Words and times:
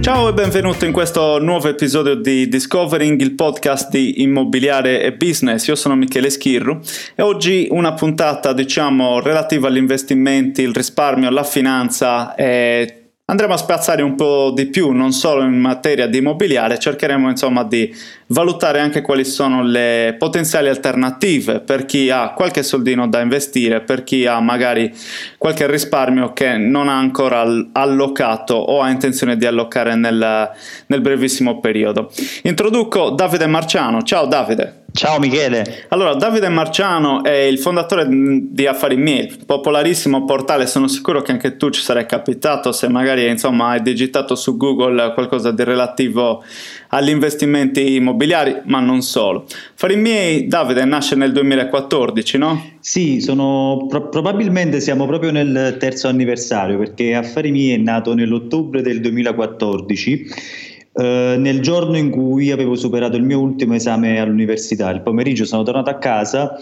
Ciao 0.00 0.30
e 0.30 0.32
benvenuto 0.32 0.86
in 0.86 0.92
questo 0.92 1.38
nuovo 1.38 1.68
episodio 1.68 2.14
di 2.14 2.48
Discovering, 2.48 3.20
il 3.20 3.34
podcast 3.34 3.90
di 3.90 4.22
immobiliare 4.22 5.02
e 5.02 5.12
business. 5.12 5.66
Io 5.66 5.74
sono 5.74 5.94
Michele 5.94 6.30
Schirru 6.30 6.80
e 7.14 7.20
oggi 7.20 7.68
una 7.70 7.92
puntata, 7.92 8.54
diciamo, 8.54 9.20
relativa 9.20 9.68
agli 9.68 9.76
investimenti, 9.76 10.62
il 10.62 10.72
risparmio, 10.72 11.28
la 11.28 11.44
finanza 11.44 12.34
e 12.34 12.99
andremo 13.30 13.54
a 13.54 13.56
spazzare 13.56 14.02
un 14.02 14.16
po' 14.16 14.50
di 14.52 14.66
più, 14.66 14.90
non 14.90 15.12
solo 15.12 15.42
in 15.42 15.56
materia 15.56 16.08
di 16.08 16.18
immobiliare, 16.18 16.78
cercheremo 16.80 17.30
insomma 17.30 17.62
di 17.62 17.94
valutare 18.26 18.80
anche 18.80 19.02
quali 19.02 19.24
sono 19.24 19.62
le 19.62 20.16
potenziali 20.18 20.68
alternative 20.68 21.60
per 21.60 21.86
chi 21.86 22.10
ha 22.10 22.32
qualche 22.32 22.64
soldino 22.64 23.08
da 23.08 23.20
investire, 23.20 23.82
per 23.82 24.02
chi 24.02 24.26
ha 24.26 24.40
magari 24.40 24.92
qualche 25.38 25.68
risparmio 25.68 26.32
che 26.32 26.56
non 26.56 26.88
ha 26.88 26.98
ancora 26.98 27.46
allocato 27.72 28.54
o 28.54 28.82
ha 28.82 28.90
intenzione 28.90 29.36
di 29.36 29.46
allocare 29.46 29.94
nel, 29.94 30.50
nel 30.86 31.00
brevissimo 31.00 31.60
periodo. 31.60 32.10
Introduco 32.42 33.10
Davide 33.10 33.46
Marciano. 33.46 34.02
Ciao 34.02 34.26
Davide. 34.26 34.79
Ciao 34.92 35.18
Michele. 35.18 35.86
Allora, 35.88 36.14
Davide 36.14 36.48
Marciano 36.48 37.22
è 37.22 37.30
il 37.30 37.58
fondatore 37.58 38.06
di 38.10 38.66
Affari 38.66 38.96
Miei, 38.96 39.32
popolarissimo 39.46 40.24
portale, 40.24 40.66
sono 40.66 40.88
sicuro 40.88 41.22
che 41.22 41.32
anche 41.32 41.56
tu 41.56 41.70
ci 41.70 41.80
sarai 41.80 42.06
capitato 42.06 42.72
se 42.72 42.88
magari 42.88 43.28
insomma 43.28 43.70
hai 43.70 43.82
digitato 43.82 44.34
su 44.34 44.56
Google 44.56 45.12
qualcosa 45.14 45.52
di 45.52 45.62
relativo 45.62 46.42
agli 46.88 47.10
investimenti 47.10 47.94
immobiliari, 47.94 48.62
ma 48.64 48.80
non 48.80 49.02
solo. 49.02 49.46
Affari 49.74 49.96
Miei, 49.96 50.46
Davide, 50.48 50.84
nasce 50.84 51.14
nel 51.14 51.32
2014, 51.32 52.38
no? 52.38 52.70
Sì, 52.80 53.20
sono, 53.20 53.86
pro- 53.88 54.08
probabilmente 54.08 54.80
siamo 54.80 55.06
proprio 55.06 55.30
nel 55.30 55.76
terzo 55.78 56.08
anniversario 56.08 56.78
perché 56.78 57.14
Affari 57.14 57.50
Miei 57.52 57.74
è 57.74 57.78
nato 57.78 58.14
nell'ottobre 58.14 58.82
del 58.82 59.00
2014 59.00 60.68
eh, 60.92 61.36
nel 61.38 61.60
giorno 61.60 61.96
in 61.96 62.10
cui 62.10 62.50
avevo 62.50 62.74
superato 62.74 63.16
il 63.16 63.22
mio 63.22 63.38
ultimo 63.38 63.74
esame 63.74 64.18
all'università. 64.18 64.90
Il 64.90 65.02
pomeriggio 65.02 65.44
sono 65.44 65.62
tornato 65.62 65.90
a 65.90 65.98
casa, 65.98 66.56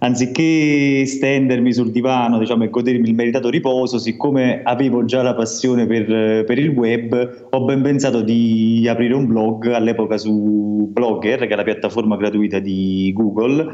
anziché 0.00 1.06
stendermi 1.06 1.72
sul 1.72 1.90
divano 1.90 2.38
diciamo, 2.38 2.64
e 2.64 2.70
godermi 2.70 3.08
il 3.08 3.14
meritato 3.14 3.48
riposo, 3.48 3.98
siccome 3.98 4.62
avevo 4.62 5.04
già 5.04 5.22
la 5.22 5.34
passione 5.34 5.86
per, 5.86 6.44
per, 6.44 6.58
il 6.58 6.68
web, 6.68 7.46
ho 7.50 7.64
ben 7.64 7.80
pensato 7.80 8.20
di 8.20 8.86
aprire 8.88 9.14
un 9.14 9.26
blog 9.26 9.66
all'epoca 9.68 10.18
su 10.18 10.88
Blogger, 10.92 11.46
che 11.46 11.52
è 11.52 11.56
la 11.56 11.64
piattaforma 11.64 12.16
gratuita 12.16 12.58
di 12.58 13.12
Google 13.14 13.70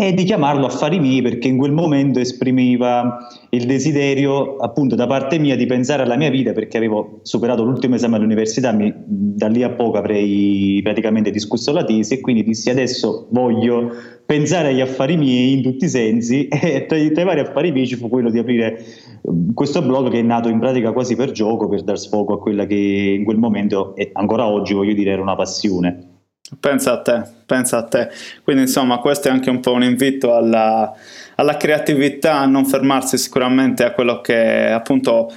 e 0.00 0.12
di 0.14 0.24
chiamarlo 0.24 0.66
affari 0.66 0.98
miei 0.98 1.22
perché 1.22 1.48
in 1.48 1.56
quel 1.56 1.72
momento 1.72 2.18
esprimeva 2.18 3.18
il 3.50 3.66
desiderio 3.66 4.56
appunto 4.56 4.94
da 4.94 5.06
parte 5.06 5.38
mia 5.38 5.56
di 5.56 5.66
pensare 5.66 6.02
alla 6.02 6.16
mia 6.16 6.30
vita 6.30 6.52
perché 6.52 6.76
avevo 6.76 7.20
superato 7.22 7.62
l'ultimo 7.62 7.94
esame 7.94 8.16
all'università, 8.16 8.72
mi, 8.72 8.92
da 8.96 9.48
lì 9.48 9.62
a 9.62 9.70
poco 9.70 9.98
avrei 9.98 10.80
praticamente 10.82 11.30
discusso 11.30 11.72
la 11.72 11.84
tesi 11.84 12.14
e 12.14 12.20
quindi 12.20 12.42
dissi 12.42 12.70
adesso 12.70 13.28
voglio 13.30 13.90
pensare 14.26 14.68
agli 14.68 14.80
affari 14.80 15.16
miei 15.16 15.52
in 15.52 15.62
tutti 15.62 15.84
i 15.84 15.88
sensi 15.88 16.48
e 16.48 16.86
tra, 16.86 16.96
tra 16.96 17.22
i 17.22 17.24
vari 17.24 17.40
affari 17.40 17.72
miei 17.72 17.86
ci 17.86 17.96
fu 17.96 18.08
quello 18.08 18.30
di 18.30 18.38
aprire 18.38 18.82
questo 19.54 19.82
blog 19.82 20.10
che 20.10 20.18
è 20.18 20.22
nato 20.22 20.48
in 20.48 20.58
pratica 20.58 20.92
quasi 20.92 21.16
per 21.16 21.30
gioco 21.30 21.68
per 21.68 21.82
dar 21.82 21.98
sfogo 21.98 22.34
a 22.34 22.38
quella 22.38 22.66
che 22.66 22.74
in 22.74 23.24
quel 23.24 23.38
momento 23.38 23.94
e 23.96 24.10
ancora 24.12 24.46
oggi 24.46 24.74
voglio 24.74 24.94
dire 24.94 25.12
era 25.12 25.22
una 25.22 25.36
passione. 25.36 26.13
Pensa 26.60 26.92
a 26.92 27.00
te, 27.00 27.22
pensa 27.46 27.78
a 27.78 27.84
te. 27.84 28.10
Quindi 28.42 28.62
insomma 28.62 28.98
questo 28.98 29.28
è 29.28 29.30
anche 29.30 29.48
un 29.50 29.60
po' 29.60 29.72
un 29.72 29.82
invito 29.82 30.34
alla, 30.34 30.92
alla 31.36 31.56
creatività, 31.56 32.40
a 32.40 32.46
non 32.46 32.66
fermarsi 32.66 33.16
sicuramente 33.16 33.82
a 33.82 33.92
quello 33.92 34.20
che 34.20 34.70
appunto 34.70 35.32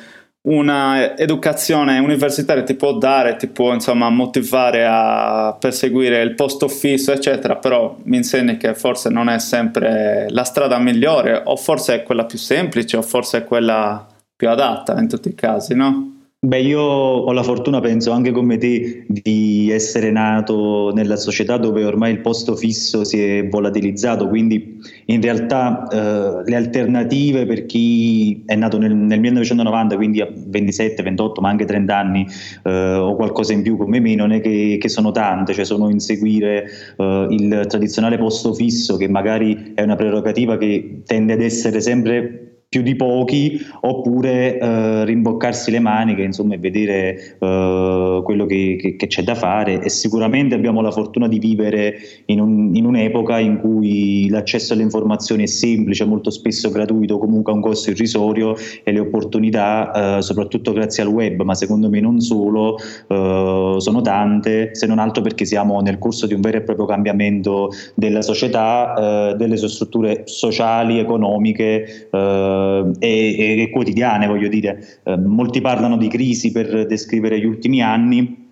una 0.48 1.18
educazione 1.18 2.00
universitaria 2.00 2.64
ti 2.64 2.76
può 2.76 2.98
dare, 2.98 3.36
ti 3.36 3.48
può 3.48 3.74
insomma 3.74 4.10
motivare 4.10 4.86
a 4.86 5.56
perseguire 5.60 6.22
il 6.22 6.36
posto 6.36 6.68
fisso, 6.68 7.12
eccetera, 7.12 7.56
però 7.58 7.98
mi 8.04 8.18
insegni 8.18 8.58
che 8.58 8.74
forse 8.74 9.10
non 9.10 9.30
è 9.30 9.40
sempre 9.40 10.28
la 10.30 10.44
strada 10.44 10.78
migliore, 10.78 11.42
o 11.44 11.56
forse 11.58 11.96
è 11.96 12.04
quella 12.04 12.26
più 12.26 12.38
semplice, 12.38 12.98
o 12.98 13.02
forse 13.02 13.40
è 13.40 13.44
quella 13.44 14.06
più 14.36 14.50
adatta 14.50 14.98
in 15.00 15.08
tutti 15.10 15.30
i 15.30 15.36
casi, 15.36 15.74
no? 15.74 16.17
Beh, 16.48 16.62
io 16.62 16.80
ho 16.80 17.32
la 17.34 17.44
fortuna, 17.44 17.82
penso 17.82 18.12
anche 18.12 18.32
come 18.32 18.58
te, 18.58 19.04
di 19.06 19.70
essere 19.70 20.12
nato 20.12 20.94
nella 20.94 21.18
società 21.18 21.58
dove 21.58 21.84
ormai 21.84 22.14
il 22.14 22.22
posto 22.22 22.56
fisso 22.56 23.04
si 23.04 23.22
è 23.22 23.50
volatilizzato, 23.50 24.30
quindi 24.30 24.80
in 25.08 25.22
realtà 25.22 25.86
eh, 25.90 26.50
le 26.50 26.56
alternative 26.56 27.46
per 27.46 27.66
chi 27.66 28.44
è 28.46 28.56
nato 28.56 28.78
nel, 28.78 28.96
nel 28.96 29.20
1990, 29.20 29.98
quindi 29.98 30.22
a 30.22 30.30
27, 30.34 31.04
28, 31.04 31.42
ma 31.42 31.50
anche 31.50 31.66
30 31.66 31.98
anni 31.98 32.26
eh, 32.64 32.94
o 32.94 33.14
qualcosa 33.16 33.52
in 33.52 33.62
più 33.62 33.76
come 33.76 34.00
me, 34.00 34.16
non 34.16 34.32
è 34.32 34.40
che, 34.40 34.78
che 34.80 34.88
sono 34.88 35.12
tante, 35.12 35.54
cioè 35.54 35.66
sono 35.66 35.90
inseguire 35.90 36.64
eh, 36.96 37.28
il 37.30 37.66
tradizionale 37.68 38.18
posto 38.18 38.54
fisso 38.54 38.96
che 38.96 39.10
magari 39.10 39.74
è 39.76 39.82
una 39.82 39.98
prerogativa 39.98 40.58
che 40.58 41.02
tende 41.06 41.34
ad 41.34 41.42
essere 41.42 41.82
sempre 41.82 42.47
più 42.70 42.82
di 42.82 42.96
pochi 42.96 43.60
oppure 43.82 44.60
eh, 44.60 45.06
rimboccarsi 45.06 45.72
le 45.72 45.80
maniche 45.80 46.24
insomma, 46.24 46.56
e 46.56 46.58
vedere 46.58 47.38
eh, 47.40 48.22
quello 48.24 48.46
che, 48.46 48.78
che, 48.80 48.96
che, 48.96 49.08
c'è 49.08 49.24
da 49.24 49.36
fare. 49.36 49.82
E 49.82 49.90
sicuramente 49.90 50.54
abbiamo 50.56 50.82
la 50.82 50.92
fortuna 50.92 51.28
di 51.28 51.40
vivere 51.40 51.96
in, 52.26 52.42
un, 52.42 52.76
in, 52.76 52.86
un'epoca 52.86 53.40
in 53.40 53.60
cui 53.60 54.28
l'accesso 54.30 54.74
alle 54.74 54.84
informazioni 54.84 55.44
è 55.44 55.48
semplice, 55.48 56.04
molto 56.06 56.30
spesso 56.30 56.70
gratuito, 56.70 57.18
comunque 57.18 57.54
a 57.54 57.56
un 57.56 57.62
costo 57.62 57.92
irrisorio 57.92 58.56
e 58.84 58.92
le 58.92 59.00
opportunità 59.00 60.18
eh, 60.18 60.22
soprattutto 60.22 60.74
grazie 60.74 61.04
al 61.04 61.10
web 61.10 61.42
ma 61.42 61.56
secondo 61.56 61.90
me 61.90 62.00
non 62.00 62.20
solo 62.20 62.78
eh, 62.78 63.76
sono 63.78 64.02
tante 64.02 64.76
se 64.76 64.86
non 64.88 65.00
altro 65.00 65.22
perché 65.22 65.46
siamo 65.46 65.80
nel 65.82 65.98
corso 65.98 66.28
di 66.28 66.34
un 66.34 66.42
vero 66.42 66.58
e 66.58 66.62
proprio 66.62 66.86
cambiamento 66.86 67.70
della 67.96 68.22
società, 68.22 69.32
eh, 69.32 69.36
delle 69.36 69.58
sue 69.58 69.70
strutture 69.70 70.24
sociali, 70.26 71.00
economiche 71.00 72.10
eh, 72.12 72.57
e, 73.00 73.62
e, 73.62 73.70
quotidiane, 73.72 74.28
voglio 74.28 74.48
dire. 74.48 75.02
Eh, 75.04 75.18
molti 75.18 75.62
parlano 75.62 75.98
di 75.98 76.08
crisi 76.08 76.52
per 76.52 76.86
descrivere 76.86 77.40
gli 77.40 77.46
ultimi 77.46 77.82
anni, 77.82 78.46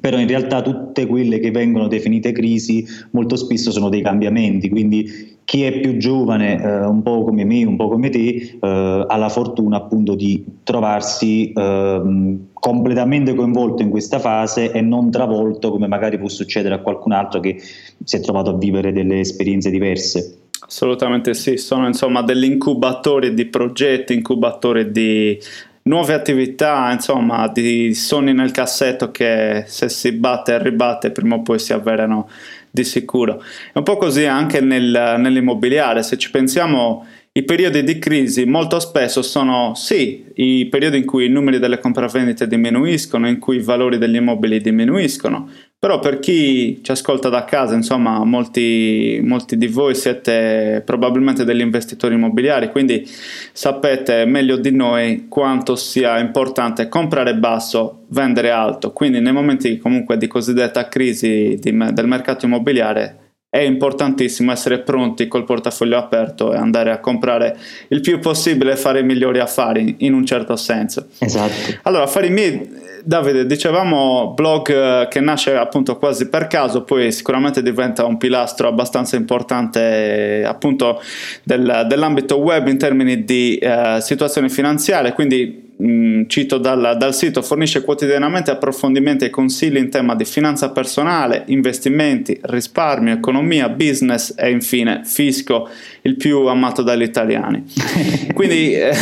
però 0.00 0.18
in 0.18 0.28
realtà 0.28 0.62
tutte 0.62 1.06
quelle 1.06 1.38
che 1.38 1.50
vengono 1.50 1.88
definite 1.88 2.32
crisi 2.32 2.84
molto 3.12 3.36
spesso 3.36 3.70
sono 3.70 3.88
dei 3.88 4.02
cambiamenti, 4.02 4.68
quindi 4.68 5.36
chi 5.46 5.62
è 5.62 5.80
più 5.80 5.96
giovane, 5.96 6.60
eh, 6.60 6.84
un 6.86 7.02
po' 7.02 7.22
come 7.22 7.44
me, 7.44 7.64
un 7.64 7.76
po' 7.76 7.88
come 7.88 8.10
te, 8.10 8.58
eh, 8.60 9.04
ha 9.08 9.16
la 9.16 9.28
fortuna 9.28 9.76
appunto 9.76 10.16
di 10.16 10.44
trovarsi 10.64 11.52
eh, 11.52 12.36
completamente 12.52 13.32
coinvolto 13.34 13.82
in 13.82 13.90
questa 13.90 14.18
fase 14.18 14.72
e 14.72 14.80
non 14.80 15.10
travolto 15.10 15.70
come 15.70 15.86
magari 15.86 16.18
può 16.18 16.28
succedere 16.28 16.74
a 16.74 16.80
qualcun 16.80 17.12
altro 17.12 17.38
che 17.38 17.60
si 17.60 18.16
è 18.16 18.20
trovato 18.20 18.50
a 18.50 18.58
vivere 18.58 18.92
delle 18.92 19.20
esperienze 19.20 19.70
diverse. 19.70 20.45
Assolutamente 20.60 21.34
sì, 21.34 21.58
sono 21.58 21.86
insomma 21.86 22.22
degli 22.22 22.44
incubatori 22.44 23.34
di 23.34 23.46
progetti, 23.46 24.14
incubatori 24.14 24.90
di 24.90 25.38
nuove 25.82 26.14
attività, 26.14 26.90
insomma, 26.92 27.48
di 27.48 27.94
sogni 27.94 28.32
nel 28.32 28.50
cassetto 28.50 29.10
che 29.10 29.64
se 29.66 29.88
si 29.88 30.12
batte 30.12 30.54
e 30.54 30.62
ribatte 30.62 31.10
prima 31.10 31.36
o 31.36 31.42
poi 31.42 31.58
si 31.58 31.72
avverano 31.72 32.28
di 32.70 32.84
sicuro. 32.84 33.42
È 33.72 33.78
un 33.78 33.84
po' 33.84 33.96
così 33.96 34.24
anche 34.24 34.60
nel, 34.60 35.16
nell'immobiliare, 35.18 36.02
se 36.02 36.16
ci 36.18 36.30
pensiamo 36.30 37.06
i 37.32 37.42
periodi 37.42 37.84
di 37.84 37.98
crisi 37.98 38.46
molto 38.46 38.80
spesso 38.80 39.20
sono 39.20 39.74
sì 39.74 40.24
i 40.36 40.66
periodi 40.70 40.96
in 40.96 41.04
cui 41.04 41.26
i 41.26 41.28
numeri 41.28 41.58
delle 41.58 41.78
compravendite 41.78 42.46
diminuiscono, 42.46 43.28
in 43.28 43.38
cui 43.38 43.56
i 43.56 43.62
valori 43.62 43.98
degli 43.98 44.16
immobili 44.16 44.58
diminuiscono, 44.60 45.50
però 45.78 45.98
per 45.98 46.18
chi 46.20 46.80
ci 46.82 46.90
ascolta 46.90 47.28
da 47.28 47.44
casa, 47.44 47.74
insomma, 47.74 48.24
molti, 48.24 49.20
molti 49.22 49.56
di 49.56 49.66
voi 49.66 49.94
siete 49.94 50.82
probabilmente 50.84 51.44
degli 51.44 51.60
investitori 51.60 52.14
immobiliari, 52.14 52.70
quindi 52.70 53.06
sapete 53.52 54.24
meglio 54.24 54.56
di 54.56 54.70
noi 54.70 55.26
quanto 55.28 55.76
sia 55.76 56.18
importante 56.18 56.88
comprare 56.88 57.36
basso, 57.36 58.04
vendere 58.08 58.50
alto. 58.50 58.92
Quindi 58.92 59.20
nei 59.20 59.32
momenti 59.32 59.78
comunque 59.78 60.16
di 60.16 60.26
cosiddetta 60.26 60.88
crisi 60.88 61.58
di, 61.60 61.76
del 61.92 62.06
mercato 62.06 62.46
immobiliare 62.46 63.24
è 63.48 63.60
importantissimo 63.60 64.52
essere 64.52 64.80
pronti 64.80 65.28
col 65.28 65.44
portafoglio 65.44 65.96
aperto 65.96 66.52
e 66.52 66.56
andare 66.56 66.90
a 66.90 67.00
comprare 67.00 67.56
il 67.88 68.00
più 68.00 68.18
possibile 68.18 68.72
e 68.72 68.76
fare 68.76 69.00
i 69.00 69.04
migliori 69.04 69.38
affari 69.38 69.94
in 70.00 70.12
un 70.12 70.26
certo 70.26 70.56
senso. 70.56 71.06
Esatto. 71.18 71.54
Allora, 71.82 72.02
affari 72.02 72.28
miei, 72.28 72.68
Davide, 73.06 73.46
dicevamo 73.46 74.32
blog 74.34 74.68
eh, 74.68 75.06
che 75.08 75.20
nasce 75.20 75.56
appunto 75.56 75.96
quasi 75.96 76.28
per 76.28 76.48
caso, 76.48 76.82
poi 76.82 77.12
sicuramente 77.12 77.62
diventa 77.62 78.04
un 78.04 78.16
pilastro 78.16 78.66
abbastanza 78.66 79.14
importante 79.14 80.42
appunto 80.44 81.00
del, 81.44 81.84
dell'ambito 81.88 82.40
web 82.40 82.66
in 82.66 82.78
termini 82.78 83.22
di 83.22 83.58
eh, 83.58 83.98
situazione 84.00 84.48
finanziaria, 84.48 85.12
quindi 85.12 85.65
Mm, 85.82 86.22
cito 86.28 86.56
dal, 86.56 86.96
dal, 86.96 87.14
sito, 87.14 87.42
fornisce 87.42 87.82
quotidianamente 87.82 88.50
approfondimenti 88.50 89.26
e 89.26 89.30
consigli 89.30 89.76
in 89.76 89.90
tema 89.90 90.14
di 90.14 90.24
finanza 90.24 90.70
personale, 90.70 91.42
investimenti, 91.48 92.38
risparmio, 92.44 93.12
economia, 93.12 93.68
business 93.68 94.34
e 94.38 94.50
infine 94.50 95.02
fisco, 95.04 95.68
il 96.02 96.16
più 96.16 96.46
amato 96.46 96.80
dagli 96.80 97.02
italiani. 97.02 97.62
Quindi, 98.32 98.72
eh, 98.72 98.94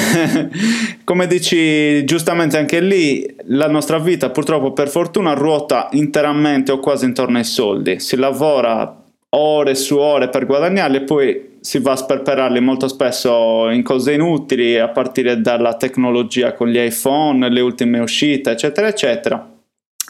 come 1.04 1.28
dici 1.28 2.02
giustamente 2.04 2.58
anche 2.58 2.80
lì, 2.80 3.24
la 3.44 3.68
nostra 3.68 4.00
vita 4.00 4.30
purtroppo 4.30 4.72
per 4.72 4.88
fortuna 4.88 5.32
ruota 5.32 5.88
interamente 5.92 6.72
o 6.72 6.80
quasi 6.80 7.04
intorno 7.04 7.38
ai 7.38 7.44
soldi. 7.44 8.00
Si 8.00 8.16
lavora 8.16 9.03
ore 9.34 9.74
su 9.74 9.96
ore 9.98 10.28
per 10.28 10.46
guadagnarli 10.46 10.96
e 10.96 11.02
poi 11.02 11.52
si 11.60 11.78
va 11.78 11.92
a 11.92 11.96
sperperarli 11.96 12.60
molto 12.60 12.88
spesso 12.88 13.68
in 13.70 13.82
cose 13.82 14.12
inutili 14.12 14.78
a 14.78 14.88
partire 14.88 15.40
dalla 15.40 15.74
tecnologia 15.74 16.52
con 16.52 16.68
gli 16.68 16.78
iPhone, 16.78 17.48
le 17.48 17.60
ultime 17.60 17.98
uscite 18.00 18.50
eccetera 18.50 18.88
eccetera 18.88 19.48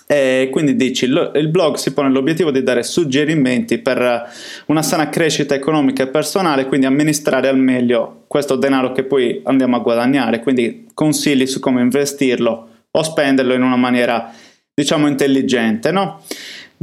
e 0.07 0.49
quindi 0.53 0.77
dici 0.77 1.07
il 1.07 1.49
blog 1.49 1.77
si 1.77 1.95
pone 1.95 2.11
l'obiettivo 2.11 2.51
di 2.51 2.63
dare 2.63 2.83
suggerimenti 2.83 3.79
per 3.79 4.31
una 4.67 4.83
sana 4.83 5.09
crescita 5.09 5.55
economica 5.55 6.03
e 6.03 6.09
personale 6.09 6.67
quindi 6.67 6.85
amministrare 6.85 7.49
al 7.49 7.59
meglio 7.59 8.25
questo 8.27 8.57
denaro 8.57 8.93
che 8.93 9.05
poi 9.05 9.41
andiamo 9.45 9.77
a 9.77 9.81
guadagnare 9.81 10.41
quindi 10.41 10.89
consigli 10.93 11.47
su 11.47 11.59
come 11.59 11.81
investirlo 11.81 12.69
o 12.91 13.03
spenderlo 13.03 13.55
in 13.55 13.63
una 13.63 13.77
maniera 13.77 14.31
diciamo 14.75 15.07
intelligente 15.07 15.91
no? 15.91 16.21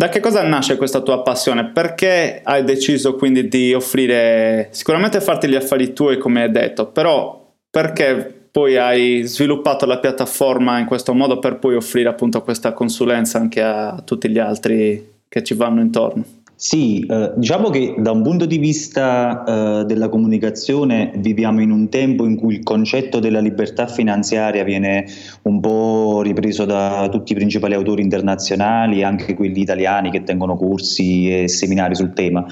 Da 0.02 0.10
che 0.10 0.20
cosa 0.20 0.42
nasce 0.42 0.78
questa 0.78 1.02
tua 1.02 1.22
passione? 1.22 1.70
Perché 1.70 2.42
hai 2.44 2.64
deciso 2.64 3.14
quindi 3.14 3.48
di 3.48 3.72
offrire, 3.72 4.70
sicuramente 4.72 5.22
farti 5.22 5.48
gli 5.48 5.54
affari 5.54 5.94
tuoi 5.94 6.18
come 6.18 6.42
hai 6.42 6.50
detto, 6.50 6.88
però 6.88 7.54
perché 7.70 8.48
poi 8.50 8.78
hai 8.78 9.22
sviluppato 9.26 9.86
la 9.86 10.00
piattaforma 10.00 10.80
in 10.80 10.88
questo 10.88 11.14
modo 11.14 11.38
per 11.38 11.60
poi 11.60 11.76
offrire 11.76 12.10
appunto 12.10 12.42
questa 12.42 12.74
consulenza 12.74 13.38
anche 13.38 13.62
a 13.62 14.02
tutti 14.04 14.28
gli 14.28 14.40
altri 14.40 15.20
che 15.30 15.44
ci 15.44 15.54
vanno 15.54 15.82
intorno? 15.82 16.41
Sì, 16.64 17.04
eh, 17.10 17.32
diciamo 17.38 17.72
che 17.72 17.96
da 17.98 18.12
un 18.12 18.22
punto 18.22 18.46
di 18.46 18.60
vista 18.60 19.44
eh, 19.82 19.86
della 19.86 20.10
comunicazione 20.10 21.12
viviamo 21.16 21.60
in 21.60 21.72
un 21.72 21.90
tempo 21.90 22.24
in 22.28 22.36
cui 22.36 22.54
il 22.54 22.64
concetto 22.64 23.18
della 23.18 23.40
libertà 23.40 23.88
finanziaria 23.88 24.64
viene 24.64 25.08
un 25.42 25.60
po' 25.60 26.22
ripreso 26.22 26.66
da 26.66 27.10
tutti 27.10 27.32
i 27.32 27.36
principali 27.36 27.74
autori 27.74 28.04
internazionali, 28.04 29.02
anche 29.02 29.34
quelli 29.34 29.60
italiani 29.60 30.12
che 30.12 30.22
tengono 30.22 30.56
corsi 30.56 31.34
e 31.36 31.48
seminari 31.48 31.96
sul 31.96 32.14
tema. 32.14 32.46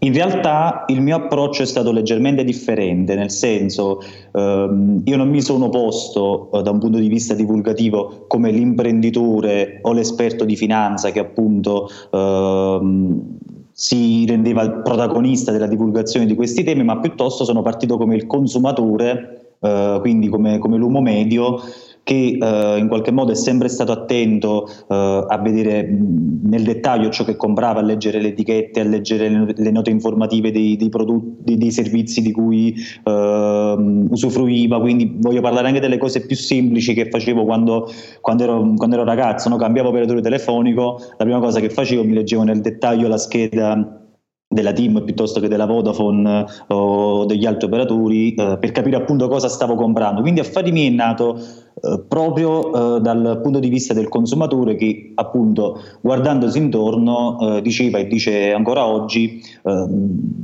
In 0.00 0.12
realtà 0.12 0.82
il 0.88 1.00
mio 1.00 1.14
approccio 1.14 1.62
è 1.62 1.66
stato 1.66 1.92
leggermente 1.92 2.42
differente, 2.42 3.14
nel 3.14 3.30
senso 3.30 4.00
io 4.36 5.16
non 5.16 5.28
mi 5.28 5.40
sono 5.40 5.68
posto 5.68 6.50
eh, 6.52 6.62
da 6.62 6.70
un 6.70 6.80
punto 6.80 6.98
di 6.98 7.06
vista 7.06 7.34
divulgativo 7.34 8.24
come 8.26 8.50
l'imprenditore 8.50 9.78
o 9.82 9.92
l'esperto 9.92 10.44
di 10.44 10.56
finanza 10.56 11.10
che 11.12 11.20
appunto 11.20 11.88
ehm, 12.10 13.20
si 13.70 14.26
rendeva 14.26 14.62
il 14.62 14.82
protagonista 14.82 15.52
della 15.52 15.66
divulgazione 15.66 16.26
di 16.26 16.34
questi 16.34 16.64
temi, 16.64 16.82
ma 16.82 16.98
piuttosto 16.98 17.44
sono 17.44 17.62
partito 17.62 17.96
come 17.96 18.16
il 18.16 18.26
consumatore, 18.26 19.56
eh, 19.60 19.98
quindi 20.00 20.28
come, 20.28 20.58
come 20.58 20.78
l'uomo 20.78 21.00
medio 21.00 21.60
che 22.04 22.38
eh, 22.38 22.78
in 22.78 22.86
qualche 22.86 23.10
modo 23.10 23.32
è 23.32 23.34
sempre 23.34 23.68
stato 23.68 23.90
attento 23.90 24.68
eh, 24.68 25.26
a 25.28 25.38
vedere 25.38 25.88
nel 25.88 26.62
dettaglio 26.62 27.08
ciò 27.08 27.24
che 27.24 27.34
comprava, 27.34 27.80
a 27.80 27.82
leggere 27.82 28.20
le 28.20 28.28
etichette, 28.28 28.80
a 28.80 28.84
leggere 28.84 29.28
le, 29.56 29.70
note 29.70 29.90
informative 29.90 30.52
dei, 30.52 30.76
dei, 30.76 30.90
prodotti, 30.90 31.56
dei 31.56 31.70
servizi 31.72 32.20
di 32.20 32.30
cui 32.30 32.74
eh, 33.02 34.06
usufruiva, 34.10 34.80
quindi 34.80 35.16
voglio 35.16 35.40
parlare 35.40 35.68
anche 35.68 35.80
delle 35.80 35.98
cose 35.98 36.26
più 36.26 36.36
semplici 36.36 36.92
che 36.92 37.08
facevo 37.08 37.44
quando, 37.44 37.90
quando, 38.20 38.42
ero, 38.42 38.72
quando 38.76 38.96
ero, 38.96 39.04
ragazzo, 39.04 39.48
no? 39.48 39.56
cambiavo 39.56 39.88
operatore 39.88 40.20
telefonico, 40.20 41.00
la 41.16 41.24
prima 41.24 41.40
cosa 41.40 41.58
che 41.58 41.70
facevo 41.70 42.04
mi 42.04 42.12
leggevo 42.12 42.42
nel 42.42 42.60
dettaglio 42.60 43.08
la 43.08 43.18
scheda 43.18 44.03
della 44.54 44.72
team 44.72 45.02
piuttosto 45.04 45.40
che 45.40 45.48
della 45.48 45.66
Vodafone 45.66 46.40
eh, 46.40 46.74
o 46.74 47.24
degli 47.26 47.44
altri 47.44 47.66
operatori 47.66 48.34
eh, 48.34 48.56
per 48.58 48.72
capire 48.72 48.96
appunto 48.96 49.28
cosa 49.28 49.48
stavo 49.48 49.74
comprando. 49.74 50.20
Quindi 50.22 50.40
Affari 50.40 50.72
miei 50.72 50.86
è 50.86 50.90
nato 50.90 51.36
eh, 51.36 52.00
proprio 52.06 52.96
eh, 52.96 53.00
dal 53.00 53.40
punto 53.42 53.58
di 53.58 53.68
vista 53.68 53.92
del 53.92 54.08
consumatore 54.08 54.76
che 54.76 55.12
appunto 55.16 55.80
guardandosi 56.00 56.56
intorno 56.58 57.56
eh, 57.56 57.62
diceva 57.62 57.98
e 57.98 58.06
dice 58.06 58.52
ancora 58.52 58.86
oggi 58.86 59.42
eh, 59.64 59.86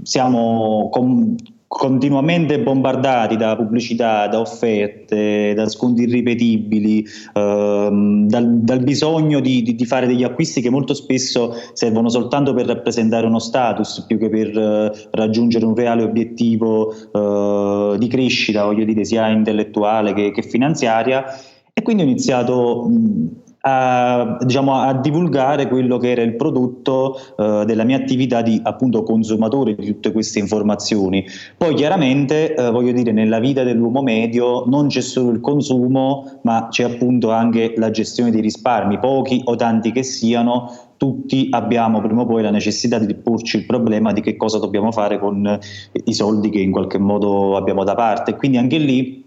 siamo 0.03 0.89
com- 0.91 1.37
continuamente 1.73 2.59
bombardati 2.59 3.37
da 3.37 3.55
pubblicità, 3.55 4.27
da 4.27 4.41
offerte, 4.41 5.55
da 5.55 5.69
sconti 5.69 6.03
irripetibili, 6.03 7.07
ehm, 7.33 8.27
dal, 8.27 8.59
dal, 8.59 8.81
bisogno 8.81 9.39
di, 9.39 9.63
di, 9.63 9.77
di, 9.77 9.87
fare 9.87 10.09
degli 10.09 10.25
acquisti 10.25 10.61
che 10.61 10.69
molto 10.69 10.95
spesso 10.95 11.55
servono 11.73 12.09
soltanto 12.09 12.55
per 12.55 12.67
rappresentare 12.67 13.25
uno 13.25 13.39
status 13.39 14.05
più 14.05 14.19
che 14.19 14.29
per 14.29 14.59
eh, 14.59 15.09
raggiungere 15.13 15.65
un 15.65 15.77
reale 15.77 16.03
obiettivo 16.03 16.93
eh, 16.93 17.99
di 17.99 18.09
crescita, 18.09 18.65
voglio 18.65 18.85
dire, 18.85 19.05
sia 19.05 19.29
intellettuale 19.29 20.13
che, 20.13 20.33
che 20.33 20.43
finanziaria. 20.43 21.25
E 21.73 21.83
quindi 21.83 22.03
ho 22.03 22.07
iniziato 22.07 22.89
mh, 22.89 23.29
a, 23.63 24.39
diciamo, 24.41 24.75
a, 24.75 24.95
divulgare 24.95 25.69
quello 25.69 25.99
che 25.99 26.11
era 26.11 26.23
il 26.23 26.37
prodotto 26.37 27.19
eh, 27.37 27.65
della 27.67 27.85
mia 27.85 27.97
attività 27.97 28.43
di 28.43 28.61
appunto 28.63 29.03
consumatore 29.03 29.75
di 29.75 29.87
tutte 29.87 30.13
queste 30.13 30.39
informazioni. 30.39 31.25
Poi 31.57 31.75
chiaramente, 31.75 32.55
eh, 32.55 32.71
voglio 32.71 32.93
dire, 32.93 33.13
nella 33.13 33.39
vita 33.39 33.63
dell'uomo 33.63 34.03
medio 34.03 34.65
non 34.67 34.89
c'è 34.89 35.01
solo 35.01 35.31
il 35.31 35.41
consumo, 35.41 36.41
ma 36.43 36.69
c'è 36.71 36.85
appunto 36.85 37.31
anche 37.31 37.75
la 37.77 37.91
gestione 37.91 38.31
dei 38.31 38.41
risparmi, 38.41 38.99
pochi 38.99 39.43
o 39.45 39.57
tanti 39.57 39.93
che 39.93 40.03
siano, 40.03 40.73
tutti 40.97 41.49
abbiamo 41.51 42.03
prima 42.03 42.23
o 42.23 42.27
poi 42.27 42.43
la 42.43 42.51
necessità 42.51 42.99
di 42.99 43.15
porci 43.15 43.57
il 43.57 43.65
problema 43.65 44.13
di 44.13 44.21
che 44.21 44.37
cosa 44.37 44.59
dobbiamo 44.59 44.93
fare 44.93 45.19
con 45.19 45.59
i 45.93 46.13
soldi 46.13 46.51
che 46.51 46.61
in 46.61 46.71
qualche 46.71 46.99
modo 46.99 47.57
abbiamo 47.57 47.85
da 47.85 47.95
parte. 47.95 48.37
Quindi 48.37 48.59
anche 48.59 48.77
lì 48.77 49.20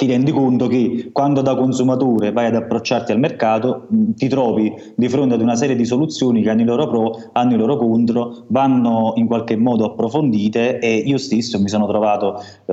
ti 0.00 0.06
rendi 0.06 0.30
conto 0.32 0.66
che 0.66 1.10
quando 1.12 1.42
da 1.42 1.54
consumatore 1.54 2.32
vai 2.32 2.46
ad 2.46 2.54
approcciarti 2.54 3.12
al 3.12 3.18
mercato 3.18 3.86
ti 4.14 4.28
trovi 4.28 4.72
di 4.94 5.08
fronte 5.10 5.34
ad 5.34 5.42
una 5.42 5.56
serie 5.56 5.76
di 5.76 5.84
soluzioni 5.84 6.42
che 6.42 6.48
hanno 6.48 6.62
i 6.62 6.64
loro 6.64 6.88
pro, 6.88 7.30
hanno 7.32 7.52
i 7.52 7.56
loro 7.58 7.76
contro, 7.76 8.44
vanno 8.48 9.12
in 9.16 9.26
qualche 9.26 9.56
modo 9.56 9.84
approfondite 9.84 10.78
e 10.78 10.96
io 10.96 11.18
stesso 11.18 11.60
mi 11.60 11.68
sono 11.68 11.86
trovato, 11.86 12.36
eh, 12.38 12.72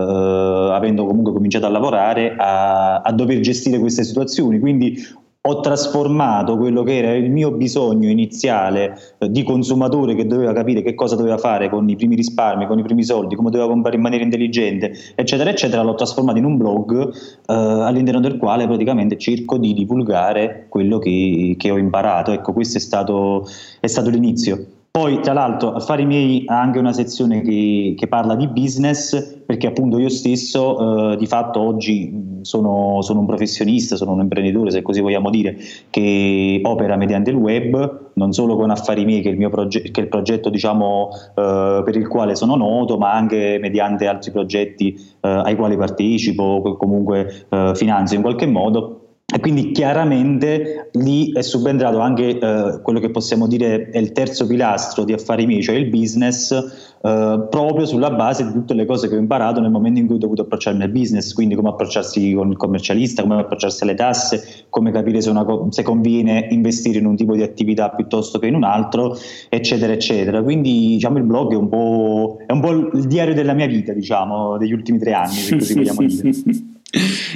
avendo 0.74 1.06
comunque 1.06 1.34
cominciato 1.34 1.66
a 1.66 1.70
lavorare, 1.70 2.34
a, 2.38 3.02
a 3.02 3.12
dover 3.12 3.42
gestire 3.42 3.78
queste 3.78 4.06
situazioni. 4.06 4.58
Quindi 4.60 4.98
ho 5.50 5.62
trasformato 5.62 6.58
quello 6.58 6.84
che 6.84 6.98
era 6.98 7.16
il 7.16 7.32
mio 7.32 7.51
bisogno 7.51 8.10
iniziale 8.10 8.98
eh, 9.18 9.32
di 9.32 9.44
consumatore 9.44 10.13
che 10.13 10.27
doveva 10.27 10.51
capire 10.51 10.82
che 10.82 10.94
cosa 10.94 11.16
doveva 11.16 11.38
fare 11.38 11.70
con 11.70 11.88
i 11.88 11.96
primi 11.96 12.16
risparmi, 12.16 12.68
con 12.68 12.80
i 12.80 12.84
primi 12.84 13.04
soldi, 13.04 13.36
come 13.36 13.50
doveva 13.50 13.70
comprare 13.70 13.96
in 13.96 14.01
maniera 14.01 14.24
intelligente, 14.24 14.92
eccetera, 15.16 15.50
eccetera, 15.50 15.82
l'ho 15.84 15.96
trasformato 15.96 16.38
in 16.38 16.46
un 16.46 16.58
blog 16.58 17.08
eh, 17.08 17.54
all'interno 17.54 18.20
del 18.20 18.38
quale 18.38 18.68
praticamente 18.68 19.18
cerco 19.18 19.58
di 19.58 19.74
divulgare 19.74 20.66
quello 20.68 21.00
che, 21.00 21.56
che 21.58 21.72
ho 21.72 21.77
imparato. 21.77 22.32
Ecco, 22.32 22.51
questo 22.51 22.77
è 22.77 22.82
stato, 22.82 23.48
è 23.80 23.88
stato 23.88 24.10
l'inizio. 24.10 24.77
Poi, 24.98 25.20
tra 25.20 25.34
l'altro, 25.34 25.74
Affari 25.74 26.08
miei 26.08 26.42
ha 26.48 26.60
anche 26.60 26.80
una 26.80 26.92
sezione 26.92 27.42
che, 27.42 27.94
che 27.96 28.08
parla 28.08 28.34
di 28.34 28.48
business, 28.48 29.44
perché 29.46 29.68
appunto 29.68 30.00
io 30.00 30.10
stesso 30.10 31.12
eh, 31.12 31.18
di 31.18 31.27
fatto 31.27 31.62
oggi 31.62 32.39
sono, 32.42 33.04
sono, 33.04 33.20
un 33.20 33.27
professionista, 33.27 33.96
sono 33.96 34.13
un 34.13 34.22
imprenditore, 34.22 34.72
se 34.72 34.82
così 34.82 35.00
vogliamo 35.00 35.30
dire, 35.30 35.56
che 35.92 36.62
opera 36.63 36.96
mediante 36.96 37.30
il 37.30 37.36
web, 37.36 38.10
non 38.16 38.34
solo 38.34 38.56
con 38.56 38.72
Affari 38.72 39.06
miei, 39.06 39.22
che 39.22 39.30
è 39.30 39.34
il, 39.34 39.50
proge- 39.51 39.84
che 39.84 40.01
è 40.01 40.04
il 40.04 40.10
progetto 40.10 40.50
diciamo, 40.50 41.10
eh, 41.36 41.82
per 41.86 41.96
il 41.96 42.08
quale 42.08 42.34
sono 42.34 42.56
noto, 42.56 42.98
ma 42.98 43.13
anche 43.13 43.60
mediante 43.62 44.08
altri 44.08 44.32
progetti 44.32 44.96
eh, 45.22 45.30
ai 45.30 45.56
quali 45.56 45.77
partecipo, 45.77 46.75
comunque 46.75 47.46
eh, 47.50 47.74
finanzio 47.75 48.16
in 48.16 48.24
qualche 48.24 48.48
modo. 48.48 49.07
E 49.30 49.42
quindi 49.42 49.74
chiaramente 49.74 50.90
lì 50.94 51.34
è 51.34 51.42
subentrato 51.42 52.00
anche 52.00 52.40
eh, 52.40 52.80
quello 52.82 53.02
che 53.02 53.12
possiamo 53.12 53.46
dire 53.46 53.90
è 53.90 53.98
il 53.98 54.14
terzo 54.14 54.48
pilastro 54.48 55.04
di 55.04 55.12
affari 55.12 55.46
miei, 55.46 55.62
cioè 55.62 55.76
il 55.76 55.88
business, 55.88 56.52
eh, 56.54 57.48
proprio 57.50 57.86
sulla 57.86 58.10
base 58.10 58.46
di 58.46 58.54
tutte 58.54 58.74
le 58.74 58.86
cose 58.86 59.10
che 59.10 59.18
ho 59.18 59.20
imparato 59.20 59.60
nel 59.60 59.70
momento 59.70 60.00
in 60.00 60.06
cui 60.06 60.16
ho 60.16 60.20
dovuto 60.20 60.44
approcciarmi 60.44 60.82
al 60.82 60.92
business, 60.92 61.34
quindi 61.34 61.56
come 61.56 61.68
approcciarsi 61.68 62.32
con 62.32 62.52
il 62.52 62.56
commercialista, 62.56 63.24
come 63.24 63.42
approcciarsi 63.42 63.84
alle 63.84 63.96
tasse, 63.96 64.66
come 64.70 64.92
capire 64.92 65.20
se, 65.20 65.34
co- 65.34 65.68
se 65.72 65.84
conviene 65.84 66.48
investire 66.52 67.00
in 67.00 67.06
un 67.06 67.18
tipo 67.18 67.36
di 67.36 67.44
attività 67.44 67.90
piuttosto 67.90 68.40
che 68.40 68.48
in 68.48 68.56
un 68.56 68.64
altro, 68.64 69.18
eccetera, 69.50 69.92
eccetera. 69.92 70.42
Quindi 70.42 70.94
diciamo 70.94 71.18
il 71.18 71.26
blog 71.26 71.52
è 71.52 71.58
un 71.58 71.68
po', 71.68 72.38
è 72.46 72.54
un 72.54 72.62
po 72.62 72.72
il 72.72 73.06
diario 73.08 73.34
della 73.34 73.54
mia 73.54 73.68
vita, 73.68 73.92
diciamo, 73.92 74.58
degli 74.58 74.72
ultimi 74.72 75.00
tre 75.00 75.12
anni, 75.12 75.34
se 75.34 75.58
così 75.58 75.74
vogliamo 75.74 76.00
dire. 76.00 76.32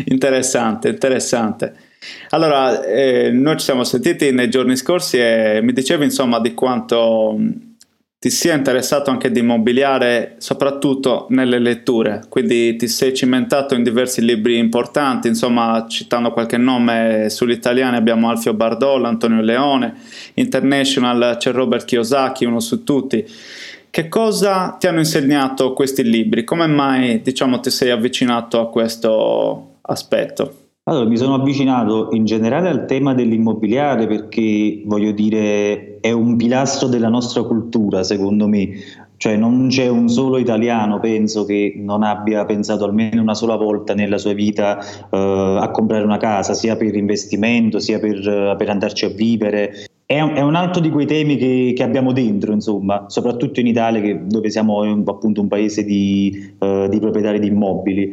Interessante, 0.06 0.90
interessante. 0.90 1.74
Allora, 2.30 2.84
eh, 2.84 3.30
noi 3.32 3.58
ci 3.58 3.66
siamo 3.66 3.84
sentiti 3.84 4.32
nei 4.32 4.50
giorni 4.50 4.76
scorsi 4.76 5.18
e 5.18 5.60
mi 5.62 5.74
dicevi 5.74 6.06
insomma 6.06 6.40
di 6.40 6.54
quanto 6.54 7.38
ti 8.22 8.30
sia 8.30 8.54
interessato 8.54 9.10
anche 9.10 9.32
di 9.32 9.40
immobiliare, 9.40 10.36
soprattutto 10.38 11.26
nelle 11.30 11.58
letture, 11.58 12.22
quindi 12.30 12.76
ti 12.76 12.88
sei 12.88 13.16
cimentato 13.16 13.74
in 13.74 13.82
diversi 13.82 14.24
libri 14.24 14.60
importanti, 14.60 15.28
insomma 15.28 15.88
citando 15.90 16.32
qualche 16.32 16.58
nome 16.58 17.32
sugli 17.32 17.50
italiani 17.50 17.96
abbiamo 17.96 18.30
Alfio 18.30 18.54
Bardolla, 18.54 19.08
Antonio 19.08 19.42
Leone, 19.42 19.96
International 20.36 21.38
c'è 21.40 21.52
Robert 21.52 21.84
Kiyosaki, 21.84 22.46
uno 22.46 22.60
su 22.60 22.84
tutti. 22.84 23.26
Che 23.90 24.08
cosa 24.08 24.78
ti 24.80 24.86
hanno 24.86 25.00
insegnato 25.00 25.74
questi 25.74 26.04
libri? 26.04 26.44
Come 26.44 26.68
mai 26.68 27.24
diciamo, 27.24 27.60
ti 27.60 27.72
sei 27.72 27.90
avvicinato 27.90 28.60
a 28.60 28.70
questo 28.70 29.78
aspetto? 29.82 30.58
Allora, 30.84 31.10
mi 31.10 31.18
sono 31.18 31.34
avvicinato 31.34 32.10
in 32.12 32.26
generale 32.26 32.70
al 32.70 32.86
tema 32.86 33.16
dell'immobiliare 33.16 34.06
perché, 34.06 34.84
voglio 34.86 35.12
dire, 35.12 35.91
è 36.02 36.12
un 36.12 36.36
pilastro 36.36 36.88
della 36.88 37.08
nostra 37.10 37.44
cultura, 37.44 38.04
secondo 38.04 38.48
me. 38.48 38.70
Cioè 39.18 39.38
non 39.38 39.68
c'è 39.68 39.88
un 39.88 40.10
solo 40.10 40.40
italiano, 40.40 41.00
penso, 41.00 41.46
che 41.46 41.74
non 41.78 42.02
abbia 42.02 42.44
pensato 42.46 42.86
almeno 42.86 43.22
una 43.22 43.36
sola 43.36 43.56
volta 43.56 43.94
nella 43.94 44.18
sua 44.18 44.34
vita 44.34 44.80
eh, 44.80 45.58
a 45.62 45.70
comprare 45.70 46.04
una 46.04 46.18
casa, 46.18 46.56
sia 46.56 46.76
per 46.76 46.96
investimento, 46.96 47.78
sia 47.80 48.00
per, 48.00 48.56
per 48.58 48.70
andarci 48.70 49.06
a 49.06 49.10
vivere. 49.10 49.86
È 50.04 50.20
un, 50.20 50.36
un, 50.36 50.56
altro 50.56 50.82
di 50.82 50.90
quei 50.90 51.06
temi 51.06 51.38
che, 51.38 51.74
che, 51.76 51.84
abbiamo 51.84 52.12
dentro, 52.12 52.52
insomma, 52.52 53.06
soprattutto 53.08 53.60
in 53.60 53.68
Italia, 53.68 54.02
che, 54.02 54.22
dove 54.26 54.50
siamo 54.50 54.82
appunto 55.06 55.40
un 55.40 55.48
paese 55.48 55.86
di, 55.86 56.54
uh, 56.58 56.90
di 56.90 57.00
proprietari 57.00 57.40
di 57.40 57.48
immobili. 57.48 58.12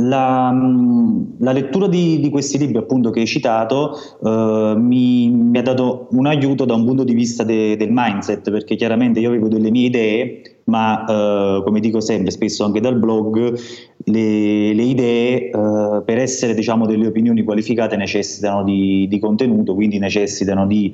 La, 0.00 0.50
mm, 0.52 1.22
la 1.40 1.52
lettura 1.52 1.86
di, 1.88 2.20
di, 2.20 2.30
questi 2.30 2.58
libri 2.58 2.78
appunto 2.78 3.10
che 3.10 3.20
hai 3.20 3.26
citato 3.26 3.92
uh, 4.20 4.78
mi, 4.78 5.28
mi, 5.30 5.58
ha 5.58 5.62
dato 5.62 6.08
un 6.12 6.26
aiuto 6.26 6.64
da 6.64 6.74
un 6.74 6.84
punto 6.84 7.04
di 7.04 7.14
vista 7.14 7.44
de, 7.44 7.76
del 7.76 7.90
mindset 7.90 8.50
perché 8.50 8.76
chiaramente 8.76 9.20
io 9.20 9.28
avevo 9.28 9.48
delle 9.48 9.70
mie 9.70 9.86
idee 9.86 10.42
ma 10.64 11.02
uh, 11.02 11.64
come 11.64 11.80
dico 11.80 12.00
sempre 12.00 12.30
spesso 12.30 12.64
anche 12.64 12.80
dal 12.80 12.96
blog 12.96 13.58
le, 14.04 14.72
le 14.72 14.82
idee 14.82 15.50
uh, 15.52 16.04
per 16.04 16.18
essere 16.18 16.54
diciamo 16.54 16.86
delle 16.86 17.08
opinioni 17.08 17.42
qualificate 17.42 17.96
necessitano 17.96 18.62
di, 18.62 19.06
di 19.08 19.18
contenuto 19.18 19.74
quindi 19.74 19.98
necessitano 19.98 20.66
di 20.66 20.92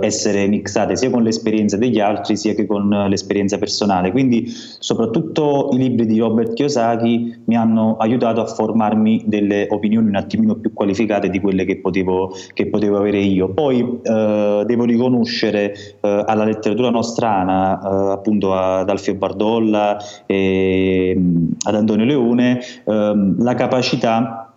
essere 0.00 0.46
mixate 0.46 0.96
sia 0.96 1.10
con 1.10 1.22
l'esperienza 1.22 1.76
degli 1.76 2.00
altri 2.00 2.36
sia 2.36 2.54
che 2.54 2.66
con 2.66 2.88
l'esperienza 3.08 3.58
personale. 3.58 4.10
Quindi 4.10 4.46
soprattutto 4.48 5.68
i 5.72 5.76
libri 5.76 6.06
di 6.06 6.18
Robert 6.18 6.54
Kiyosaki 6.54 7.42
mi 7.44 7.56
hanno 7.56 7.96
aiutato 7.96 8.37
a 8.40 8.46
formarmi 8.46 9.24
delle 9.26 9.66
opinioni 9.70 10.08
un 10.08 10.16
attimino 10.16 10.54
più 10.56 10.72
qualificate 10.72 11.28
di 11.28 11.40
quelle 11.40 11.64
che 11.64 11.78
potevo, 11.78 12.32
che 12.52 12.66
potevo 12.66 12.98
avere 12.98 13.18
io. 13.18 13.48
Poi 13.50 14.00
eh, 14.02 14.62
devo 14.66 14.84
riconoscere 14.84 15.72
eh, 16.00 16.24
alla 16.26 16.44
letteratura 16.44 16.90
nostrana, 16.90 17.80
eh, 17.80 18.12
appunto 18.12 18.54
ad 18.54 18.88
Alfio 18.88 19.14
Bardolla 19.14 19.98
e 20.26 21.16
ad 21.66 21.74
Antonio 21.74 22.04
Leone, 22.04 22.60
ehm, 22.84 23.42
la 23.42 23.54
capacità 23.54 24.47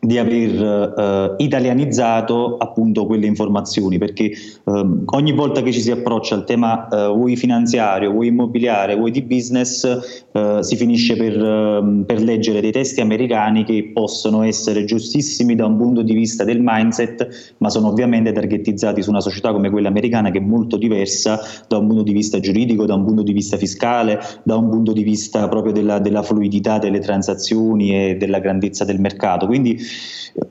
di 0.00 0.16
aver 0.16 0.94
eh, 0.96 1.42
italianizzato 1.42 2.56
appunto 2.56 3.04
quelle 3.04 3.26
informazioni 3.26 3.98
perché 3.98 4.26
eh, 4.26 4.86
ogni 5.04 5.32
volta 5.32 5.60
che 5.60 5.72
ci 5.72 5.80
si 5.80 5.90
approccia 5.90 6.36
al 6.36 6.44
tema 6.44 6.86
eh, 6.88 7.08
vuoi 7.08 7.34
finanziario, 7.34 8.12
vuoi 8.12 8.28
immobiliare, 8.28 8.94
vuoi 8.94 9.10
di 9.10 9.22
business 9.22 10.24
eh, 10.30 10.58
si 10.60 10.76
finisce 10.76 11.16
per, 11.16 11.36
ehm, 11.36 12.04
per, 12.06 12.22
leggere 12.22 12.60
dei 12.60 12.70
testi 12.70 13.00
americani 13.00 13.64
che 13.64 13.90
possono 13.92 14.42
essere 14.42 14.84
giustissimi 14.84 15.56
da 15.56 15.66
un 15.66 15.76
punto 15.76 16.02
di 16.02 16.12
vista 16.12 16.44
del 16.44 16.60
mindset 16.60 17.54
ma 17.58 17.68
sono 17.68 17.88
ovviamente 17.88 18.30
targetizzati 18.30 19.02
su 19.02 19.10
una 19.10 19.20
società 19.20 19.52
come 19.52 19.68
quella 19.68 19.88
americana 19.88 20.30
che 20.30 20.38
è 20.38 20.42
molto 20.42 20.76
diversa 20.76 21.40
da 21.66 21.78
un 21.78 21.88
punto 21.88 22.02
di 22.04 22.12
vista 22.12 22.38
giuridico, 22.38 22.86
da 22.86 22.94
un 22.94 23.04
punto 23.04 23.22
di 23.22 23.32
vista 23.32 23.56
fiscale, 23.56 24.20
da 24.44 24.54
un 24.56 24.68
punto 24.68 24.92
di 24.92 25.02
vista 25.02 25.48
proprio 25.48 25.72
della, 25.72 25.98
della 25.98 26.22
fluidità 26.22 26.78
delle 26.78 27.00
transazioni 27.00 28.10
e 28.10 28.16
della 28.16 28.38
grandezza 28.38 28.84
del 28.84 29.00
mercato. 29.00 29.46
Quindi 29.46 29.86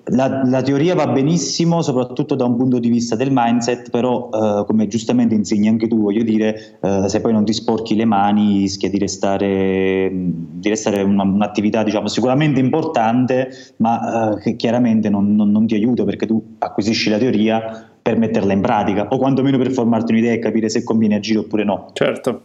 la, 0.06 0.42
la, 0.46 0.62
teoria 0.62 0.96
va 0.96 1.08
benissimo, 1.08 1.82
soprattutto 1.82 2.36
da 2.36 2.46
un 2.46 2.58
punto 2.58 2.80
di 2.80 2.90
vista 2.90 3.16
del 3.16 3.30
mindset, 3.32 3.90
però 3.90 4.30
eh, 4.32 4.66
come 4.66 4.88
giustamente 4.88 5.36
insegni 5.36 5.68
anche 5.68 5.88
tu, 5.88 6.02
voglio 6.02 6.24
dire, 6.24 6.78
eh, 6.82 7.08
se 7.08 7.22
poi 7.22 7.34
non 7.34 7.46
ti 7.46 7.54
sporchi 7.54 7.96
le 7.96 8.06
mani 8.06 8.60
rischia 8.60 8.90
di 8.90 8.98
restare, 8.98 10.10
di 10.12 10.70
restare 10.70 11.02
una, 11.02 11.24
un'attività 11.24 11.84
diciamo, 11.84 12.08
sicuramente 12.08 12.60
importante, 12.60 13.50
ma 13.78 14.34
eh, 14.34 14.42
che 14.42 14.56
chiaramente 14.56 15.10
non, 15.10 15.36
non, 15.36 15.52
non 15.52 15.68
ti 15.68 15.76
aiuta 15.76 16.04
perché 16.04 16.26
tu 16.26 16.56
acquisisci 16.60 17.10
la 17.10 17.18
teoria 17.18 17.92
per 18.02 18.18
metterla 18.18 18.54
in 18.54 18.62
pratica 18.62 19.08
o 19.10 19.18
quantomeno 19.18 19.58
per 19.58 19.72
formarti 19.72 20.14
un'idea 20.14 20.34
e 20.34 20.40
capire 20.40 20.70
se 20.70 20.84
conviene 20.84 21.16
agire 21.16 21.40
oppure 21.40 21.64
no. 21.64 21.90
Certo. 21.94 22.42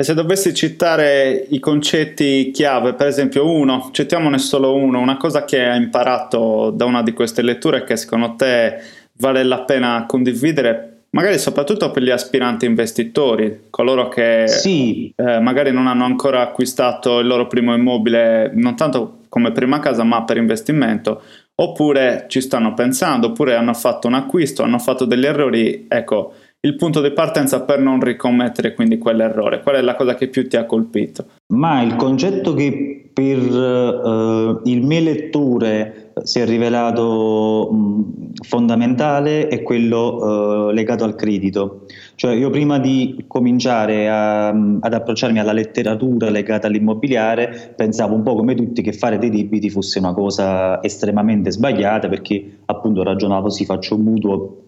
E 0.00 0.04
se 0.04 0.14
dovessi 0.14 0.54
citare 0.54 1.44
i 1.48 1.58
concetti 1.58 2.52
chiave, 2.52 2.94
per 2.94 3.08
esempio 3.08 3.50
uno, 3.50 3.88
citiamone 3.90 4.38
solo 4.38 4.76
uno, 4.76 5.00
una 5.00 5.16
cosa 5.16 5.44
che 5.44 5.66
hai 5.66 5.76
imparato 5.76 6.70
da 6.70 6.84
una 6.84 7.02
di 7.02 7.12
queste 7.12 7.42
letture 7.42 7.82
che 7.82 7.96
secondo 7.96 8.36
te 8.36 8.80
vale 9.14 9.42
la 9.42 9.62
pena 9.62 10.04
condividere, 10.06 11.06
magari 11.10 11.36
soprattutto 11.36 11.90
per 11.90 12.04
gli 12.04 12.10
aspiranti 12.10 12.64
investitori, 12.64 13.62
coloro 13.70 14.06
che 14.06 14.46
sì. 14.46 15.12
eh, 15.16 15.40
magari 15.40 15.72
non 15.72 15.88
hanno 15.88 16.04
ancora 16.04 16.42
acquistato 16.42 17.18
il 17.18 17.26
loro 17.26 17.48
primo 17.48 17.74
immobile, 17.74 18.52
non 18.54 18.76
tanto 18.76 19.22
come 19.28 19.50
prima 19.50 19.80
casa, 19.80 20.04
ma 20.04 20.22
per 20.22 20.36
investimento, 20.36 21.22
oppure 21.56 22.26
ci 22.28 22.40
stanno 22.40 22.72
pensando, 22.72 23.26
oppure 23.26 23.56
hanno 23.56 23.74
fatto 23.74 24.06
un 24.06 24.14
acquisto, 24.14 24.62
hanno 24.62 24.78
fatto 24.78 25.04
degli 25.04 25.26
errori, 25.26 25.86
ecco 25.88 26.34
il 26.60 26.74
punto 26.74 27.00
di 27.00 27.12
partenza 27.12 27.62
per 27.62 27.78
non 27.78 28.00
ricommettere 28.00 28.74
quindi 28.74 28.98
quell'errore? 28.98 29.62
Qual 29.62 29.76
è 29.76 29.80
la 29.80 29.94
cosa 29.94 30.16
che 30.16 30.26
più 30.26 30.48
ti 30.48 30.56
ha 30.56 30.66
colpito? 30.66 31.26
Ma 31.54 31.82
il 31.82 31.94
concetto 31.94 32.52
che 32.54 33.10
per 33.12 33.38
uh, 33.38 34.60
il 34.64 34.84
mio 34.84 35.00
lettore 35.00 36.12
si 36.24 36.40
è 36.40 36.44
rivelato 36.44 37.70
mh, 37.70 38.32
fondamentale 38.42 39.46
è 39.46 39.62
quello 39.62 40.68
uh, 40.68 40.70
legato 40.70 41.04
al 41.04 41.14
credito. 41.14 41.86
Cioè 42.16 42.34
io 42.34 42.50
prima 42.50 42.80
di 42.80 43.24
cominciare 43.28 44.08
a, 44.08 44.48
ad 44.48 44.92
approcciarmi 44.92 45.38
alla 45.38 45.52
letteratura 45.52 46.28
legata 46.28 46.66
all'immobiliare 46.66 47.72
pensavo 47.76 48.16
un 48.16 48.22
po' 48.22 48.34
come 48.34 48.56
tutti 48.56 48.82
che 48.82 48.92
fare 48.92 49.18
dei 49.18 49.30
debiti 49.30 49.70
fosse 49.70 50.00
una 50.00 50.12
cosa 50.12 50.82
estremamente 50.82 51.52
sbagliata 51.52 52.08
perché 52.08 52.58
appunto 52.66 53.04
ragionavo 53.04 53.48
sì 53.48 53.64
faccio 53.64 53.94
un 53.94 54.02
mutuo 54.02 54.67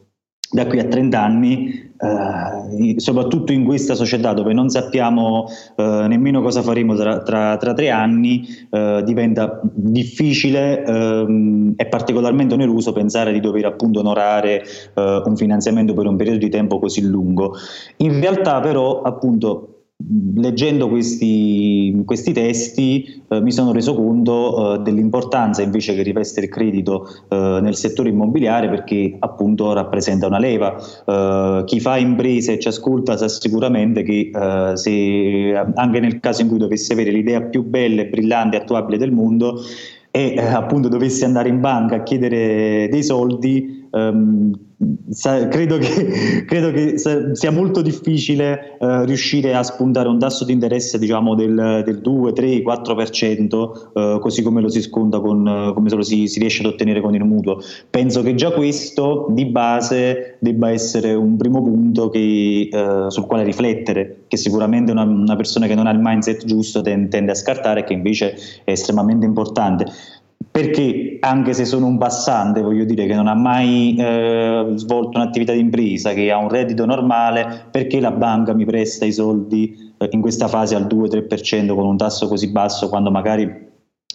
da 0.53 0.67
qui 0.67 0.81
a 0.81 0.85
30 0.85 1.21
anni, 1.23 1.93
eh, 1.97 2.99
soprattutto 2.99 3.53
in 3.53 3.65
questa 3.65 3.95
società 3.95 4.33
dove 4.33 4.53
non 4.53 4.69
sappiamo 4.69 5.47
eh, 5.77 6.07
nemmeno 6.09 6.43
cosa 6.43 6.61
faremo 6.61 6.97
tra, 6.97 7.23
tra, 7.23 7.57
tra 7.57 7.73
tre 7.73 7.91
anni, 7.91 8.45
eh, 8.71 9.03
diventa 9.05 9.61
difficile 9.63 10.85
ehm, 10.85 11.75
e 11.77 11.87
particolarmente 11.87 12.55
oneroso 12.55 12.93
pensare 12.93 13.33
di 13.33 13.41
dover 13.41 13.67
appunto 13.67 14.01
onorare 14.01 14.63
eh, 14.95 15.23
un 15.25 15.37
finanziamento 15.37 15.95
per 15.95 16.07
un 16.07 16.17
periodo 16.17 16.39
di 16.39 16.49
tempo 16.49 16.81
così 16.81 17.03
lungo. 17.03 17.55
In 17.99 18.19
realtà 18.21 18.61
però 18.61 19.03
appunto 19.03 19.80
leggendo 20.35 20.89
questi, 20.89 22.03
questi 22.05 22.33
testi 22.33 23.23
eh, 23.29 23.41
mi 23.41 23.53
sono 23.53 23.73
reso 23.73 23.95
conto 23.95 24.75
eh, 24.75 24.79
dell'importanza 24.79 25.63
invece 25.63 25.95
che 25.95 26.03
riveste 26.03 26.41
il 26.41 26.49
credito 26.49 27.07
eh, 27.29 27.59
nel 27.61 27.77
settore 27.77 28.09
immobiliare 28.09 28.69
perché 28.69 29.17
appunto 29.19 29.73
rappresenta 29.73 30.27
una 30.27 30.39
leva. 30.39 30.77
Eh, 31.07 31.63
chi 31.67 31.81
fa 31.81 31.99
imprese 31.99 32.55
e 32.55 32.59
ci 32.59 32.69
ascolta 32.69 33.17
sa 33.17 33.29
sicuramente 33.29 34.03
che 34.03 34.31
eh, 34.35 34.77
se 34.77 35.55
anche 35.75 36.01
nel 36.01 36.21
caso 36.21 36.43
in 36.43 36.49
cui 36.49 36.59
dovesse 36.59 36.93
avere 36.93 37.11
l'idea 37.11 37.43
più 37.43 37.63
bella, 37.65 38.05
brillante 38.05 38.57
e 38.57 38.61
attuabile 38.61 38.99
del 38.99 39.13
mondo 39.13 39.61
e 40.11 40.35
eh, 40.35 40.41
appunto 40.41 40.89
dovesse 40.89 41.25
andare 41.25 41.49
in 41.49 41.61
banca 41.61 41.97
a 41.97 42.03
chiedere 42.03 42.89
dei 42.91 43.03
soldi, 43.03 43.89
ehm, 43.91 44.53
sa, 45.11 45.47
credo, 45.49 45.79
che, 45.79 46.45
credo, 46.47 46.71
che, 46.71 46.95
sia 46.99 47.51
molto 47.51 47.83
difficile 47.83 48.79
eh, 48.79 49.05
riuscire 49.05 49.55
a 49.55 49.63
spuntare 49.63 50.09
un 50.09 50.19
tasso 50.19 50.45
di 50.45 50.53
interesse 50.53 50.99
diciamo 50.99 51.35
del, 51.35 51.83
del 51.85 52.01
2, 52.01 52.33
3, 52.33 52.63
4%, 52.63 53.91
eh, 53.93 54.19
così 54.21 54.43
come 54.43 54.61
lo 54.61 54.69
si 54.69 54.81
sconta 54.81 55.21
con, 55.21 55.73
come 55.75 55.91
lo 55.91 56.03
si, 56.03 56.27
si, 56.29 56.39
riesce 56.39 56.63
ad 56.63 56.73
ottenere 56.73 57.01
con 57.01 57.15
il 57.15 57.25
mutuo. 57.25 57.61
Penso 57.91 58.23
che 58.23 58.35
già 58.35 58.51
questo 58.53 59.27
di 59.31 59.45
base 59.47 60.37
debba 60.39 60.71
essere 60.71 61.13
un 61.13 61.37
primo 61.37 61.63
punto 61.63 62.09
che, 62.09 62.69
eh, 62.73 63.05
sul 63.09 63.27
quale 63.27 63.45
riflettere, 63.45 64.25
che 64.29 64.37
sicuramente 64.37 64.93
una, 64.93 65.03
una, 65.03 65.37
persona 65.37 65.67
che 65.67 65.75
non 65.75 65.87
ha 65.87 65.91
il 65.91 66.01
mindset 66.01 66.45
giusto 66.45 66.81
tende, 66.81 67.09
tende 67.09 67.33
a 67.33 67.35
scartare 67.35 67.85
che 67.85 67.93
invece 67.93 68.35
è 68.65 68.71
estremamente 68.71 69.27
importante 69.27 69.87
perché 70.51 71.19
anche 71.21 71.53
se 71.53 71.65
sono 71.65 71.87
un 71.87 71.99
passante, 71.99 72.61
voglio 72.61 72.85
dire 72.85 73.07
che 73.07 73.15
non 73.15 73.29
ha 73.29 73.35
mai 73.35 73.95
eh, 73.99 74.73
svolto 74.75 75.19
un'attività 75.19 75.53
di 75.53 75.61
impresa, 75.61 76.13
che 76.13 76.31
ha 76.31 76.39
un 76.39 76.49
reddito 76.49 76.85
normale, 76.87 77.67
perché 77.71 78.01
la 78.01 78.11
banca 78.11 78.53
mi 78.53 78.65
presta 78.65 79.05
i 79.05 79.13
soldi 79.13 79.95
eh, 79.97 80.09
in 80.11 80.21
questa 80.21 80.49
fase 80.49 80.75
al 80.75 80.87
2-3% 80.87 81.75
con 81.75 81.87
un 81.87 81.97
tasso 81.97 82.27
così 82.27 82.51
basso 82.51 82.89
quando 82.89 83.11
magari 83.11 83.69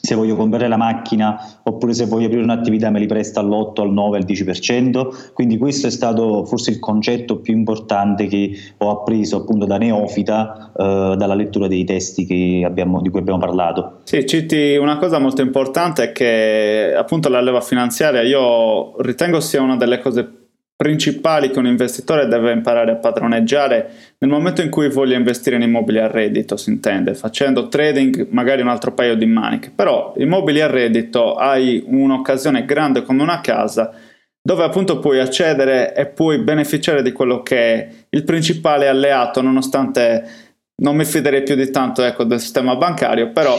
se 0.05 0.15
voglio 0.15 0.35
comprare 0.35 0.67
la 0.67 0.77
macchina 0.77 1.59
oppure 1.63 1.93
se 1.93 2.05
voglio 2.05 2.27
aprire 2.27 2.43
un'attività 2.43 2.89
me 2.89 2.99
li 2.99 3.07
presta 3.07 3.39
all'8, 3.41 3.81
al 3.81 3.91
9, 3.91 4.17
al 4.17 4.25
10%, 4.25 5.31
quindi 5.33 5.57
questo 5.57 5.87
è 5.87 5.89
stato 5.89 6.45
forse 6.45 6.71
il 6.71 6.79
concetto 6.79 7.37
più 7.37 7.53
importante 7.53 8.27
che 8.27 8.51
ho 8.77 8.89
appreso 8.91 9.37
appunto 9.37 9.65
da 9.65 9.77
neofita 9.77 10.71
eh, 10.77 11.15
dalla 11.17 11.35
lettura 11.35 11.67
dei 11.67 11.83
testi 11.83 12.63
abbiamo, 12.63 13.01
di 13.01 13.09
cui 13.09 13.19
abbiamo 13.19 13.39
parlato. 13.39 13.99
Sì, 14.03 14.25
citi 14.25 14.75
una 14.77 14.97
cosa 14.97 15.19
molto 15.19 15.41
importante 15.41 16.11
che 16.11 16.93
appunto 16.95 17.29
la 17.29 17.41
leva 17.41 17.61
finanziaria 17.61 18.21
io 18.21 19.01
ritengo 19.01 19.39
sia 19.39 19.61
una 19.61 19.75
delle 19.75 19.99
cose 19.99 20.44
principali 20.75 21.49
che 21.51 21.59
un 21.59 21.67
investitore 21.67 22.27
deve 22.27 22.51
imparare 22.51 22.91
a 22.91 22.95
padroneggiare 22.95 23.89
nel 24.17 24.29
momento 24.29 24.61
in 24.61 24.69
cui 24.69 24.89
voglia 24.89 25.15
investire 25.15 25.55
in 25.55 25.61
immobili 25.61 25.99
a 25.99 26.07
reddito, 26.07 26.57
si 26.57 26.69
intende, 26.69 27.13
facendo 27.13 27.67
trading 27.69 28.27
magari 28.31 28.61
un 28.61 28.67
altro 28.67 28.93
paio 28.93 29.15
di 29.15 29.25
maniche, 29.25 29.71
però 29.73 30.13
immobili 30.17 30.61
a 30.61 30.67
reddito 30.67 31.35
hai 31.35 31.81
un'occasione 31.85 32.65
grande 32.65 33.03
come 33.03 33.21
una 33.21 33.39
casa 33.39 33.93
dove 34.41 34.63
appunto 34.63 34.99
puoi 34.99 35.19
accedere 35.19 35.95
e 35.95 36.05
puoi 36.05 36.39
beneficiare 36.39 37.01
di 37.01 37.11
quello 37.11 37.41
che 37.41 37.57
è 37.57 37.89
il 38.09 38.23
principale 38.23 38.87
alleato, 38.87 39.41
nonostante 39.41 40.43
non 40.77 40.95
mi 40.95 41.05
fiderei 41.05 41.41
più 41.41 41.55
di 41.55 41.71
tanto 41.71 42.03
ecco, 42.03 42.25
del 42.25 42.39
sistema 42.39 42.75
bancario, 42.75 43.31
però 43.31 43.57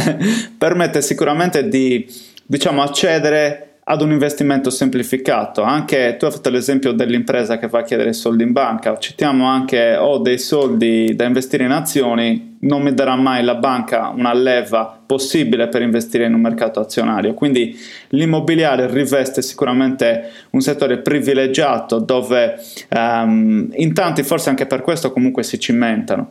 permette 0.56 1.02
sicuramente 1.02 1.68
di 1.68 2.06
diciamo, 2.46 2.82
accedere 2.82 3.73
ad 3.84 4.00
un 4.00 4.12
investimento 4.12 4.70
semplificato. 4.70 5.62
Anche 5.62 6.16
tu 6.18 6.24
hai 6.24 6.30
fatto 6.30 6.50
l'esempio 6.50 6.92
dell'impresa 6.92 7.58
che 7.58 7.68
va 7.68 7.80
a 7.80 7.82
chiedere 7.82 8.12
soldi 8.12 8.42
in 8.42 8.52
banca, 8.52 8.96
citiamo 8.98 9.46
anche 9.46 9.96
ho 9.96 10.18
dei 10.18 10.38
soldi 10.38 11.14
da 11.14 11.24
investire 11.24 11.64
in 11.64 11.70
azioni, 11.70 12.56
non 12.60 12.82
mi 12.82 12.94
darà 12.94 13.14
mai 13.14 13.44
la 13.44 13.56
banca 13.56 14.08
una 14.08 14.32
leva 14.32 14.98
possibile 15.04 15.68
per 15.68 15.82
investire 15.82 16.24
in 16.24 16.32
un 16.32 16.40
mercato 16.40 16.80
azionario. 16.80 17.34
Quindi 17.34 17.76
l'immobiliare 18.08 18.90
riveste 18.90 19.42
sicuramente 19.42 20.30
un 20.50 20.60
settore 20.60 20.98
privilegiato 20.98 21.98
dove 21.98 22.58
um, 22.90 23.68
in 23.72 23.92
tanti 23.92 24.22
forse 24.22 24.48
anche 24.48 24.66
per 24.66 24.80
questo 24.80 25.12
comunque 25.12 25.42
si 25.42 25.60
cimentano. 25.60 26.30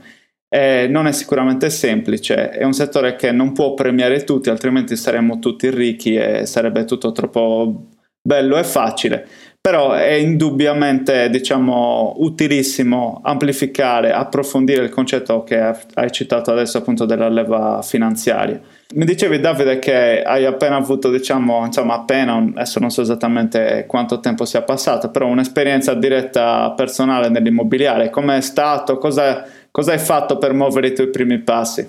Eh, 0.56 0.86
non 0.88 1.08
è 1.08 1.12
sicuramente 1.12 1.72
semplice, 1.72 2.52
è 2.52 2.64
un 2.64 2.74
settore 2.74 3.16
che 3.16 3.32
non 3.32 3.54
può 3.54 3.74
premiare 3.74 4.24
tutti, 4.24 4.52
altrimenti 4.52 4.96
saremmo 4.96 5.40
tutti 5.40 5.68
ricchi 5.72 6.14
e 6.14 6.46
sarebbe 6.46 6.86
tutto 6.86 7.12
troppo 7.12 7.88
bello 8.22 8.58
e 8.58 8.64
facile. 8.64 9.28
Però 9.60 9.94
è 9.94 10.12
indubbiamente, 10.12 11.32
diciamo, 11.32 12.18
utilissimo 12.18 13.20
amplificare, 13.24 14.12
approfondire 14.12 14.84
il 14.84 14.90
concetto 14.92 15.44
che 15.44 15.58
hai 15.94 16.12
citato 16.12 16.52
adesso 16.52 16.78
appunto 16.78 17.06
della 17.06 17.30
leva 17.30 17.82
finanziaria. 17.82 18.60
Mi 18.94 19.06
dicevi 19.06 19.40
Davide 19.40 19.80
che 19.80 20.22
hai 20.22 20.46
appena 20.46 20.76
avuto, 20.76 21.10
diciamo, 21.10 21.66
insomma 21.66 21.96
appena, 21.96 22.36
adesso 22.36 22.80
non 22.80 22.92
so 22.92 23.02
esattamente 23.02 23.86
quanto 23.88 24.20
tempo 24.20 24.46
sia 24.46 24.62
passato, 24.62 25.10
però 25.10 25.26
un'esperienza 25.28 25.96
diretta 25.96 26.72
personale 26.76 27.30
nell'immobiliare. 27.30 28.12
Com'è 28.12 28.42
stato? 28.42 28.98
Cosa 28.98 29.46
Cosa 29.74 29.94
hai 29.94 29.98
fatto 29.98 30.38
per 30.38 30.54
muovere 30.54 30.90
i 30.90 30.94
tuoi 30.94 31.10
primi 31.10 31.40
passi? 31.40 31.84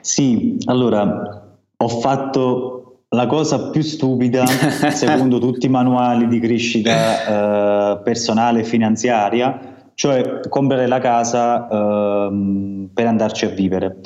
Sì, 0.00 0.56
allora 0.66 1.42
ho 1.76 1.88
fatto 1.88 3.06
la 3.08 3.26
cosa 3.26 3.70
più 3.70 3.82
stupida, 3.82 4.46
secondo 4.94 5.40
tutti 5.40 5.66
i 5.66 5.68
manuali 5.68 6.28
di 6.28 6.38
crescita 6.38 7.96
eh, 7.96 8.02
personale 8.04 8.60
e 8.60 8.62
finanziaria, 8.62 9.88
cioè 9.94 10.48
comprare 10.48 10.86
la 10.86 11.00
casa 11.00 11.66
eh, 11.66 12.88
per 12.94 13.06
andarci 13.08 13.46
a 13.46 13.48
vivere. 13.48 13.96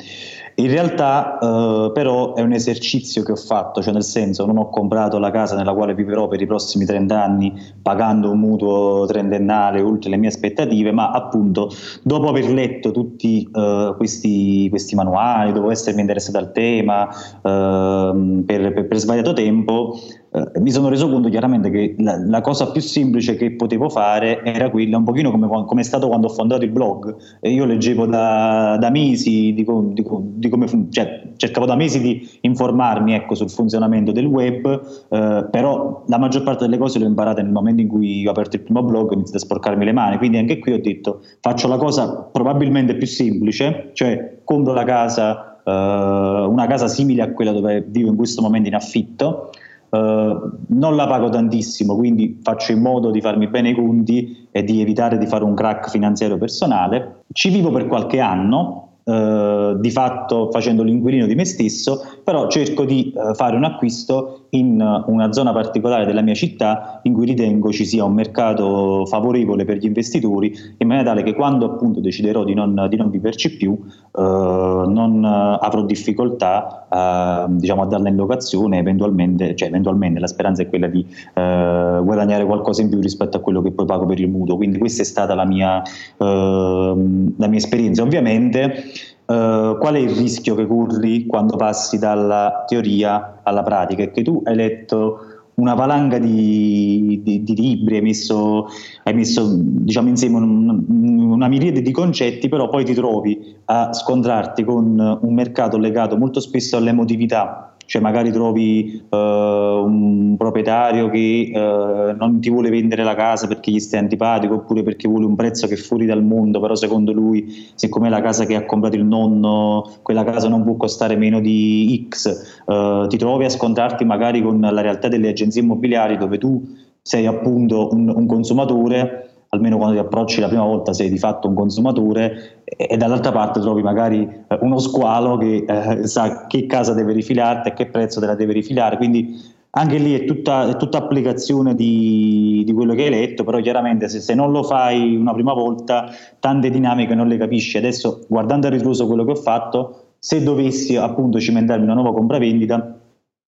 In 0.59 0.67
realtà 0.67 1.37
eh, 1.39 1.91
però 1.93 2.33
è 2.33 2.41
un 2.41 2.51
esercizio 2.51 3.23
che 3.23 3.31
ho 3.31 3.37
fatto, 3.37 3.81
cioè 3.81 3.93
nel 3.93 4.03
senso 4.03 4.45
non 4.45 4.57
ho 4.57 4.69
comprato 4.69 5.17
la 5.17 5.31
casa 5.31 5.55
nella 5.55 5.73
quale 5.73 5.93
viverò 5.93 6.27
per 6.27 6.41
i 6.41 6.45
prossimi 6.45 6.83
30 6.83 7.23
anni 7.23 7.53
pagando 7.81 8.29
un 8.29 8.39
mutuo 8.39 9.05
trentennale 9.05 9.79
oltre 9.79 10.09
le 10.09 10.17
mie 10.17 10.27
aspettative, 10.27 10.91
ma 10.91 11.11
appunto 11.11 11.71
dopo 12.03 12.27
aver 12.27 12.49
letto 12.49 12.91
tutti 12.91 13.49
eh, 13.49 13.93
questi, 13.95 14.67
questi, 14.69 14.95
manuali, 14.95 15.53
dopo 15.53 15.71
essermi 15.71 16.01
interessato 16.01 16.37
al 16.37 16.51
tema 16.51 17.07
eh, 17.07 18.43
per, 18.45 18.73
per, 18.73 18.85
per 18.85 18.97
svariato 18.97 19.31
tempo, 19.31 19.97
eh, 20.31 20.59
mi 20.59 20.69
sono 20.69 20.89
reso 20.89 21.09
conto 21.09 21.27
chiaramente 21.29 21.71
che 21.71 21.95
la, 21.97 22.21
la, 22.23 22.41
cosa 22.41 22.71
più 22.71 22.81
semplice 22.81 23.35
che 23.35 23.51
potevo 23.53 23.89
fare 23.89 24.43
era 24.43 24.69
quella, 24.69 24.97
un 24.97 25.03
pochino 25.03 25.31
come, 25.31 25.47
come 25.47 25.81
è 25.81 25.83
stato 25.83 26.07
quando 26.07 26.27
ho 26.27 26.29
fondato 26.29 26.63
il 26.63 26.69
blog. 26.69 27.15
E 27.39 27.51
io 27.51 27.65
leggevo 27.65 28.05
da, 28.05 28.77
da 28.79 28.89
mesi, 28.91 29.53
di, 29.53 29.65
di, 29.65 30.03
di 30.35 30.49
come, 30.49 30.67
cioè, 30.91 31.31
cercavo 31.35 31.65
da 31.65 31.75
mesi 31.75 31.99
di 31.99 32.29
informarmi 32.41 33.13
ecco, 33.15 33.33
sul 33.33 33.49
funzionamento 33.49 34.11
del 34.11 34.25
web, 34.25 35.07
eh, 35.09 35.47
però 35.49 36.03
la 36.05 36.17
maggior 36.19 36.43
parte 36.43 36.65
delle 36.65 36.77
cose 36.77 36.99
le 36.99 37.05
ho 37.05 37.07
imparate 37.07 37.41
nel 37.41 37.51
momento 37.51 37.81
in 37.81 37.87
cui 37.87 38.27
ho 38.27 38.29
aperto 38.29 38.55
il 38.55 38.61
primo 38.61 38.83
blog 38.83 39.07
e 39.07 39.09
ho 39.09 39.13
iniziato 39.13 39.37
a 39.37 39.45
sporcarmi 39.45 39.83
le 39.83 39.93
mani. 39.93 40.17
Quindi 40.17 40.37
anche 40.37 40.59
qui 40.59 40.73
ho 40.73 40.79
detto 40.79 41.21
faccio 41.41 41.67
la 41.67 41.77
cosa 41.77 42.29
probabilmente 42.31 42.95
più 42.95 43.07
semplice, 43.07 43.89
cioè 43.93 44.41
compro 44.43 44.73
la 44.73 44.83
casa, 44.83 45.59
eh, 45.63 45.71
una 45.71 46.67
casa 46.67 46.87
simile 46.87 47.23
a 47.23 47.31
quella 47.31 47.51
dove 47.51 47.83
vivo 47.87 48.09
in 48.09 48.15
questo 48.15 48.43
momento 48.43 48.67
in 48.67 48.75
affitto 48.75 49.49
non 49.91 50.95
la 50.95 51.07
pago 51.07 51.29
tantissimo, 51.29 51.95
quindi 51.95 52.39
faccio 52.41 52.71
in 52.71 52.81
modo 52.81 53.09
di 53.11 53.21
farmi 53.21 53.47
bene 53.47 53.69
i 53.69 53.75
conti 53.75 54.47
e 54.51 54.63
di 54.63 54.81
evitare 54.81 55.17
di 55.17 55.25
fare 55.25 55.43
un 55.43 55.53
crack 55.53 55.89
finanziario 55.89 56.37
personale. 56.37 57.23
Ci 57.31 57.49
vivo 57.49 57.71
per 57.71 57.87
qualche 57.87 58.19
anno, 58.19 58.88
eh, 59.09 59.75
di 59.79 59.89
fatto 59.91 60.49
facendo 60.51 60.83
l'inquilino 60.83 61.25
di 61.25 61.33
me 61.33 61.45
stesso, 61.45 62.01
però 62.23 62.47
cerco 62.47 62.85
di 62.85 63.11
eh, 63.11 63.33
fare 63.33 63.55
un 63.55 63.63
acquisto 63.63 64.45
in 64.51 65.03
una 65.05 65.31
zona 65.31 65.51
particolare 65.51 66.05
della 66.05 66.21
mia 66.21 66.33
città 66.33 66.99
in 67.03 67.13
cui 67.13 67.25
ritengo 67.25 67.71
ci 67.71 67.85
sia 67.85 68.03
un 68.03 68.13
mercato 68.13 69.05
favorevole 69.05 69.65
per 69.65 69.77
gli 69.77 69.85
investitori, 69.85 70.53
in 70.77 70.87
maniera 70.87 71.09
tale 71.09 71.23
che 71.23 71.33
quando 71.33 71.65
appunto 71.65 71.99
deciderò 71.99 72.43
di 72.43 72.53
non, 72.53 72.87
di 72.89 72.95
non 72.97 73.09
viverci 73.09 73.55
più 73.57 73.77
eh, 74.17 74.21
non 74.21 75.23
avrò 75.23 75.83
difficoltà 75.83 76.87
a, 76.89 77.47
diciamo, 77.49 77.83
a 77.83 77.85
darla 77.85 78.09
in 78.09 78.15
locazione, 78.15 78.77
eventualmente, 78.77 79.55
cioè 79.55 79.67
eventualmente 79.69 80.19
la 80.19 80.27
speranza 80.27 80.61
è 80.63 80.69
quella 80.69 80.87
di 80.87 81.05
eh, 81.33 81.99
guadagnare 82.03 82.45
qualcosa 82.45 82.81
in 82.81 82.89
più 82.89 82.99
rispetto 82.99 83.37
a 83.37 83.39
quello 83.39 83.61
che 83.61 83.71
poi 83.71 83.85
pago 83.85 84.05
per 84.05 84.19
il 84.19 84.29
mutuo. 84.29 84.55
Quindi 84.55 84.77
questa 84.77 85.01
è 85.01 85.05
stata 85.05 85.35
la 85.35 85.45
mia, 85.45 85.81
eh, 85.81 86.95
la 87.37 87.47
mia 87.47 87.57
esperienza. 87.57 88.03
Ovviamente 88.03 88.83
Uh, 89.29 89.77
qual 89.77 89.93
è 89.93 89.99
il 89.99 90.09
rischio 90.09 90.55
che 90.55 90.65
corri 90.65 91.27
quando 91.27 91.55
passi 91.55 91.99
dalla 91.99 92.63
teoria 92.65 93.41
alla 93.43 93.61
pratica? 93.61 94.01
È 94.01 94.09
che 94.09 94.23
tu 94.23 94.41
hai 94.43 94.55
letto 94.55 95.19
una 95.53 95.75
valanga 95.75 96.17
di, 96.17 97.21
di, 97.23 97.43
di 97.43 97.55
libri, 97.55 97.97
hai 97.97 98.01
messo, 98.01 98.67
hai 99.03 99.13
messo 99.13 99.55
diciamo, 99.55 100.09
insieme 100.09 100.37
un, 100.37 100.83
una 100.87 101.47
miriade 101.47 101.83
di 101.83 101.91
concetti, 101.91 102.49
però 102.49 102.69
poi 102.69 102.83
ti 102.85 102.95
trovi 102.95 103.55
a 103.65 103.93
scontrarti 103.93 104.63
con 104.63 105.19
un 105.21 105.33
mercato 105.35 105.77
legato 105.77 106.17
molto 106.17 106.39
spesso 106.39 106.77
all'emotività 106.77 107.68
cioè 107.89 108.03
magari 108.03 108.31
trovi 108.31 109.03
uh, 109.09 109.15
un 109.17 110.35
proprietario 110.37 111.09
che 111.09 111.51
uh, 111.51 112.15
non 112.15 112.39
ti 112.39 112.51
vuole 112.51 112.69
vendere 112.69 113.03
la 113.03 113.15
casa 113.15 113.47
perché 113.47 113.71
gli 113.71 113.79
stai 113.79 113.99
antipatico 113.99 114.53
oppure 114.53 114.83
perché 114.83 115.07
vuole 115.07 115.25
un 115.25 115.35
prezzo 115.35 115.65
che 115.65 115.73
è 115.73 115.77
fuori 115.77 116.05
dal 116.05 116.23
mondo, 116.23 116.59
però 116.59 116.75
secondo 116.75 117.11
lui, 117.11 117.71
siccome 117.73 118.05
è 118.05 118.09
la 118.11 118.21
casa 118.21 118.45
che 118.45 118.53
ha 118.53 118.63
comprato 118.63 118.95
il 118.95 119.05
nonno, 119.05 119.91
quella 120.03 120.23
casa 120.23 120.47
non 120.47 120.63
può 120.63 120.75
costare 120.75 121.15
meno 121.15 121.39
di 121.39 122.07
X, 122.07 122.61
uh, 122.65 123.07
ti 123.07 123.17
trovi 123.17 123.45
a 123.45 123.49
scontrarti 123.49 124.05
magari 124.05 124.43
con 124.43 124.59
la 124.61 124.81
realtà 124.81 125.07
delle 125.07 125.29
agenzie 125.29 125.63
immobiliari 125.63 126.15
dove 126.15 126.37
tu 126.37 126.63
sei 127.01 127.25
appunto 127.25 127.89
un, 127.91 128.07
un 128.07 128.27
consumatore 128.27 129.28
almeno 129.49 129.77
quando 129.77 129.95
ti 129.95 130.01
approcci 130.01 130.39
la 130.39 130.47
prima 130.47 130.63
volta 130.63 130.93
sei 130.93 131.09
di 131.09 131.17
fatto 131.17 131.47
un 131.47 131.55
consumatore 131.55 132.61
e, 132.65 132.97
dall'altra 132.97 133.31
parte 133.31 133.59
trovi 133.59 133.81
magari 133.81 134.21
eh, 134.47 134.57
uno 134.61 134.79
squalo 134.79 135.37
che 135.37 135.65
eh, 135.67 136.07
sa 136.07 136.45
che 136.47 136.65
casa 136.65 136.93
deve 136.93 137.13
rifilarti 137.13 137.69
e 137.69 137.73
che 137.73 137.87
prezzo 137.87 138.19
te 138.19 138.27
la 138.27 138.35
deve 138.35 138.53
rifilare, 138.53 138.97
quindi 138.97 139.57
anche 139.71 139.97
lì 139.97 140.13
è 140.13 140.25
tutta, 140.25 140.67
è 140.67 140.77
tutta 140.77 140.97
applicazione 140.97 141.75
di, 141.75 142.63
di, 142.65 142.73
quello 142.73 142.95
che 142.95 143.03
hai 143.03 143.09
letto, 143.11 143.43
però 143.43 143.59
chiaramente 143.59 144.09
se, 144.09 144.19
se, 144.19 144.33
non 144.33 144.51
lo 144.51 144.63
fai 144.63 145.15
una 145.15 145.33
prima 145.33 145.53
volta 145.53 146.09
tante 146.39 146.71
dinamiche 146.71 147.13
non 147.13 147.27
le 147.27 147.37
capisci. 147.37 147.77
Adesso 147.77 148.25
guardando 148.27 148.65
a 148.65 148.71
ritroso 148.71 149.05
quello 149.05 149.23
che 149.25 149.31
ho 149.31 149.35
fatto, 149.35 150.13
se 150.17 150.41
dovessi 150.41 150.95
appunto 150.95 151.39
cimentarmi 151.39 151.83
una 151.83 151.93
nuova 151.93 152.13
compravendita, 152.13 152.98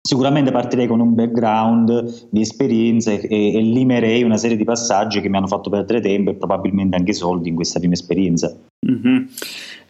Sicuramente 0.07 0.53
partirei 0.53 0.87
con 0.87 1.01
un 1.01 1.17
background 1.17 2.29
di 2.31 2.41
esperienze 2.41 3.21
e, 3.21 3.57
e, 3.57 3.61
limerei 3.61 4.23
una 4.23 4.37
serie 4.37 4.57
di 4.57 4.63
passaggi 4.63 5.21
che 5.21 5.29
mi 5.29 5.37
hanno 5.37 5.49
fatto 5.49 5.69
perdere 5.69 6.01
tempo 6.01 6.31
e 6.31 6.35
probabilmente 6.35 6.97
anche 6.97 7.13
soldi 7.13 7.49
in 7.49 7.57
questa 7.57 7.81
prima 7.81 7.95
esperienza. 7.95 8.55
Mm-hmm. 8.89 9.25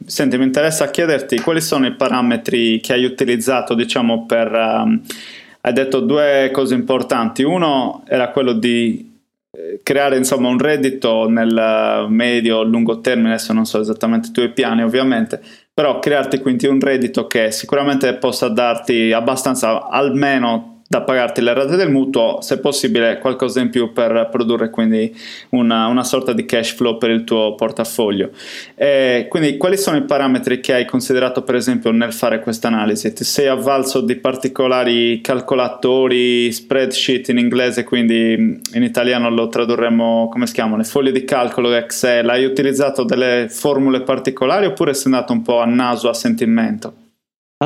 Senti, 0.06 0.38
mi 0.38 0.44
interessa 0.44 0.88
chiederti 0.90 1.40
quali 1.40 1.60
sono 1.60 1.86
i 1.86 1.94
parametri 1.94 2.80
che 2.80 2.94
hai 2.94 3.04
utilizzato, 3.04 3.74
diciamo, 3.74 4.24
per... 4.24 4.52
Um, 4.52 5.02
hai 5.60 5.72
detto 5.72 6.00
due 6.00 6.50
cose 6.52 6.74
importanti. 6.74 7.42
Uno 7.42 8.04
era 8.06 8.30
quello 8.30 8.52
di 8.52 9.20
eh, 9.50 9.80
creare 9.82 10.16
insomma 10.16 10.48
un 10.48 10.58
reddito 10.58 11.28
nel 11.28 12.06
medio 12.08 12.62
lungo 12.62 13.00
termine, 13.00 13.30
adesso 13.30 13.52
non 13.52 13.66
so 13.66 13.80
esattamente 13.80 14.28
i 14.28 14.30
tuoi 14.30 14.52
piani 14.52 14.82
ovviamente, 14.82 15.42
però 15.76 15.98
crearti 15.98 16.40
quindi 16.40 16.66
un 16.66 16.80
reddito 16.80 17.26
che 17.26 17.50
sicuramente 17.50 18.14
possa 18.14 18.48
darti 18.48 19.12
abbastanza 19.12 19.88
almeno 19.90 20.75
da 20.88 21.02
pagarti 21.02 21.40
le 21.40 21.52
rate 21.52 21.76
del 21.76 21.90
mutuo, 21.90 22.40
se 22.40 22.60
possibile 22.60 23.18
qualcosa 23.18 23.60
in 23.60 23.70
più 23.70 23.92
per 23.92 24.28
produrre 24.30 24.70
quindi 24.70 25.14
una, 25.50 25.88
una 25.88 26.04
sorta 26.04 26.32
di 26.32 26.44
cash 26.44 26.74
flow 26.74 26.96
per 26.96 27.10
il 27.10 27.24
tuo 27.24 27.54
portafoglio. 27.56 28.30
E 28.74 29.26
quindi 29.28 29.56
quali 29.56 29.76
sono 29.76 29.96
i 29.96 30.04
parametri 30.04 30.60
che 30.60 30.74
hai 30.74 30.84
considerato 30.84 31.42
per 31.42 31.56
esempio 31.56 31.90
nel 31.90 32.12
fare 32.12 32.40
questa 32.40 32.68
analisi? 32.68 33.12
Ti 33.12 33.24
sei 33.24 33.48
avvalso 33.48 34.00
di 34.00 34.16
particolari 34.16 35.20
calcolatori, 35.20 36.52
spreadsheet 36.52 37.28
in 37.30 37.38
inglese, 37.38 37.82
quindi 37.82 38.60
in 38.72 38.82
italiano 38.82 39.28
lo 39.28 39.48
tradurremmo 39.48 40.28
come 40.30 40.46
si 40.46 40.54
chiamano, 40.54 40.76
le 40.76 40.84
foglie 40.84 41.10
di 41.10 41.24
calcolo 41.24 41.72
Excel, 41.74 42.28
hai 42.28 42.44
utilizzato 42.44 43.02
delle 43.02 43.46
formule 43.50 44.02
particolari 44.02 44.66
oppure 44.66 44.94
sei 44.94 45.12
andato 45.12 45.32
un 45.32 45.42
po' 45.42 45.58
a 45.60 45.64
naso, 45.64 46.08
a 46.08 46.14
sentimento? 46.14 47.05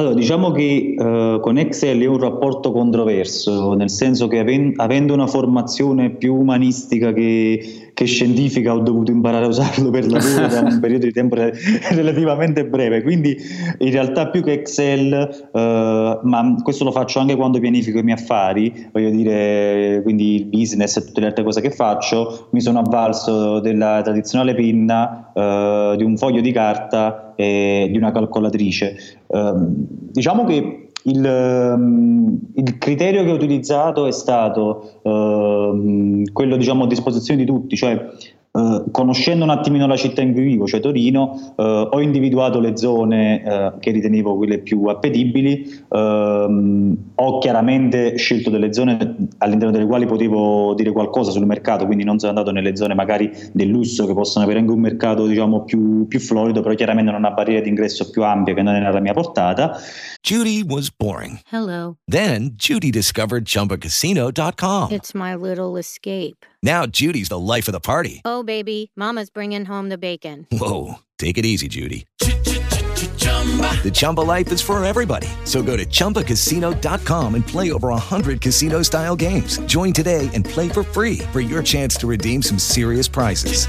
Allora, 0.01 0.15
diciamo 0.15 0.51
che 0.51 0.95
eh, 0.99 1.39
con 1.43 1.59
Excel 1.59 2.01
è 2.01 2.07
un 2.07 2.19
rapporto 2.19 2.73
controverso, 2.73 3.75
nel 3.75 3.91
senso 3.91 4.29
che 4.29 4.39
aven- 4.39 4.73
avendo 4.77 5.13
una 5.13 5.27
formazione 5.27 6.09
più 6.09 6.35
umanistica 6.37 7.13
che, 7.13 7.90
che, 8.01 8.07
scientifica 8.07 8.73
ho 8.73 8.79
dovuto 8.79 9.11
imparare 9.11 9.45
a 9.45 9.49
usarlo 9.49 9.91
per 9.91 10.07
lavoro 10.07 10.47
da 10.47 10.61
un 10.61 10.79
periodo 10.81 11.05
di 11.05 11.13
tempo 11.13 11.35
re- 11.35 11.53
relativamente 11.91 12.65
breve, 12.65 13.03
quindi 13.03 13.37
in 13.79 13.91
realtà 13.91 14.29
più 14.29 14.43
che 14.43 14.53
Excel, 14.53 15.13
eh, 15.53 16.19
ma 16.23 16.55
questo 16.63 16.85
lo 16.85 16.93
faccio 16.93 17.19
anche 17.19 17.37
quando 17.37 17.59
pianifico 17.59 17.99
i 17.99 18.03
miei 18.03 18.17
affari, 18.17 18.89
voglio 18.91 19.11
dire, 19.11 20.01
quindi 20.03 20.37
il 20.37 20.47
business 20.47 20.97
e 20.97 21.05
tutte 21.05 21.21
le 21.21 21.27
altre 21.27 21.45
cose 21.45 21.61
che 21.61 21.71
faccio, 21.71 22.49
mi 22.53 22.61
sono 22.63 22.79
avvalso 22.79 23.61
della 23.61 24.01
tradizionale 24.03 24.55
penna, 24.55 25.31
eh, 25.35 25.95
di 25.99 26.05
un 26.05 26.17
foglio 26.17 26.41
di 26.41 26.53
carta 26.53 27.35
e 27.37 27.89
di 27.91 27.97
una 27.99 28.13
calcolatrice. 28.13 28.97
Um, 29.27 29.75
diciamo 30.13 30.45
che 30.45 30.90
il, 31.05 31.25
um, 31.25 32.39
il, 32.55 32.79
criterio 32.79 33.25
che 33.25 33.31
ho 33.31 33.35
utilizzato 33.35 34.07
è 34.07 34.13
stato 34.13 35.01
uh, 35.03 36.23
quello 36.33 36.57
diciamo, 36.57 36.85
a 36.85 36.87
disposizione 36.87 37.41
di 37.41 37.47
tutti, 37.47 37.77
cioè 37.77 38.09
Uh, 38.53 38.91
conoscendo 38.91 39.45
un 39.45 39.51
attimino 39.51 39.87
la 39.87 39.97
città 39.97 40.23
in 40.23 40.33
cui 40.33 40.43
vivo, 40.43 40.67
cioè 40.67 40.81
Torino, 40.81 41.53
uh, 41.55 41.63
ho 41.63 42.01
individuato 42.01 42.59
le 42.59 42.77
zone 42.77 43.43
uh, 43.45 43.79
che 43.79 43.93
ritenevo 43.93 44.37
quelle 44.37 44.59
più 44.59 44.87
appetibili, 44.87 45.85
ehm, 45.89 46.97
ho 47.15 47.39
chiaramente 47.39 48.17
scelto 48.17 48.51
delle 48.51 48.73
zone 48.73 49.29
all'interno 49.39 49.71
delle 49.71 49.87
quali 49.87 50.07
potevo 50.07 50.75
dire 50.75 50.91
qualcosa 50.91 51.31
sul 51.31 51.47
mercato, 51.47 51.87
quindi 51.87 52.03
non 52.03 52.19
sono 52.19 52.33
andato 52.33 52.51
nelle 52.51 52.75
zone 52.75 52.95
magari 52.95 53.31
del 53.53 53.69
lusso 53.69 54.05
che 54.07 54.15
possono 54.15 54.45
avere 54.45 54.59
anche 54.59 54.73
un 54.73 54.81
mercato 54.81 55.27
diciamo 55.27 55.63
più, 55.63 56.09
più 56.09 56.19
florido, 56.19 56.61
però 56.61 56.75
chiaramente 56.75 57.13
non 57.13 57.21
una 57.21 57.31
barriera 57.31 57.63
d'ingresso 57.63 58.11
più 58.11 58.25
ampia 58.25 58.55
che 58.55 58.63
non 58.63 58.75
è 58.75 58.81
nella 58.81 59.01
mia 59.01 59.13
portata. 59.13 59.79
Judy 60.23 60.63
was 60.63 60.91
boring. 60.91 61.41
Hello. 61.51 61.97
Then 62.07 62.51
Judy 62.55 62.91
discovered 62.91 63.45
chumbacasino.com. 63.45 64.91
It's 64.91 65.15
my 65.15 65.35
little 65.35 65.79
escape. 65.79 66.45
Now 66.63 66.85
Judy's 66.85 67.29
the 67.29 67.39
life 67.39 67.69
of 67.69 67.73
the 67.73 67.81
party. 67.81 68.21
Oh, 68.25 68.40
baby, 68.45 68.93
Mama's 68.95 69.31
bringing 69.31 69.65
home 69.65 69.89
the 69.89 69.99
bacon. 69.99 70.47
Whoa. 70.53 71.01
Take 71.19 71.37
it 71.37 71.45
easy, 71.45 71.69
Judy. 71.69 72.07
The 72.19 73.91
Chumba 73.93 74.21
life 74.21 74.53
is 74.53 74.61
for 74.61 74.83
everybody. 74.85 75.27
So 75.45 75.63
go 75.63 75.77
to 75.77 75.85
ChumbaCasino.com 75.85 77.35
and 77.35 77.47
play 77.47 77.73
over 77.73 77.89
100 77.89 78.41
casino 78.41 78.83
style 78.83 79.17
games. 79.17 79.59
Join 79.67 79.93
today 79.93 80.31
and 80.35 80.45
play 80.45 80.69
for 80.69 80.83
free 80.83 81.19
for 81.33 81.41
your 81.41 81.63
chance 81.63 81.97
to 81.97 82.07
redeem 82.07 82.43
some 82.43 82.59
serious 82.59 83.09
prizes. 83.09 83.67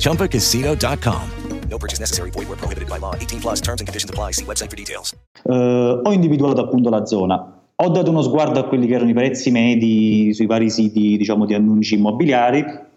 ChumbaCasino.com. 0.00 1.30
No 1.70 1.78
purchase 1.78 2.00
necessary. 2.00 2.30
Void 2.30 2.48
where 2.48 2.58
prohibited 2.58 2.90
by 2.90 2.98
law. 2.98 3.14
18 3.14 3.40
plus 3.40 3.60
terms 3.62 3.80
and 3.80 3.88
conditions 3.88 4.10
apply. 4.10 4.32
See 4.32 4.44
website 4.44 4.68
for 4.68 4.76
details. 4.76 5.14
Uh, 5.48 6.02
ho 6.04 6.12
individuato 6.12 6.60
appunto 6.60 6.90
la 6.90 7.06
zona. 7.06 7.60
Ho 7.76 7.88
dato 7.88 8.10
uno 8.10 8.20
sguardo 8.20 8.60
a 8.60 8.64
quelli 8.64 8.86
che 8.86 8.94
erano 8.94 9.08
i 9.08 9.14
prezzi 9.14 9.50
medi 9.50 10.34
sui 10.34 10.44
vari 10.44 10.68
siti 10.68 11.16
diciamo, 11.16 11.46
di 11.46 11.54
annunci 11.54 11.94
immobiliari. 11.94 12.90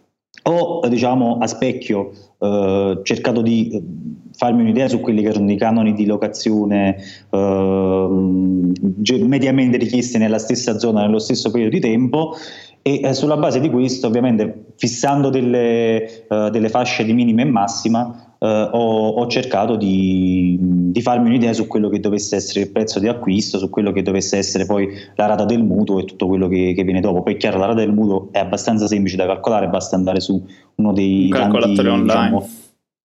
Ho 0.44 0.88
diciamo, 0.88 1.38
a 1.40 1.48
specchio 1.48 2.12
uh, 2.38 3.02
cercato 3.02 3.42
di 3.42 3.82
farmi 4.34 4.62
un'idea 4.62 4.88
su 4.88 5.00
quelli 5.00 5.22
che 5.22 5.30
erano 5.30 5.52
i 5.52 5.58
canoni 5.58 5.94
di 5.94 6.06
locazione 6.06 6.98
uh, 7.30 8.72
mediamente 9.24 9.78
richiesti 9.78 10.18
nella 10.18 10.40
stessa 10.40 10.78
zona 10.78 11.02
nello 11.02 11.20
stesso 11.20 11.52
periodo 11.52 11.76
di 11.76 11.82
tempo 11.82 12.36
e 12.82 13.00
eh, 13.02 13.14
sulla 13.14 13.38
base 13.38 13.60
di 13.60 13.70
questo 13.70 14.08
ovviamente 14.08 14.66
fissando 14.76 15.30
delle, 15.30 16.26
uh, 16.28 16.50
delle 16.50 16.70
fasce 16.70 17.04
di 17.04 17.14
minima 17.14 17.42
e 17.42 17.46
massima 17.46 18.25
uh, 18.40 18.46
ho, 18.46 19.10
ho, 19.10 19.28
cercato 19.28 19.76
di, 19.76 20.58
di, 20.60 21.02
farmi 21.02 21.28
un'idea 21.28 21.54
su 21.54 21.68
quello 21.68 21.90
che 21.90 22.00
dovesse 22.00 22.36
essere 22.36 22.62
il 22.62 22.72
prezzo 22.72 23.00
di 23.00 23.08
acquisto, 23.08 23.58
su 23.58 23.70
quello 23.70 23.92
che 23.92 24.02
dovesse 24.02 24.38
essere 24.38 24.66
poi 24.66 24.90
la 25.16 25.26
rata 25.26 25.46
del 25.46 25.64
mutuo 25.64 26.00
e 26.00 26.06
tutto 26.06 26.28
quello 26.28 26.48
che, 26.48 26.74
che 26.76 26.84
viene 26.84 27.02
dopo. 27.02 27.22
Poi 27.24 27.34
è 27.34 27.38
chiaro 27.38 27.58
la 27.58 27.68
rata 27.68 27.80
del 27.80 27.94
mutuo 27.94 28.30
è 28.32 28.40
abbastanza 28.40 28.88
semplice 28.88 29.16
da 29.16 29.26
calcolare, 29.26 29.68
basta 29.70 29.96
andare 29.96 30.20
su 30.20 30.44
uno 30.76 30.94
dei 30.94 31.30
calcolatori 31.30 31.88
tanti, 31.88 31.90
online. 31.90 32.30
Diciamo, 32.30 32.48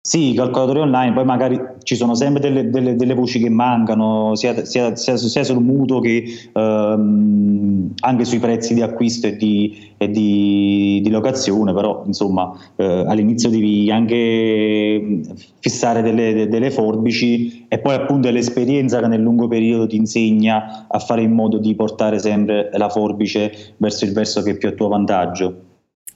sì, 0.09 0.33
calcolatori 0.33 0.79
online, 0.79 1.13
poi 1.13 1.23
magari 1.23 1.61
ci 1.83 1.95
sono 1.95 2.15
sempre 2.15 2.41
delle, 2.41 2.71
delle, 2.71 2.95
delle 2.95 3.13
voci 3.13 3.37
che 3.37 3.51
mancano, 3.51 4.33
sia, 4.33 4.65
sia, 4.65 4.95
sia, 4.95 5.15
sia 5.17 5.43
sul 5.43 5.61
mutuo 5.61 5.99
che 5.99 6.23
ehm, 6.51 7.91
anche 7.99 8.25
sui 8.25 8.39
prezzi 8.39 8.73
di 8.73 8.81
acquisto 8.81 9.27
e 9.27 9.35
di, 9.35 9.91
e 9.97 10.09
di, 10.09 10.99
di 11.03 11.09
locazione, 11.11 11.75
però 11.75 12.01
insomma 12.07 12.51
eh, 12.75 13.05
all'inizio 13.05 13.51
devi 13.51 13.91
anche 13.91 15.21
fissare 15.59 16.01
delle, 16.01 16.47
delle 16.47 16.71
forbici 16.71 17.67
e 17.67 17.77
poi 17.77 17.93
appunto 17.93 18.29
è 18.29 18.31
l'esperienza 18.31 18.99
che 19.01 19.07
nel 19.07 19.21
lungo 19.21 19.47
periodo 19.47 19.85
ti 19.85 19.97
insegna 19.97 20.87
a 20.87 20.97
fare 20.97 21.21
in 21.21 21.33
modo 21.33 21.59
di 21.59 21.75
portare 21.75 22.17
sempre 22.17 22.71
la 22.73 22.89
forbice 22.89 23.75
verso 23.77 24.05
il 24.05 24.13
verso 24.13 24.41
che 24.41 24.49
è 24.53 24.57
più 24.57 24.69
a 24.69 24.71
tuo 24.71 24.87
vantaggio. 24.87 25.53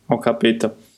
Ho 0.08 0.18
capito. 0.18 0.93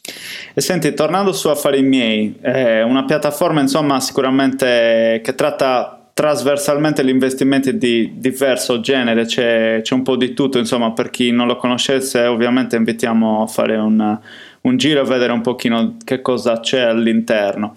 E 0.58 0.62
senti, 0.62 0.94
tornando 0.94 1.34
su 1.34 1.50
Affari 1.50 1.82
miei, 1.82 2.38
è 2.40 2.82
una 2.82 3.04
piattaforma 3.04 3.60
insomma 3.60 4.00
sicuramente 4.00 5.20
che 5.22 5.36
tratta 5.36 6.12
trasversalmente 6.14 7.04
gli 7.04 7.10
investimenti 7.10 7.78
di 7.78 8.14
diverso 8.16 8.80
genere, 8.80 9.26
c'è, 9.26 9.82
c'è, 9.84 9.94
un 9.94 10.02
po' 10.02 10.16
di 10.16 10.34
tutto, 10.34 10.58
insomma 10.58 10.94
per 10.94 11.10
chi 11.10 11.32
non 11.32 11.48
lo 11.48 11.58
conoscesse 11.58 12.26
ovviamente 12.26 12.78
invitiamo 12.78 13.44
a 13.44 13.48
fare 13.48 13.76
un, 13.76 14.18
un 14.62 14.78
giro 14.78 15.02
e 15.02 15.04
vedere 15.04 15.34
un 15.34 15.42
pochino 15.42 15.98
che 16.06 16.22
cosa 16.22 16.62
c'è 16.62 16.80
all'interno. 16.80 17.76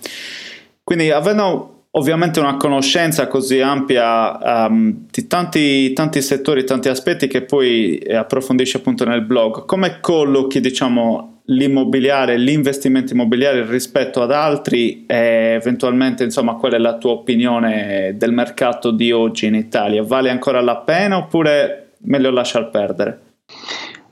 Quindi 0.84 1.10
avendo 1.10 1.86
ovviamente 1.90 2.38
una 2.38 2.56
conoscenza 2.56 3.26
così 3.26 3.60
ampia 3.60 4.66
um, 4.68 5.06
di 5.10 5.26
tanti, 5.26 5.92
tanti, 5.94 6.22
settori, 6.22 6.62
tanti 6.62 6.88
aspetti 6.88 7.26
che 7.26 7.42
poi 7.42 8.00
approfondisci 8.08 8.76
appunto 8.76 9.04
nel 9.04 9.22
blog, 9.22 9.64
come 9.64 9.98
collochi 10.00 10.60
diciamo 10.60 11.37
l'immobiliare, 11.50 12.36
l'investimento 12.36 13.12
immobiliare 13.12 13.64
rispetto 13.66 14.20
ad 14.22 14.32
altri 14.32 15.04
e 15.06 15.56
eventualmente 15.60 16.24
insomma 16.24 16.54
qual 16.54 16.72
è 16.72 16.78
la 16.78 16.96
tua 16.98 17.12
opinione 17.12 18.14
del 18.16 18.32
mercato 18.32 18.90
di 18.90 19.12
oggi 19.12 19.46
in 19.46 19.54
Italia? 19.54 20.02
Vale 20.02 20.30
ancora 20.30 20.60
la 20.60 20.76
pena 20.76 21.16
oppure 21.16 21.92
meglio 22.00 22.30
lasciar 22.30 22.70
perdere? 22.70 23.20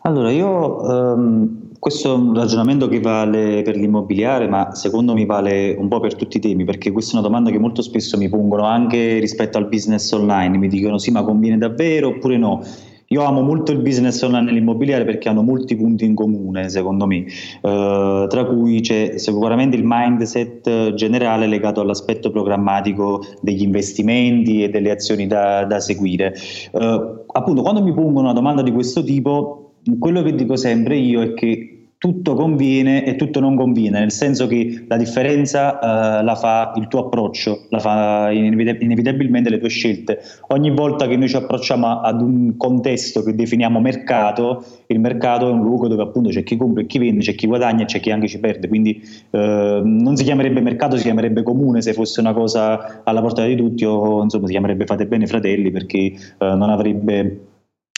Allora 0.02 0.30
io 0.30 0.80
um, 0.82 1.66
questo 1.78 2.12
è 2.12 2.16
un 2.16 2.32
ragionamento 2.32 2.88
che 2.88 3.00
vale 3.00 3.62
per 3.62 3.76
l'immobiliare, 3.76 4.48
ma 4.48 4.72
secondo 4.74 5.14
me 5.14 5.26
vale 5.26 5.74
un 5.76 5.88
po' 5.88 6.00
per 6.00 6.14
tutti 6.14 6.36
i 6.36 6.40
temi, 6.40 6.64
perché 6.64 6.92
questa 6.92 7.12
è 7.12 7.18
una 7.18 7.26
domanda 7.26 7.50
che 7.50 7.58
molto 7.58 7.82
spesso 7.82 8.16
mi 8.16 8.28
pongono 8.28 8.64
anche 8.64 9.18
rispetto 9.18 9.58
al 9.58 9.66
business 9.66 10.10
online, 10.12 10.58
mi 10.58 10.68
dicono 10.68 10.98
sì 10.98 11.10
ma 11.10 11.22
conviene 11.22 11.58
davvero 11.58 12.08
oppure 12.08 12.38
no. 12.38 12.62
Io 13.08 13.22
amo 13.22 13.42
molto 13.42 13.70
il 13.70 13.78
business 13.78 14.20
online 14.22 14.46
nell'immobiliare 14.46 15.04
perché 15.04 15.28
hanno 15.28 15.42
molti 15.42 15.76
punti 15.76 16.04
in 16.04 16.14
comune, 16.16 16.68
secondo 16.68 17.06
me, 17.06 17.24
eh, 17.24 18.26
tra 18.28 18.44
cui 18.44 18.80
c'è 18.80 19.16
sicuramente 19.16 19.76
il 19.76 19.84
mindset 19.84 20.94
generale 20.94 21.46
legato 21.46 21.80
all'aspetto 21.80 22.30
programmatico 22.30 23.24
degli 23.40 23.62
investimenti 23.62 24.64
e 24.64 24.70
delle 24.70 24.90
azioni 24.90 25.28
da, 25.28 25.64
da 25.64 25.78
seguire. 25.78 26.34
Eh, 26.72 27.14
appunto, 27.32 27.62
quando 27.62 27.82
mi 27.82 27.92
pongono 27.92 28.22
una 28.22 28.32
domanda 28.32 28.62
di 28.62 28.72
questo 28.72 29.04
tipo, 29.04 29.74
quello 30.00 30.22
che 30.22 30.34
dico 30.34 30.56
sempre 30.56 30.96
io 30.96 31.22
è 31.22 31.34
che 31.34 31.75
tutto 31.98 32.34
conviene 32.34 33.04
e 33.06 33.16
tutto 33.16 33.40
non 33.40 33.56
conviene, 33.56 34.00
nel 34.00 34.12
senso 34.12 34.46
che 34.46 34.84
la 34.86 34.96
differenza 34.96 35.78
uh, 36.20 36.24
la 36.24 36.34
fa 36.34 36.72
il 36.76 36.88
tuo 36.88 37.06
approccio, 37.06 37.66
la 37.70 37.78
fa 37.78 38.30
inevitabilmente 38.30 39.48
le 39.48 39.58
tue 39.58 39.70
scelte. 39.70 40.20
Ogni 40.48 40.70
volta 40.70 41.06
che 41.06 41.16
noi 41.16 41.28
ci 41.28 41.36
approcciamo 41.36 42.00
ad 42.00 42.20
un 42.20 42.56
contesto 42.56 43.22
che 43.22 43.34
definiamo 43.34 43.80
mercato, 43.80 44.62
il 44.88 45.00
mercato 45.00 45.48
è 45.48 45.50
un 45.50 45.62
luogo 45.62 45.88
dove 45.88 46.02
appunto 46.02 46.28
c'è 46.28 46.42
chi 46.42 46.56
compra 46.56 46.82
e 46.82 46.86
chi 46.86 46.98
vende, 46.98 47.22
c'è 47.22 47.34
chi 47.34 47.46
guadagna 47.46 47.82
e 47.82 47.86
c'è 47.86 48.00
chi 48.00 48.10
anche 48.10 48.28
ci 48.28 48.38
perde, 48.38 48.68
quindi 48.68 49.00
uh, 49.30 49.38
non 49.82 50.16
si 50.16 50.24
chiamerebbe 50.24 50.60
mercato, 50.60 50.96
si 50.96 51.02
chiamerebbe 51.02 51.42
comune 51.42 51.80
se 51.80 51.94
fosse 51.94 52.20
una 52.20 52.34
cosa 52.34 53.02
alla 53.04 53.22
portata 53.22 53.48
di 53.48 53.56
tutti 53.56 53.84
o 53.84 54.22
insomma 54.22 54.46
si 54.46 54.52
chiamerebbe 54.52 54.84
fate 54.84 55.06
bene 55.06 55.26
fratelli 55.26 55.70
perché 55.70 56.12
uh, 56.38 56.44
non 56.44 56.68
avrebbe 56.68 57.54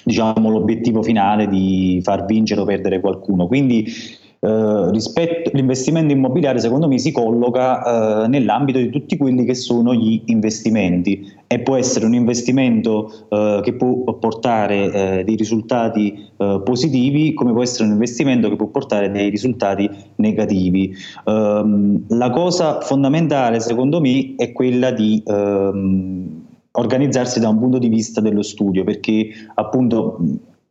diciamo, 0.08 0.50
l'obiettivo 0.50 1.02
finale 1.02 1.46
di 1.46 2.00
far 2.02 2.24
vincere 2.24 2.62
o 2.62 2.64
perdere 2.64 3.00
qualcuno. 3.00 3.46
Quindi 3.46 3.86
eh, 4.40 4.90
rispetto 4.92 5.50
all'investimento 5.52 6.12
immobiliare 6.12 6.60
secondo 6.60 6.86
me 6.86 6.98
si 6.98 7.10
colloca 7.10 8.24
eh, 8.24 8.28
nell'ambito 8.28 8.78
di 8.78 8.88
tutti 8.88 9.16
quelli 9.16 9.44
che 9.44 9.54
sono 9.54 9.92
gli 9.92 10.22
investimenti 10.26 11.28
e 11.46 11.58
può 11.60 11.76
essere 11.76 12.06
un 12.06 12.14
investimento 12.14 13.26
eh, 13.28 13.60
che 13.64 13.74
può 13.74 14.14
portare 14.14 14.92
eh, 14.92 15.24
dei 15.24 15.34
risultati 15.34 16.30
eh, 16.36 16.60
positivi 16.64 17.34
come 17.34 17.52
può 17.52 17.62
essere 17.62 17.86
un 17.86 17.92
investimento 17.92 18.48
che 18.48 18.56
può 18.56 18.66
portare 18.66 19.10
dei 19.10 19.28
risultati 19.28 19.90
negativi. 20.16 20.94
Ehm, 21.24 22.04
la 22.08 22.30
cosa 22.30 22.80
fondamentale 22.80 23.58
secondo 23.58 24.00
me 24.00 24.34
è 24.36 24.52
quella 24.52 24.92
di 24.92 25.20
ehm, 25.26 26.46
organizzarsi 26.72 27.40
da 27.40 27.48
un 27.48 27.58
punto 27.58 27.78
di 27.78 27.88
vista 27.88 28.20
dello 28.20 28.42
studio, 28.42 28.84
perché 28.84 29.30
appunto 29.54 30.18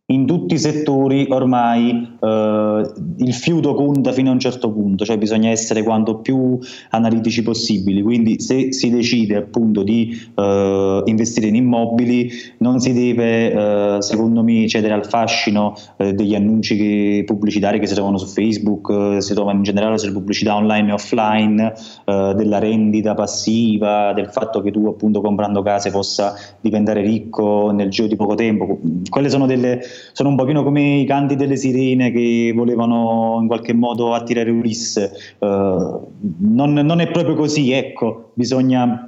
in 0.10 0.26
tutti 0.26 0.54
i 0.54 0.58
settori 0.58 1.28
ormai 1.30 2.16
eh, 2.22 2.92
il 3.18 3.34
fiuto 3.34 3.74
conta 3.74 4.14
fino 4.14 4.30
a 4.30 4.34
un 4.34 4.40
certo 4.40 4.72
punto, 4.72 5.04
cioè 5.04 5.18
bisogna 5.18 5.50
essere 5.50 5.84
quanto 5.84 6.20
più 6.20 6.58
analitici 6.92 7.44
possibili, 7.44 8.02
quindi 8.02 8.40
se 8.40 8.72
si 8.72 8.90
decide 8.90 9.36
appunto 9.36 9.84
di 9.84 10.18
eh, 10.34 11.02
investire 11.04 11.48
in 11.48 11.56
immobili 11.56 12.32
non 12.60 12.80
si 12.80 12.94
deve 12.94 13.52
eh, 13.52 14.02
secondo 14.02 14.44
me 14.44 14.66
cedere 14.70 14.94
al 14.94 15.06
fascino 15.06 15.76
eh, 15.98 16.14
degli 16.14 16.36
annunci 16.36 16.78
che, 16.78 17.24
pubblicitari 17.26 17.78
che 17.78 17.86
si 17.86 17.94
trovano 17.94 18.18
su 18.18 18.28
Facebook, 18.28 19.16
eh, 19.18 19.22
si 19.22 19.34
trovano 19.34 19.58
in 19.58 19.64
generale 19.64 19.98
sulle 19.98 20.14
pubblicità 20.14 20.56
online 20.56 20.90
e 20.90 20.94
offline, 20.94 21.74
eh, 22.06 22.34
della 22.34 22.60
rendita 22.60 23.14
passiva, 23.14 24.14
del 24.14 24.30
fatto 24.30 24.62
che 24.62 24.72
tu 24.72 24.86
appunto 24.88 25.20
comprando 25.20 25.62
case 25.64 25.92
possa 25.92 26.34
diventare 26.62 27.02
ricco 27.02 27.72
nel 27.72 27.90
giro 27.90 28.08
di 28.08 28.16
poco 28.16 28.36
tempo, 28.36 28.80
quelle 29.10 29.30
sono 29.30 29.46
delle 29.46 29.82
sono 30.12 30.30
un 30.30 30.36
pochino 30.36 30.64
come 30.64 30.98
i 30.98 31.06
canti 31.06 31.36
delle 31.36 31.56
sirene 31.56 32.12
che 32.12 32.52
volevano 32.56 33.38
in 33.42 33.48
qualche 33.48 33.74
modo 33.74 34.14
attirare 34.14 34.50
Ulisse. 34.50 35.12
Uh, 35.40 36.08
non, 36.40 36.74
non, 36.74 37.00
è 37.00 37.12
proprio 37.12 37.36
così, 37.36 37.72
ecco, 37.72 38.32
bisogna 38.34 39.07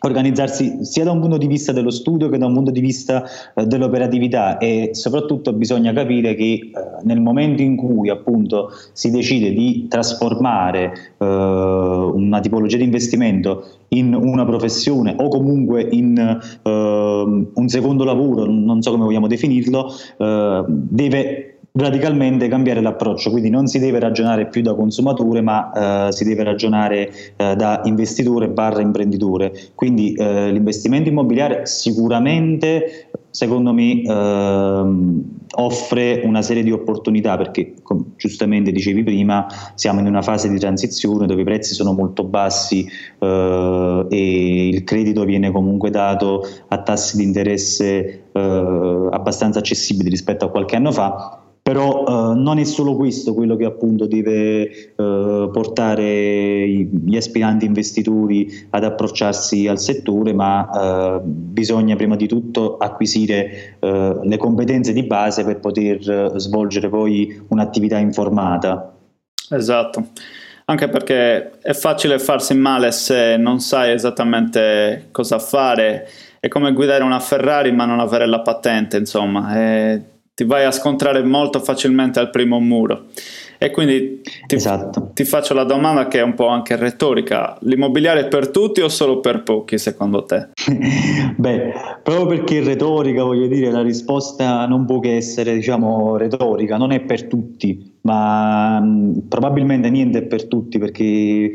organizzarsi 0.00 0.84
sia 0.84 1.02
da 1.02 1.10
un 1.10 1.20
punto 1.20 1.38
di 1.38 1.48
vista 1.48 1.72
dello 1.72 1.90
studio 1.90 2.28
che 2.28 2.38
da 2.38 2.46
un 2.46 2.54
punto 2.54 2.70
di 2.70 2.80
vista 2.80 3.24
eh, 3.54 3.66
dell'operatività 3.66 4.58
e 4.58 4.90
soprattutto 4.92 5.52
bisogna 5.52 5.92
capire 5.92 6.36
che 6.36 6.44
eh, 6.44 6.70
nel 7.02 7.20
momento 7.20 7.62
in 7.62 7.74
cui 7.74 8.08
appunto 8.08 8.70
si 8.92 9.10
decide 9.10 9.50
di 9.50 9.86
trasformare 9.88 10.92
eh, 11.18 11.24
una 11.24 12.38
tipologia 12.38 12.76
di 12.76 12.84
investimento 12.84 13.64
in 13.88 14.14
una 14.14 14.44
professione 14.44 15.16
o 15.18 15.28
comunque 15.28 15.88
in 15.90 16.16
eh, 16.16 16.70
un 16.70 17.68
secondo 17.68 18.04
lavoro, 18.04 18.44
non 18.44 18.80
so 18.82 18.92
come 18.92 19.04
vogliamo 19.04 19.26
definirlo, 19.26 19.92
eh, 20.18 20.64
deve 20.68 21.57
radicalmente 21.78 22.48
cambiare 22.48 22.80
l'approccio, 22.80 23.30
quindi 23.30 23.50
non 23.50 23.66
si 23.66 23.78
deve 23.78 24.00
ragionare 24.00 24.48
più 24.48 24.62
da 24.62 24.74
consumatore 24.74 25.40
ma 25.40 26.06
eh, 26.08 26.12
si 26.12 26.24
deve 26.24 26.42
ragionare 26.42 27.10
eh, 27.36 27.54
da 27.54 27.82
investitore 27.84 28.48
barra 28.48 28.80
imprenditore, 28.80 29.52
quindi 29.74 30.12
eh, 30.14 30.50
l'investimento 30.50 31.08
immobiliare 31.08 31.66
sicuramente 31.66 33.10
secondo 33.30 33.72
me 33.72 34.02
ehm, 34.02 35.22
offre 35.56 36.22
una 36.24 36.42
serie 36.42 36.62
di 36.62 36.72
opportunità 36.72 37.36
perché 37.36 37.74
come 37.82 38.02
giustamente 38.16 38.72
dicevi 38.72 39.04
prima 39.04 39.46
siamo 39.74 40.00
in 40.00 40.06
una 40.06 40.22
fase 40.22 40.48
di 40.48 40.58
transizione 40.58 41.26
dove 41.26 41.42
i 41.42 41.44
prezzi 41.44 41.74
sono 41.74 41.92
molto 41.92 42.24
bassi 42.24 42.88
eh, 43.18 44.06
e 44.08 44.68
il 44.68 44.82
credito 44.82 45.24
viene 45.24 45.52
comunque 45.52 45.90
dato 45.90 46.42
a 46.68 46.82
tassi 46.82 47.16
di 47.16 47.22
interesse 47.22 48.24
eh, 48.32 49.08
abbastanza 49.10 49.60
accessibili 49.60 50.08
rispetto 50.08 50.46
a 50.46 50.50
qualche 50.50 50.74
anno 50.74 50.90
fa 50.90 51.37
però 51.68 52.32
eh, 52.32 52.34
non 52.34 52.58
è 52.58 52.64
solo 52.64 52.96
questo 52.96 53.34
quello 53.34 53.54
che 53.54 53.66
appunto 53.66 54.06
deve 54.06 54.70
eh, 54.70 55.50
portare 55.52 56.66
gli 56.66 57.14
aspiranti 57.14 57.66
investitori 57.66 58.66
ad 58.70 58.84
approcciarsi 58.84 59.66
al 59.66 59.78
settore, 59.78 60.32
ma 60.32 60.70
eh, 60.70 61.20
bisogna 61.22 61.94
prima 61.94 62.16
di 62.16 62.26
tutto 62.26 62.78
acquisire 62.78 63.76
eh, 63.80 64.18
le 64.22 64.36
competenze 64.38 64.94
di 64.94 65.02
base 65.02 65.44
per 65.44 65.60
poter 65.60 66.10
eh, 66.10 66.38
svolgere 66.38 66.88
poi 66.88 67.38
un'attività 67.48 67.98
informata. 67.98 68.94
Esatto 69.50 70.06
anche 70.64 70.88
perché 70.88 71.58
è 71.60 71.72
facile 71.72 72.18
farsi 72.18 72.54
male 72.54 72.92
se 72.92 73.38
non 73.38 73.58
sai 73.60 73.92
esattamente 73.92 75.08
cosa 75.12 75.38
fare. 75.38 76.06
È 76.40 76.48
come 76.48 76.74
guidare 76.74 77.02
una 77.04 77.20
Ferrari 77.20 77.72
ma 77.72 77.86
non 77.86 78.00
avere 78.00 78.26
la 78.26 78.40
patente, 78.40 78.98
insomma. 78.98 79.54
È 79.54 80.00
ti 80.38 80.44
vai 80.44 80.64
a 80.64 80.70
scontrare 80.70 81.24
molto 81.24 81.58
facilmente 81.58 82.20
al 82.20 82.30
primo 82.30 82.60
muro. 82.60 83.06
E 83.58 83.72
quindi 83.72 84.20
ti, 84.46 84.54
esatto. 84.54 85.10
ti, 85.12 85.24
faccio 85.24 85.52
la 85.52 85.64
domanda 85.64 86.06
che 86.06 86.20
è 86.20 86.22
un 86.22 86.34
po' 86.34 86.46
anche 86.46 86.76
retorica: 86.76 87.58
l'immobiliare 87.62 88.20
è 88.20 88.28
per 88.28 88.50
tutti 88.50 88.80
o 88.80 88.88
solo 88.88 89.18
per 89.18 89.42
pochi 89.42 89.78
secondo 89.78 90.22
te? 90.22 90.50
Beh, 91.34 91.72
proprio 92.04 92.26
perché 92.26 92.60
è 92.60 92.62
retorica, 92.62 93.24
voglio 93.24 93.48
dire, 93.48 93.72
la 93.72 93.82
risposta 93.82 94.64
non 94.66 94.84
può 94.84 95.00
che 95.00 95.16
essere, 95.16 95.54
diciamo, 95.54 96.16
retorica, 96.16 96.76
non 96.76 96.92
è 96.92 97.00
per 97.00 97.24
tutti, 97.24 97.94
ma 98.02 98.78
mh, 98.78 99.24
probabilmente 99.26 99.90
niente 99.90 100.18
è 100.18 100.22
per 100.22 100.46
tutti 100.46 100.78
perché 100.78 101.50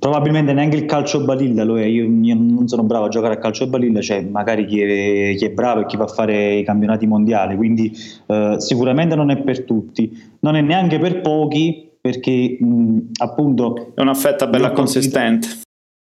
Probabilmente 0.00 0.52
neanche 0.52 0.76
il 0.76 0.86
calcio 0.86 1.24
balilla 1.24 1.62
lo 1.62 1.78
è, 1.78 1.84
io, 1.84 2.04
io, 2.04 2.34
non 2.34 2.66
sono 2.66 2.82
bravo 2.82 3.04
a 3.04 3.08
giocare 3.08 3.34
a 3.34 3.38
calcio 3.38 3.68
balilla, 3.68 4.00
cioè 4.00 4.22
magari 4.22 4.66
chi 4.66 4.80
è, 4.80 5.36
chi 5.36 5.44
è, 5.44 5.50
bravo 5.50 5.82
e 5.82 5.86
chi 5.86 5.96
va 5.96 6.04
a 6.04 6.08
fare 6.08 6.54
i 6.54 6.64
campionati 6.64 7.06
mondiali, 7.06 7.54
quindi 7.54 7.96
eh, 8.26 8.56
sicuramente 8.58 9.14
non 9.14 9.30
è 9.30 9.38
per 9.38 9.62
tutti, 9.62 10.36
non 10.40 10.56
è 10.56 10.62
neanche 10.62 10.98
per 10.98 11.20
pochi 11.20 11.88
perché 12.00 12.58
mh, 12.60 13.10
appunto... 13.20 13.92
È 13.94 14.00
una 14.00 14.14
fetta 14.14 14.48
bella 14.48 14.72
consistente. 14.72 15.46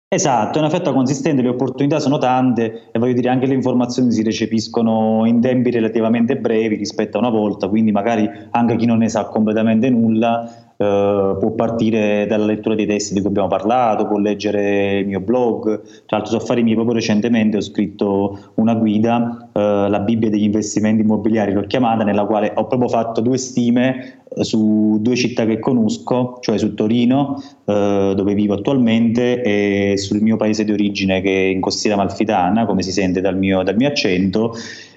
Esatto, 0.08 0.58
è 0.58 0.62
una 0.62 0.70
fetta 0.70 0.94
consistente, 0.94 1.42
le 1.42 1.50
opportunità 1.50 2.00
sono 2.00 2.18
tante 2.18 2.90
e 2.94 3.00
voglio 3.00 3.14
dire 3.14 3.28
anche 3.28 3.48
le 3.48 3.56
informazioni 3.56 4.12
si 4.14 4.24
recepiscono 4.24 5.26
in 5.26 5.42
tempi 5.42 5.72
relativamente 5.72 6.38
brevi 6.38 6.76
rispetto 6.78 7.18
a 7.18 7.20
una 7.20 7.30
volta, 7.30 7.68
quindi 7.68 7.92
magari 7.92 8.30
anche 8.52 8.78
chi 8.78 8.86
non 8.86 9.00
ne 9.00 9.10
sa 9.10 9.26
completamente 9.26 9.90
nulla 9.90 10.65
Uh, 10.78 11.38
può 11.40 11.52
partire 11.52 12.26
dalla 12.28 12.44
lettura 12.44 12.76
dei 12.76 12.86
testi 12.86 13.14
di 13.14 13.22
cui 13.22 13.30
abbiamo 13.30 13.48
parlato, 13.48 14.06
può 14.08 14.18
leggere 14.18 15.00
il 15.00 15.08
mio 15.08 15.22
blog. 15.22 15.82
Tra 16.06 16.18
l'altro, 16.18 16.32
su 16.32 16.36
Affari 16.36 16.64
miei, 16.64 16.76
proprio 16.76 16.96
recentemente 16.96 17.56
ho 17.56 17.62
scritto 17.62 18.52
una 18.56 18.74
guida, 18.76 19.50
uh, 19.54 19.60
la 19.90 20.00
Bibbia 20.00 20.30
degli 20.30 20.44
investimenti 20.44 21.02
immobiliari, 21.02 21.54
l'ho 21.54 21.62
chiamata, 21.62 22.04
nella 22.04 22.26
quale 22.26 22.52
ho 22.54 22.68
proprio 22.68 22.90
fatto 22.90 23.22
due 23.22 23.38
stime 23.38 24.24
uh, 24.28 24.44
su 24.44 24.98
due 25.00 25.16
città 25.16 25.46
che 25.46 25.60
conosco, 25.60 26.40
cioè 26.42 26.58
su 26.58 26.74
Torino, 26.74 27.42
dove 27.66 28.34
vivo 28.34 28.54
attualmente, 28.54 29.42
e 29.42 29.98
sul 29.98 30.22
mio 30.22 30.36
paese 30.36 30.66
di 30.66 30.72
origine, 30.72 31.22
che 31.22 31.30
è 31.30 31.48
in 31.48 31.62
Costiera 31.62 31.96
Malfitana, 31.96 32.66
come 32.66 32.82
si 32.82 32.92
sente 32.92 33.22
dal 33.22 33.38
mio, 33.38 33.64
dal 33.64 33.76
mio 33.76 33.88
accento 33.88 34.54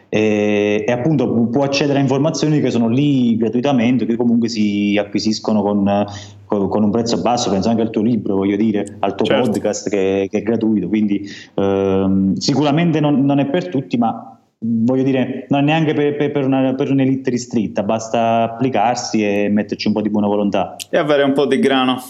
e, 0.09 0.85
e, 0.87 0.93
appunto 0.93 1.31
può 1.51 1.65
accedere 1.65 1.99
a 1.99 2.03
informazioni 2.03 2.61
che 2.61 2.71
sono 2.71 2.89
lì 2.89 3.37
gratuitamente, 3.37 4.07
che 4.07 4.17
comunque 4.17 4.49
si 4.49 4.97
acquisiscono 4.99 5.63
con, 5.63 6.07
con, 6.45 6.69
con 6.69 6.83
un 6.83 6.91
prezzo 6.91 7.21
basso, 7.21 7.51
penso 7.51 7.69
anche 7.69 7.83
al 7.83 7.91
tuo 7.91 8.03
libro, 8.03 8.37
voglio 8.37 8.57
dire, 8.57 8.97
al 9.01 9.15
tuo 9.15 9.27
certo. 9.27 9.45
podcast 9.45 9.89
che, 9.91 10.29
che, 10.31 10.39
è 10.39 10.43
gratuito, 10.43 10.89
quindi 10.89 11.29
ehm, 11.55 12.35
sicuramente 12.35 13.01
non, 13.01 13.25
non, 13.25 13.39
è 13.39 13.47
per 13.47 13.69
tutti, 13.69 13.99
ma 13.99 14.39
voglio 14.61 15.03
dire, 15.03 15.47
non 15.51 15.61
è 15.61 15.65
neanche 15.65 15.95
per, 15.95 16.17
per, 16.17 16.31
per, 16.31 16.45
una, 16.45 16.75
per 16.75 16.91
un'elite 16.91 17.31
ristretta, 17.31 17.83
basta 17.83 18.43
applicarsi 18.43 19.23
e 19.23 19.49
metterci 19.51 19.89
un 19.89 19.93
po' 19.93 20.01
di 20.01 20.11
buona 20.11 20.27
volontà. 20.27 20.77
E 20.91 20.97
avere 20.99 21.23
un 21.23 21.33
po' 21.33 21.47
di 21.47 21.59
grano 21.59 22.01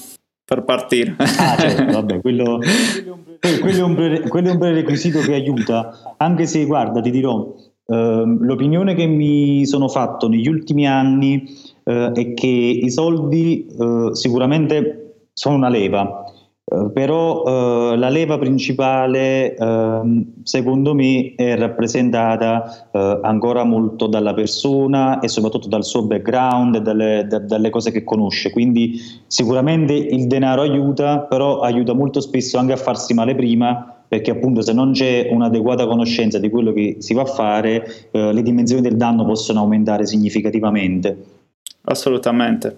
per 0.45 0.63
partire. 0.63 1.15
Ah, 1.19 1.57
certo, 1.59 1.93
vabbè, 1.93 2.21
quello, 2.21 2.59
quello, 3.61 3.79
è 3.79 3.83
un 3.83 4.23
quello 4.29 4.49
è 4.49 4.53
un 4.53 4.59
prerequisito 4.59 5.21
che 5.21 5.35
aiuta, 5.35 6.15
anche 6.17 6.47
se, 6.47 6.65
guarda, 6.65 7.03
ti 7.03 7.11
dirò, 7.11 7.55
l'opinione 7.91 8.95
che 8.95 9.07
mi 9.07 9.65
sono 9.65 9.89
fatto 9.89 10.29
negli 10.29 10.47
ultimi 10.47 10.87
anni 10.87 11.43
uh, 11.85 12.13
è 12.13 12.35
che 12.35 12.47
i 12.47 12.91
soldi 12.91 13.67
uh, 13.79 14.13
sicuramente 14.13 15.27
sono 15.33 15.57
una 15.57 15.69
leva, 15.69 16.25
Uh, 16.71 16.93
però 16.93 17.45
uh, 17.45 17.95
la 17.97 18.11
leva 18.11 18.37
principale 18.37 19.55
uh, 19.59 20.27
secondo 20.43 20.95
me 20.95 21.33
è 21.35 21.57
rappresentata 21.57 22.91
eh, 22.93 23.21
ancora 23.23 23.65
molto 23.65 24.07
dalla 24.07 24.35
persona 24.35 25.21
e 25.21 25.29
soprattutto 25.29 25.67
dal 25.69 25.83
suo 25.83 26.05
background 26.05 26.75
e 26.75 26.81
dalle, 26.83 27.27
da, 27.27 27.39
dalle, 27.39 27.71
cose 27.71 27.91
che 27.91 28.05
conosce. 28.05 28.51
Quindi 28.51 29.01
sicuramente 29.27 29.95
il 29.95 30.27
denaro 30.27 30.61
aiuta 30.61 31.21
però 31.21 31.61
aiuta 31.61 31.95
molto 31.95 32.21
spesso 32.21 32.59
anche 32.59 32.75
a 32.75 32.77
farsi 32.77 33.15
male 33.15 33.35
prima 33.35 33.98
perché 34.09 34.31
appunto 34.31 34.63
se 34.63 34.73
non 34.73 34.93
c'è 34.93 35.29
un'adeguata 35.31 35.87
conoscenza 35.87 36.39
di 36.39 36.49
quello 36.49 36.73
che 36.73 36.97
si 37.01 37.13
va 37.13 37.23
a 37.23 37.27
fare, 37.27 38.09
eh, 38.11 38.33
le 38.33 38.43
dimensioni 38.43 38.81
del 38.81 38.97
danno 38.97 39.25
possono 39.25 39.61
aumentare 39.61 40.07
significativamente. 40.07 41.37
Assolutamente. 41.85 42.77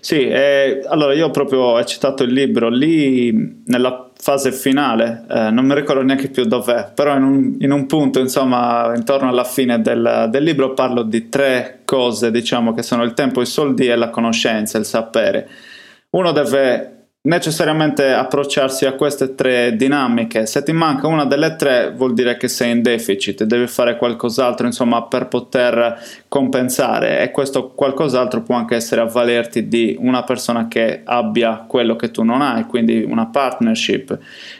Sì, 0.00 0.28
eh, 0.28 0.82
allora 0.86 1.14
io 1.14 1.30
proprio 1.30 1.60
ho 1.60 1.84
citato 1.84 2.22
il 2.22 2.32
libro 2.32 2.68
lì 2.68 3.62
nella 3.66 4.10
fase 4.18 4.52
finale, 4.52 5.24
eh, 5.28 5.50
non 5.50 5.66
mi 5.66 5.74
ricordo 5.74 6.02
neanche 6.02 6.28
più 6.28 6.44
dov'è, 6.44 6.92
però 6.94 7.16
in 7.16 7.22
un, 7.22 7.56
in 7.58 7.70
un 7.70 7.86
punto, 7.86 8.20
insomma, 8.20 8.92
intorno 8.94 9.28
alla 9.28 9.44
fine 9.44 9.82
del, 9.82 10.28
del, 10.30 10.42
libro 10.42 10.74
parlo 10.74 11.02
di 11.02 11.28
tre 11.28 11.80
cose, 11.84 12.30
diciamo, 12.30 12.72
che 12.72 12.82
sono 12.82 13.02
il 13.02 13.14
tempo, 13.14 13.40
i 13.40 13.46
soldi 13.46 13.88
e 13.88 13.96
la 13.96 14.10
conoscenza, 14.10 14.78
il 14.78 14.84
sapere. 14.84 15.48
Uno 16.10 16.32
deve 16.32 16.95
necessariamente 17.26 18.12
approcciarsi 18.12 18.86
a 18.86 18.92
queste 18.92 19.34
tre 19.34 19.74
dinamiche. 19.76 20.46
Se 20.46 20.62
ti 20.62 20.72
manca 20.72 21.08
una 21.08 21.24
delle 21.24 21.56
tre 21.56 21.92
vuol 21.94 22.14
dire 22.14 22.36
che 22.36 22.48
sei 22.48 22.70
in 22.70 22.82
deficit, 22.82 23.44
devi 23.44 23.66
fare 23.66 23.96
qualcos'altro 23.96 24.66
insomma 24.66 25.02
per 25.02 25.26
poter 25.26 26.00
compensare 26.28 27.20
e 27.20 27.30
questo 27.32 27.70
qualcos'altro 27.70 28.42
può 28.42 28.54
anche 28.54 28.76
essere 28.76 29.00
avvalerti 29.00 29.66
di 29.66 29.96
una 29.98 30.22
persona 30.22 30.68
che 30.68 31.02
abbia 31.04 31.64
quello 31.66 31.96
che 31.96 32.10
tu 32.10 32.22
non 32.22 32.42
hai, 32.42 32.64
quindi 32.64 33.02
una 33.02 33.26
partnership. 33.26 34.18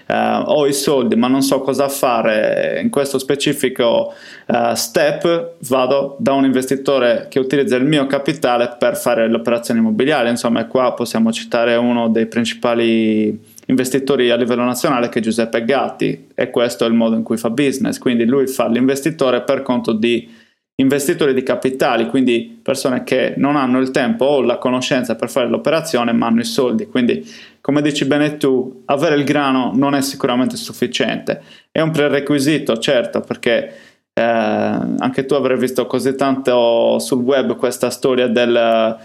Uh, 0.08 0.44
ho 0.46 0.68
i 0.68 0.72
soldi 0.72 1.16
ma 1.16 1.26
non 1.26 1.42
so 1.42 1.60
cosa 1.60 1.88
fare. 1.88 2.80
In 2.80 2.90
questo 2.90 3.18
specifico 3.18 4.14
uh, 4.46 4.74
step 4.74 5.54
vado 5.68 6.16
da 6.20 6.32
un 6.32 6.44
investitore 6.44 7.26
che 7.28 7.40
utilizza 7.40 7.74
il 7.74 7.84
mio 7.84 8.06
capitale 8.06 8.76
per 8.78 8.96
fare 8.96 9.28
le 9.28 9.34
operazioni 9.34 9.80
immobiliari. 9.80 10.28
Insomma 10.28 10.64
qua 10.66 10.92
possiamo 10.92 11.32
citare 11.32 11.74
uno 11.74 12.08
dei 12.08 12.26
principali 12.26 13.54
investitori 13.66 14.30
a 14.30 14.36
livello 14.36 14.62
nazionale 14.62 15.08
che 15.08 15.18
è 15.18 15.22
Giuseppe 15.22 15.64
Gatti 15.64 16.28
e 16.34 16.50
questo 16.50 16.84
è 16.84 16.88
il 16.88 16.94
modo 16.94 17.16
in 17.16 17.24
cui 17.24 17.36
fa 17.36 17.50
business, 17.50 17.98
quindi 17.98 18.24
lui 18.24 18.46
fa 18.46 18.68
l'investitore 18.68 19.42
per 19.42 19.62
conto 19.62 19.92
di 19.92 20.35
investitori 20.76 21.32
di 21.32 21.42
capitali, 21.42 22.06
quindi 22.06 22.58
persone 22.62 23.02
che 23.02 23.34
non 23.36 23.56
hanno 23.56 23.80
il 23.80 23.90
tempo 23.90 24.24
o 24.26 24.42
la 24.42 24.58
conoscenza 24.58 25.16
per 25.16 25.30
fare 25.30 25.48
l'operazione 25.48 26.12
ma 26.12 26.26
hanno 26.26 26.40
i 26.40 26.44
soldi, 26.44 26.86
quindi 26.86 27.26
come 27.60 27.80
dici 27.82 28.04
bene 28.04 28.36
tu, 28.36 28.82
avere 28.86 29.16
il 29.16 29.24
grano 29.24 29.72
non 29.74 29.94
è 29.94 30.02
sicuramente 30.02 30.56
sufficiente, 30.56 31.42
è 31.72 31.80
un 31.80 31.90
prerequisito 31.90 32.76
certo 32.76 33.20
perché 33.20 33.74
eh, 34.12 34.22
anche 34.22 35.24
tu 35.26 35.34
avrai 35.34 35.58
visto 35.58 35.86
così 35.86 36.14
tanto 36.14 36.98
sul 36.98 37.22
web 37.22 37.56
questa 37.56 37.90
storia 37.90 38.28
del 38.28 38.96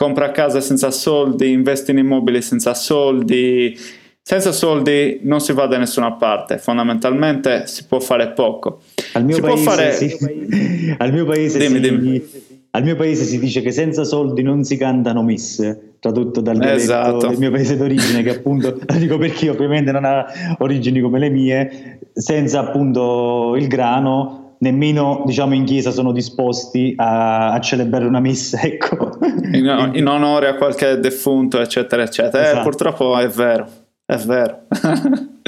compra 0.00 0.30
casa 0.30 0.62
senza 0.62 0.90
soldi, 0.90 1.50
investi 1.50 1.90
in 1.90 1.98
immobili 1.98 2.40
senza 2.40 2.72
soldi. 2.72 3.78
Senza 4.22 4.52
soldi 4.52 5.20
non 5.22 5.40
si 5.40 5.52
va 5.52 5.66
da 5.66 5.78
nessuna 5.78 6.12
parte, 6.12 6.58
fondamentalmente 6.58 7.66
si 7.66 7.86
può 7.86 7.98
fare 8.00 8.28
poco. 8.30 8.80
Al 9.14 9.24
mio, 9.24 9.40
paese, 9.40 9.62
fare... 9.62 9.92
sì. 9.92 10.94
Al 10.98 11.12
mio 11.12 11.24
paese, 11.24 11.58
dimmi, 11.58 11.74
si... 11.74 11.80
dimmi. 11.80 12.30
Al 12.72 12.84
mio 12.84 12.94
paese 12.94 13.24
si 13.24 13.40
dice 13.40 13.62
che 13.62 13.72
senza 13.72 14.04
soldi 14.04 14.42
non 14.42 14.62
si 14.62 14.76
cantano 14.76 15.24
messe, 15.24 15.94
tradotto 15.98 16.40
dal 16.40 16.62
esatto. 16.62 17.26
del 17.26 17.38
mio 17.38 17.50
paese 17.50 17.76
d'origine, 17.76 18.22
che 18.22 18.36
appunto, 18.36 18.78
lo 18.86 18.94
dico 18.96 19.18
perché 19.18 19.48
ovviamente 19.48 19.90
non 19.90 20.04
ha 20.04 20.24
origini 20.58 21.00
come 21.00 21.18
le 21.18 21.30
mie, 21.30 21.98
senza 22.12 22.60
appunto 22.60 23.56
il 23.56 23.66
grano 23.66 24.40
nemmeno 24.60 25.22
diciamo 25.24 25.54
in 25.54 25.64
chiesa 25.64 25.90
sono 25.90 26.12
disposti 26.12 26.92
a, 26.96 27.52
a 27.52 27.60
celebrare 27.60 28.04
una 28.04 28.20
messa 28.20 28.60
ecco. 28.62 29.16
in, 29.52 29.90
in, 29.94 30.06
onore 30.06 30.48
a 30.48 30.54
qualche 30.54 30.98
defunto 30.98 31.58
eccetera 31.60 32.02
eccetera 32.02 32.42
eh, 32.42 32.46
esatto. 32.46 32.60
eh, 32.60 32.62
purtroppo 32.62 33.18
è 33.18 33.26
vero 33.26 33.66
è 34.10 34.16
vero 34.16 34.62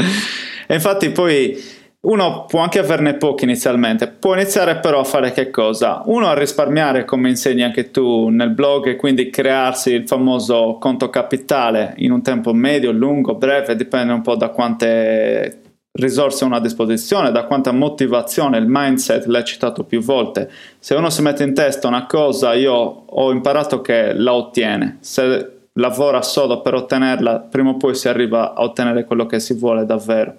e 0.67 0.75
infatti 0.75 1.11
poi 1.11 1.81
uno 2.03 2.47
può 2.47 2.61
anche 2.61 2.81
averne 2.81 3.15
pochi 3.15 3.45
inizialmente, 3.45 4.09
può 4.09 4.35
iniziare 4.35 4.79
però 4.79 5.01
a 5.01 5.05
fare 5.05 5.31
che 5.31 5.51
cosa? 5.51 6.03
Uno 6.07 6.27
a 6.27 6.35
risparmiare 6.35 7.05
come 7.05 7.29
insegni 7.29 7.63
anche 7.63 7.93
tu 7.93 8.29
nel 8.29 8.51
blog 8.51 8.89
e 8.89 8.97
quindi 8.97 9.31
crearsi 9.31 9.93
il 9.93 10.09
famoso 10.09 10.79
conto 10.81 11.11
capitale 11.11 11.95
in 11.99 12.11
un 12.11 12.21
tempo 12.21 12.53
medio, 12.53 12.91
lungo, 12.91 13.37
breve, 13.37 13.77
dipende 13.77 14.13
un 14.13 14.21
po' 14.21 14.35
da 14.35 14.49
quante 14.49 15.61
risorse 15.93 16.45
a 16.45 16.61
disposizione, 16.61 17.31
da 17.31 17.45
quanta 17.45 17.71
motivazione, 17.71 18.59
il 18.59 18.67
mindset 18.67 19.27
l'hai 19.27 19.45
citato 19.45 19.85
più 19.85 20.01
volte. 20.01 20.51
Se 20.81 20.95
uno 20.95 21.09
si 21.09 21.23
mette 21.23 21.45
in 21.45 21.55
testa 21.55 21.87
una 21.87 22.07
cosa, 22.07 22.55
io 22.55 22.73
ho 22.73 23.31
imparato 23.31 23.81
che 23.81 24.13
la 24.13 24.33
ottiene. 24.35 24.97
Se 25.01 25.52
lavora 25.75 26.23
solo 26.23 26.61
per 26.61 26.75
ottenerla, 26.75 27.41
prima 27.41 27.71
o 27.71 27.77
poi 27.77 27.95
si 27.95 28.09
arriva 28.09 28.55
a 28.55 28.63
ottenere 28.63 29.05
quello 29.05 29.27
che 29.27 29.41
si 29.41 29.55
vuole 29.55 29.85
davvero. 29.85 30.35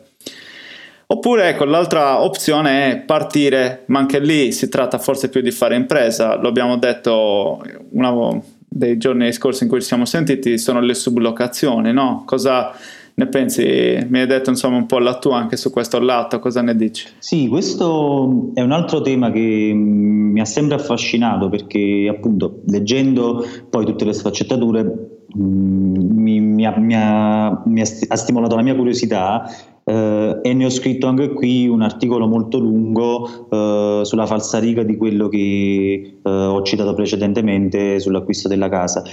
Oppure 1.07 1.49
ecco, 1.49 1.65
l'altra 1.65 2.21
opzione 2.21 2.91
è 2.91 2.97
partire, 2.99 3.83
ma 3.87 3.99
anche 3.99 4.19
lì 4.19 4.51
si 4.51 4.69
tratta 4.69 4.97
forse 4.97 5.29
più 5.29 5.41
di 5.41 5.51
fare 5.51 5.75
impresa. 5.75 6.35
Lo 6.35 6.47
abbiamo 6.47 6.77
detto 6.77 7.61
una 7.91 8.41
dei 8.67 8.97
giorni 8.97 9.31
scorsi 9.31 9.63
in 9.63 9.69
cui 9.69 9.81
ci 9.81 9.87
siamo 9.87 10.05
sentiti, 10.05 10.57
sono 10.57 10.79
le 10.79 10.95
sublocazioni, 10.95 11.93
no? 11.93 12.23
Cosa 12.25 12.73
ne 13.15 13.27
pensi? 13.27 13.63
Mi 14.07 14.21
hai 14.21 14.25
detto 14.25 14.49
insomma 14.49 14.77
un 14.77 14.87
po' 14.87 14.97
la 14.97 15.19
tua 15.19 15.37
anche 15.37 15.55
su 15.55 15.69
questo 15.69 15.99
lato, 15.99 16.39
cosa 16.39 16.61
ne 16.63 16.75
dici? 16.75 17.07
Sì, 17.19 17.47
questo 17.47 18.49
è 18.55 18.61
un 18.61 18.71
altro 18.71 19.01
tema 19.01 19.31
che 19.31 19.71
mm, 19.71 20.31
mi 20.31 20.39
ha 20.39 20.45
sempre 20.45 20.75
affascinato 20.75 21.49
perché 21.49 22.07
appunto 22.09 22.61
leggendo 22.65 23.45
poi 23.69 23.85
tutte 23.85 24.05
le 24.05 24.13
sfaccettature 24.13 25.12
mi, 25.33 26.39
mi, 26.39 26.65
ha, 26.65 26.77
mi, 26.77 26.95
ha, 26.95 27.61
mi 27.65 27.81
ha 27.81 28.15
stimolato 28.15 28.55
la 28.55 28.61
mia 28.61 28.75
curiosità 28.75 29.49
Uh, 29.85 30.39
e 30.41 30.53
ne 30.53 30.63
ho 30.63 30.69
scritto 30.69 31.07
anche 31.07 31.33
qui 31.33 31.67
un 31.67 31.81
articolo 31.81 32.25
molto 32.25 32.57
lungo 32.57 33.47
uh, 33.49 34.03
sulla 34.05 34.25
falsariga 34.25 34.81
di 34.81 34.95
quello 34.95 35.27
che 35.27 36.19
uh, 36.23 36.29
ho 36.29 36.61
citato 36.61 36.93
precedentemente 36.93 37.99
sull'acquisto 37.99 38.47
della 38.47 38.69
casa. 38.69 39.03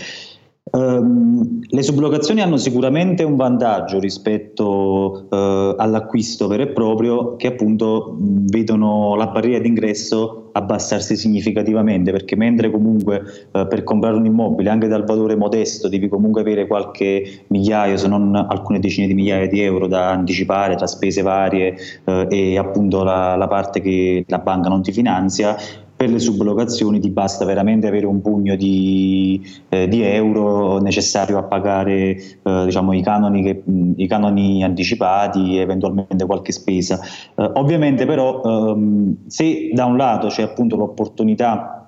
Um, 0.73 1.59
le 1.69 1.83
sublocazioni 1.83 2.41
hanno 2.41 2.57
sicuramente 2.57 3.25
un 3.25 3.35
vantaggio 3.35 3.99
rispetto 3.99 5.27
uh, 5.29 5.75
all'acquisto 5.77 6.47
vero 6.47 6.63
e 6.63 6.69
proprio 6.69 7.35
che 7.35 7.49
appunto 7.49 8.17
vedono 8.21 9.17
la 9.17 9.27
barriera 9.27 9.59
d'ingresso 9.59 10.40
abbassarsi 10.53 11.17
significativamente 11.17 12.13
perché 12.13 12.37
mentre 12.37 12.71
comunque 12.71 13.23
uh, 13.53 13.67
per 13.67 13.83
comprare 13.85 14.17
un 14.17 14.27
immobile 14.27 14.71
anche 14.71 14.89
dal 14.89 15.05
valore 15.05 15.37
modesto 15.37 15.89
devi 15.89 16.09
comunque 16.09 16.41
avere 16.41 16.67
qualche 16.67 17.45
migliaio 17.49 17.97
se 17.97 18.09
non 18.09 18.35
alcune 18.35 18.79
decine 18.79 19.07
di 19.07 19.15
migliaia 19.15 19.49
di 19.49 19.61
euro 19.61 19.87
da 19.87 20.11
anticipare 20.11 20.77
tra 20.77 20.87
spese 20.87 21.23
varie 21.23 21.77
uh, 22.05 22.27
e 22.29 22.59
appunto 22.59 23.03
la, 23.03 23.37
la 23.37 23.47
parte 23.47 23.81
che 23.81 24.25
la 24.27 24.39
banca 24.39 24.69
non 24.69 24.83
ti 24.83 24.93
finanzia 24.93 25.57
per 26.01 26.09
le 26.09 26.19
sublocazioni 26.19 26.99
ti 26.99 27.11
basta 27.11 27.45
veramente 27.45 27.87
avere 27.87 28.07
un 28.07 28.23
pugno 28.23 28.57
di, 28.57 29.39
eh, 29.69 29.87
di 29.87 30.01
euro 30.01 30.79
necessario 30.79 31.37
a 31.37 31.43
pagare 31.43 32.17
eh, 32.43 32.63
diciamo, 32.65 32.95
i, 32.95 33.03
canoni 33.03 33.43
che, 33.43 33.63
i, 33.97 34.07
canoni 34.07 34.65
anticipati 34.65 35.59
e 35.59 35.61
eventualmente 35.61 36.25
qualche 36.25 36.53
spesa. 36.53 36.99
Eh, 37.37 37.51
ovviamente 37.53 38.07
però 38.07 38.41
ehm, 38.43 39.27
se 39.27 39.73
da 39.75 39.85
un 39.85 39.99
lato 39.99 40.29
c'è 40.29 40.41
appunto 40.41 40.77
l'opportunità 40.77 41.81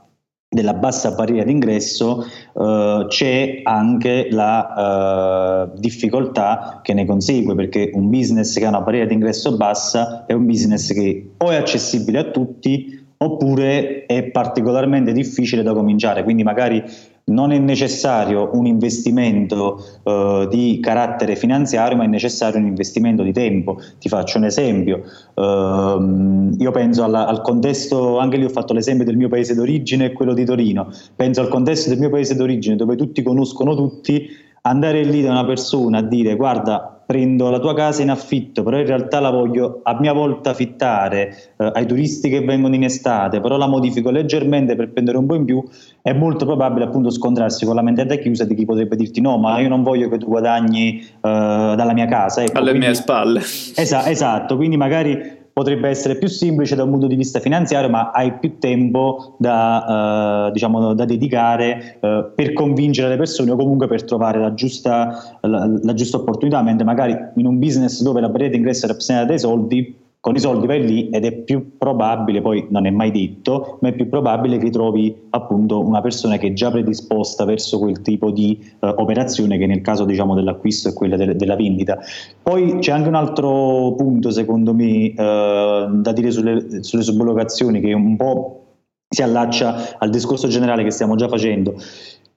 della 0.47 0.75
bassa 0.75 1.13
barriera 1.13 1.45
d'ingresso 1.45 2.27
eh, 2.55 3.07
c'è 3.09 3.61
anche 3.63 4.29
la 4.31 5.71
eh, 5.73 5.79
difficoltà 5.81 6.81
che 6.83 6.93
ne 6.93 7.07
consegue 7.07 7.55
perché 7.55 7.91
un 7.95 8.11
business 8.11 8.59
che 8.59 8.67
ha 8.67 8.69
una 8.69 8.83
barriera 8.83 9.07
d'ingresso 9.07 9.57
bassa 9.57 10.27
è 10.27 10.35
un 10.35 10.45
business 10.45 10.93
che 10.93 11.31
o 11.39 11.51
è 11.51 11.57
accessibile 11.57 12.19
a 12.19 12.25
tutti 12.25 13.01
oppure 13.23 14.07
è 14.07 14.25
particolarmente 14.25 15.13
difficile 15.13 15.63
da 15.63 15.73
cominciare, 15.73 16.25
quindi 16.25 16.43
magari 16.43 16.83
non 17.25 17.53
è 17.53 17.59
necessario 17.59 18.51
un 18.55 18.67
investimento 18.67 19.85
eh, 20.03 20.49
di 20.51 20.81
carattere 20.83 21.37
finanziario, 21.37 21.97
ma 21.97 22.05
è 22.05 22.09
necessario 22.09 22.59
un 22.59 22.67
investimento 22.67 23.23
di 23.23 23.33
tempo. 23.33 23.79
Ti 24.01 24.09
faccio 24.09 24.39
un 24.39 24.45
esempio, 24.45 25.05
eh, 25.35 26.57
io 26.59 26.71
penso 26.73 27.05
alla, 27.05 27.27
al 27.27 27.41
contesto, 27.43 28.19
anche 28.19 28.37
lì 28.37 28.45
ho 28.45 28.49
fatto 28.49 28.73
l'esempio 28.73 29.05
del 29.05 29.17
mio 29.17 29.29
paese 29.29 29.55
d'origine 29.55 30.07
e 30.07 30.13
quello 30.13 30.35
di 30.35 30.45
Torino, 30.45 30.89
penso 31.15 31.41
al 31.41 31.49
contesto 31.49 31.91
del 31.91 31.99
mio 31.99 32.11
paese 32.11 32.35
d'origine 32.35 32.75
dove 32.75 32.97
tutti 32.97 33.23
conoscono 33.23 33.77
tutti, 33.77 34.27
andare 34.63 35.05
lì 35.05 35.23
da 35.23 35.31
una 35.31 35.45
persona 35.45 35.99
a 35.99 36.03
dire 36.03 36.35
guarda 36.37 37.02
prendo 37.13 37.51
la 37.51 37.59
tua 37.59 37.75
casa 37.75 38.01
in 38.01 38.09
affitto, 38.09 38.63
però 38.63 38.79
in 38.79 38.87
realtà 38.87 39.21
la 39.21 39.29
voglio 39.29 39.81
a 39.83 39.99
mia 40.01 40.15
volta 40.15 40.51
affittare 40.51 41.53
eh, 41.59 41.71
ai 41.75 41.85
turisti 41.85 42.31
che 42.31 42.41
vengono 42.41 42.75
in 42.75 42.85
estate, 42.85 43.39
però 43.43 43.59
la 43.59 43.67
modifico 43.67 44.11
leggermente 44.11 44.75
per 44.75 44.89
prendere 44.89 45.19
un 45.19 45.27
po' 45.27 45.35
in 45.35 45.45
più, 45.45 45.63
è 46.01 46.15
molto 46.15 46.47
probabile 46.47 46.87
appunto 46.87 47.11
scontrarsi 47.11 47.67
con 47.67 47.75
la 47.75 47.83
mentalità 47.83 48.15
chiusa 48.15 48.47
di 48.47 48.55
chi 48.55 48.65
potrebbe 48.65 48.97
dirti 48.97 49.21
no, 49.21 49.37
ma 49.37 49.61
io 49.61 49.69
non 49.69 49.83
voglio 49.83 50.09
che 50.09 50.17
tu 50.17 50.25
guadagni 50.25 51.01
eh, 51.01 51.07
dalla 51.21 51.93
mia 51.93 52.07
casa. 52.07 52.43
Ecco, 52.43 52.57
Alle 52.57 52.71
quindi, 52.71 52.87
mie 52.87 52.95
spalle. 52.95 53.41
Esa- 53.41 54.09
esatto, 54.09 54.57
quindi 54.57 54.79
magari 54.79 55.41
potrebbe 55.53 55.89
essere 55.89 56.17
più 56.17 56.29
semplice 56.29 56.75
da 56.75 56.85
un 56.85 56.91
punto 56.91 57.07
di 57.07 57.17
vista 57.17 57.41
finanziario, 57.41 57.89
ma 57.89 58.11
hai 58.11 58.39
più 58.39 58.59
tempo 58.59 59.37
da, 59.39 60.47
eh, 60.49 60.53
diciamo, 60.53 60.95
da 60.95 61.05
dedicare 61.05 61.99
eh, 62.01 62.31
per 62.35 62.53
convincere 62.53 63.09
le 63.09 63.17
persone 63.17 63.51
o 63.51 63.57
comunque 63.57 63.87
per 63.87 64.05
trovare 64.05 64.39
la 64.39 64.55
giusta, 64.55 65.39
la, 65.43 65.71
la 65.83 65.95
giusta 65.95 66.17
opportunità, 66.17 66.63
mentre 66.63 66.85
magari 66.85 67.17
in 67.37 67.47
un 67.47 67.59
business 67.59 68.03
dove 68.03 68.21
la 68.21 68.29
barriera 68.29 68.53
d'ingresso 68.53 68.87
rappresenta 68.87 69.25
dei 69.25 69.39
soldi, 69.39 70.02
con 70.23 70.37
i 70.37 70.39
soldi 70.39 70.69
vai 70.69 70.87
lì 70.87 71.11
ed 71.11 71.25
è 71.25 71.33
più 71.33 71.77
probabile, 71.77 72.43
poi 72.43 72.69
non 72.71 72.87
è 72.87 72.91
mai 72.91 73.11
detto, 73.11 73.79
ma 73.81 73.89
è 73.89 73.93
più 73.93 74.09
probabile 74.09 74.57
che 74.57 74.71
trovi 74.71 75.13
appunto 75.31 75.81
una 75.81 76.01
persona 76.01 76.37
che 76.37 76.47
è 76.47 76.53
già 76.53 76.71
predisposta 76.71 77.45
verso 77.45 77.81
quel 77.81 78.03
tipo 78.03 78.31
di 78.31 78.57
uh, 78.79 78.87
operazione 78.87 79.59
che 79.59 79.67
nel 79.67 79.81
caso 79.81 80.05
diciamo 80.05 80.37
dell'acquisto 80.37 80.91
è 80.91 80.93
quella 80.93 81.17
de- 81.17 81.35
della 81.35 81.57
vendita. 81.57 81.99
Poi 82.41 82.79
c'è 82.79 82.93
anche 82.93 83.09
un 83.09 83.17
altro 83.17 83.95
punto 83.97 84.31
secondo 84.31 84.73
me 84.73 85.09
uh, 85.09 86.01
da 86.01 86.13
dire 86.13 86.31
sulle, 86.31 86.85
sulle 86.85 87.03
sublocazioni 87.03 87.81
che 87.81 87.93
un 87.93 88.15
po' 88.15 88.77
si 89.09 89.25
allaccia 89.25 89.99
al 89.99 90.11
discorso 90.11 90.47
generale 90.47 90.85
che 90.85 90.93
stiamo 90.93 91.17
già 91.17 91.27
facendo. 91.27 91.75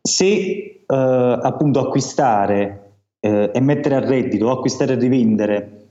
Se 0.02 0.86
uh, 0.88 0.92
appunto 0.92 1.82
acquistare 1.82 2.80
e 3.26 3.60
mettere 3.60 3.96
a 3.96 4.00
reddito 4.00 4.46
o 4.46 4.52
acquistare 4.52 4.94
e 4.94 5.00
rivendere 5.00 5.85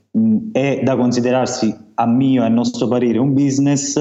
è 0.51 0.81
da 0.83 0.95
considerarsi, 0.95 1.75
a 1.95 2.05
mio 2.05 2.43
e 2.43 2.45
a 2.45 2.49
nostro 2.49 2.87
parere, 2.87 3.17
un 3.17 3.33
business, 3.33 3.99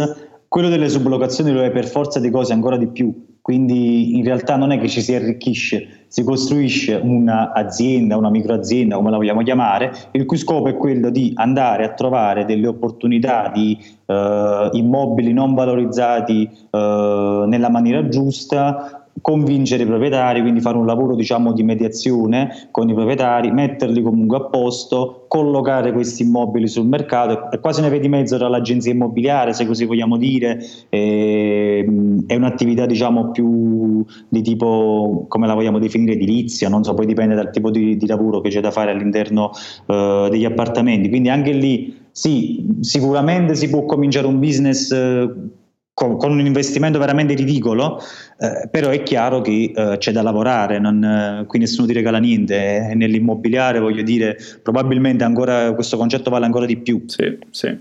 quello 0.49 0.69
delle 0.69 0.89
sublocazioni 0.89 1.51
lo 1.51 1.63
è 1.63 1.71
per 1.71 1.87
forza 1.87 2.21
di 2.21 2.31
cose 2.31 2.53
ancora 2.53 2.77
di 2.77 2.87
più. 2.87 3.33
Quindi 3.45 4.17
in 4.17 4.25
realtà 4.25 4.57
non 4.57 4.73
è 4.73 4.79
che 4.79 4.89
ci 4.89 5.03
si 5.03 5.15
arricchisce, 5.15 6.07
si 6.07 6.25
costruisce 6.25 6.95
un'azienda, 6.95 8.17
una 8.17 8.31
microazienda, 8.31 8.97
come 8.97 9.11
la 9.11 9.19
vogliamo 9.19 9.43
chiamare, 9.43 9.93
il 10.13 10.25
cui 10.25 10.39
scopo 10.39 10.69
è 10.69 10.77
quello 10.77 11.11
di 11.11 11.33
andare 11.35 11.85
a 11.85 11.93
trovare 11.93 12.47
delle 12.47 12.69
opportunità 12.69 13.51
di 13.53 13.79
eh, 14.07 14.71
immobili 14.73 15.35
non 15.35 15.53
valorizzati 15.53 16.49
eh, 16.71 17.45
nella 17.47 17.69
maniera 17.69 18.09
giusta, 18.09 19.04
convincere 19.21 19.85
i 19.85 19.87
proprietari, 19.87 20.41
quindi 20.41 20.61
fare 20.61 20.77
un 20.77 20.87
lavoro 20.87 21.15
diciamo 21.15 21.53
di 21.53 21.63
mediazione 21.63 22.69
con 22.71 22.89
i 22.89 22.95
proprietari, 22.95 23.51
metterli 23.51 24.03
comunque 24.03 24.37
a 24.37 24.41
posto, 24.45 25.25
collocare 25.29 25.93
questi 25.93 26.23
immobili 26.23 26.69
sul 26.69 26.87
mercato, 26.87 27.51
è 27.51 27.61
quasi 27.61 27.81
una 27.81 27.89
via 27.89 28.01
di 28.01 28.09
mezzo 28.09 28.37
tra 28.37 28.49
l'agenzia 28.49 28.93
immobiliare, 28.93 29.53
se 29.53 29.67
così 29.67 29.85
vogliamo 29.85 30.17
dire, 30.17 30.61
e, 30.89 31.85
è 32.27 32.35
un'attività 32.35 32.87
diciamo 32.87 33.31
più 33.31 34.05
di 34.29 34.43
tipo, 34.43 35.27
come 35.29 35.47
la 35.47 35.55
vogliamo 35.55 35.79
definire, 35.79 36.13
edilizia, 36.13 36.69
non 36.69 36.85
so, 36.85 36.95
poi 36.95 37.07
dipende 37.07 37.35
dal 37.35 37.51
tipo 37.51 37.71
di, 37.71 37.97
di 37.97 38.07
lavoro 38.07 38.41
che 38.41 38.49
c'è 38.49 38.61
da 38.61 38.71
fare 38.71 38.91
all'interno 38.91 39.51
uh, 39.87 40.29
degli 40.29 40.45
appartamenti, 40.45 41.09
quindi 41.09 41.29
anche 41.29 41.53
lì 41.53 42.03
sì, 42.11 42.77
sicuramente 42.81 43.55
si 43.57 43.69
può 43.69 43.85
cominciare 43.87 44.27
un 44.27 44.39
business 44.39 44.91
uh, 44.91 45.51
con, 45.95 46.17
con, 46.17 46.33
un 46.33 46.45
investimento 46.45 46.99
veramente 46.99 47.35
ridicolo, 47.35 48.03
eh, 48.39 48.69
però 48.69 48.91
è 48.91 49.03
chiaro 49.05 49.41
che 49.41 49.73
eh, 49.75 49.97
c'è 49.97 50.11
da 50.11 50.23
lavorare, 50.23 50.81
non, 50.81 51.03
eh, 51.03 51.47
qui 51.47 51.61
nessuno 51.61 51.87
ti 51.87 51.93
regala 51.93 52.19
niente, 52.19 52.89
e 52.91 52.95
nell'immobiliare 52.95 53.79
voglio 53.79 54.03
dire 54.03 54.37
probabilmente 54.61 55.23
ancora, 55.23 55.73
questo 55.73 55.97
concetto 55.97 56.31
vale 56.31 56.47
ancora 56.47 56.67
di 56.67 56.77
più. 56.79 57.05
Sì, 57.07 57.39
sì. 57.51 57.79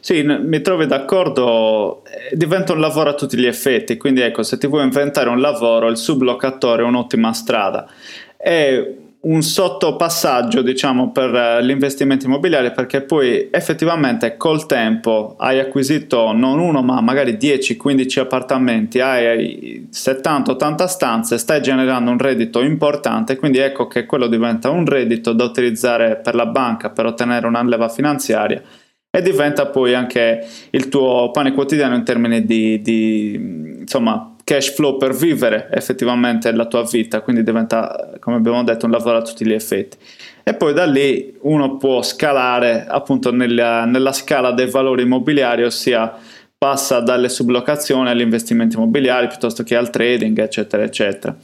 Sì, 0.00 0.22
mi 0.22 0.60
trovi 0.60 0.86
d'accordo, 0.86 2.04
eh, 2.04 2.36
diventa 2.36 2.74
un 2.74 2.80
lavoro 2.80 3.10
a 3.10 3.14
tutti 3.14 3.38
gli 3.38 3.46
effetti, 3.46 3.96
quindi 3.96 4.20
ecco, 4.20 4.42
se 4.42 4.58
ti 4.58 4.66
vuoi 4.66 4.82
inventare 4.82 5.30
un 5.30 5.40
lavoro, 5.40 5.88
il 5.88 5.96
sublocatore 5.96 6.82
è 6.82 6.84
un'ottima 6.84 7.32
strada. 7.32 7.88
È 8.36 8.84
un 9.24 9.42
sottopassaggio 9.42 10.62
diciamo 10.62 11.10
per 11.10 11.34
eh, 11.34 11.62
l'investimento 11.62 12.26
immobiliare 12.26 12.72
perché 12.72 13.02
poi 13.02 13.48
effettivamente 13.50 14.36
col 14.36 14.66
tempo 14.66 15.34
hai 15.38 15.58
acquisito 15.58 16.32
non 16.32 16.58
uno 16.58 16.82
ma 16.82 17.00
magari 17.00 17.32
10-15 17.32 18.20
appartamenti 18.20 19.00
hai 19.00 19.88
70-80 19.90 20.84
stanze 20.86 21.38
stai 21.38 21.62
generando 21.62 22.10
un 22.10 22.18
reddito 22.18 22.60
importante 22.60 23.36
quindi 23.36 23.58
ecco 23.58 23.86
che 23.86 24.04
quello 24.04 24.26
diventa 24.26 24.70
un 24.70 24.84
reddito 24.84 25.32
da 25.32 25.44
utilizzare 25.44 26.16
per 26.16 26.34
la 26.34 26.46
banca 26.46 26.90
per 26.90 27.06
ottenere 27.06 27.46
una 27.46 27.62
leva 27.62 27.88
finanziaria 27.88 28.62
e 29.10 29.22
diventa 29.22 29.66
poi 29.66 29.94
anche 29.94 30.44
il 30.70 30.88
tuo 30.88 31.30
pane 31.30 31.52
quotidiano 31.52 31.94
in 31.94 32.04
termini 32.04 32.44
di, 32.44 32.80
di 32.82 33.34
insomma 33.80 34.33
cash 34.44 34.74
flow 34.74 34.98
per 34.98 35.14
vivere 35.14 35.68
effettivamente 35.72 36.52
la 36.52 36.66
tua 36.66 36.82
vita, 36.82 37.22
quindi 37.22 37.42
diventa, 37.42 38.16
come 38.20 38.36
abbiamo 38.36 38.62
detto, 38.62 38.84
un 38.84 38.92
lavoro 38.92 39.16
a 39.16 39.22
tutti 39.22 39.44
gli 39.44 39.52
effetti. 39.52 39.96
E 40.42 40.54
poi 40.54 40.74
da 40.74 40.84
lì 40.84 41.34
uno 41.40 41.78
può 41.78 42.02
scalare 42.02 42.84
appunto 42.86 43.32
nella, 43.32 43.86
nella 43.86 44.12
scala 44.12 44.52
dei 44.52 44.68
valori 44.68 45.02
immobiliari, 45.02 45.64
ossia 45.64 46.14
passa 46.56 47.00
dalle 47.00 47.28
sublocazioni 47.28 48.08
agli 48.08 48.20
investimenti 48.20 48.76
immobiliari 48.76 49.26
piuttosto 49.26 49.62
che 49.62 49.76
al 49.76 49.90
trading, 49.90 50.38
eccetera, 50.38 50.82
eccetera. 50.82 51.36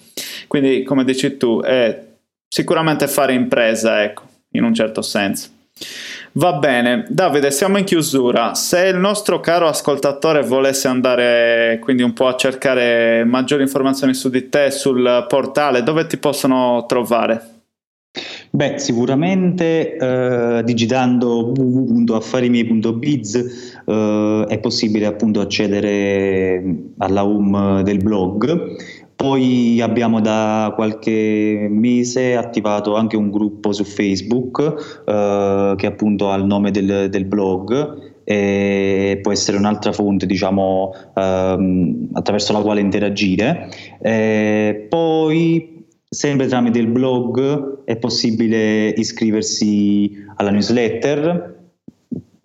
Quindi, 0.46 0.82
come 0.82 1.05
dici 1.05 1.36
tu, 1.36 1.61
è 1.62 2.07
sicuramente 2.46 3.09
fare 3.09 3.32
impresa, 3.32 4.03
ecco, 4.03 4.22
in 4.53 4.64
un 4.64 4.74
certo 4.74 5.03
senso. 5.03 5.48
Va 6.32 6.52
bene, 6.52 7.06
Davide, 7.08 7.50
siamo 7.50 7.78
in 7.78 7.84
chiusura. 7.84 8.54
Se 8.54 8.86
il 8.86 8.96
nostro 8.96 9.40
caro 9.40 9.66
ascoltatore 9.66 10.42
volesse 10.42 10.86
andare 10.86 11.78
quindi 11.80 12.02
un 12.02 12.12
po' 12.12 12.28
a 12.28 12.36
cercare 12.36 13.24
maggiori 13.24 13.62
informazioni 13.62 14.14
su 14.14 14.30
di 14.30 14.48
te 14.48 14.70
sul 14.70 15.26
portale, 15.28 15.82
dove 15.82 16.06
ti 16.06 16.18
possono 16.18 16.84
trovare? 16.86 17.58
Beh, 18.52 18.78
sicuramente 18.78 19.96
eh, 19.96 20.62
digitando 20.64 21.52
www.affarimiei.biz 21.56 23.82
eh, 23.86 24.44
è 24.48 24.58
possibile 24.58 25.06
appunto 25.06 25.40
accedere 25.40 26.60
alla 26.98 27.24
home 27.24 27.84
del 27.84 27.98
blog 27.98 28.76
poi 29.20 29.82
abbiamo 29.82 30.22
da 30.22 30.72
qualche 30.74 31.68
mese 31.70 32.36
attivato 32.36 32.94
anche 32.94 33.18
un 33.18 33.30
gruppo 33.30 33.70
su 33.70 33.84
Facebook 33.84 35.02
eh, 35.06 35.74
che 35.76 35.86
appunto 35.86 36.30
ha 36.30 36.36
il 36.36 36.46
nome 36.46 36.70
del, 36.70 37.10
del 37.10 37.26
blog 37.26 38.22
e 38.24 39.18
può 39.20 39.30
essere 39.30 39.58
un'altra 39.58 39.92
fonte 39.92 40.24
diciamo 40.24 40.94
ehm, 41.14 42.08
attraverso 42.14 42.54
la 42.54 42.60
quale 42.60 42.80
interagire. 42.80 43.68
E 44.00 44.86
poi 44.88 45.84
sempre 46.08 46.46
tramite 46.46 46.78
il 46.78 46.88
blog 46.88 47.84
è 47.84 47.96
possibile 47.96 48.88
iscriversi 48.88 50.16
alla 50.36 50.50
newsletter 50.50 51.59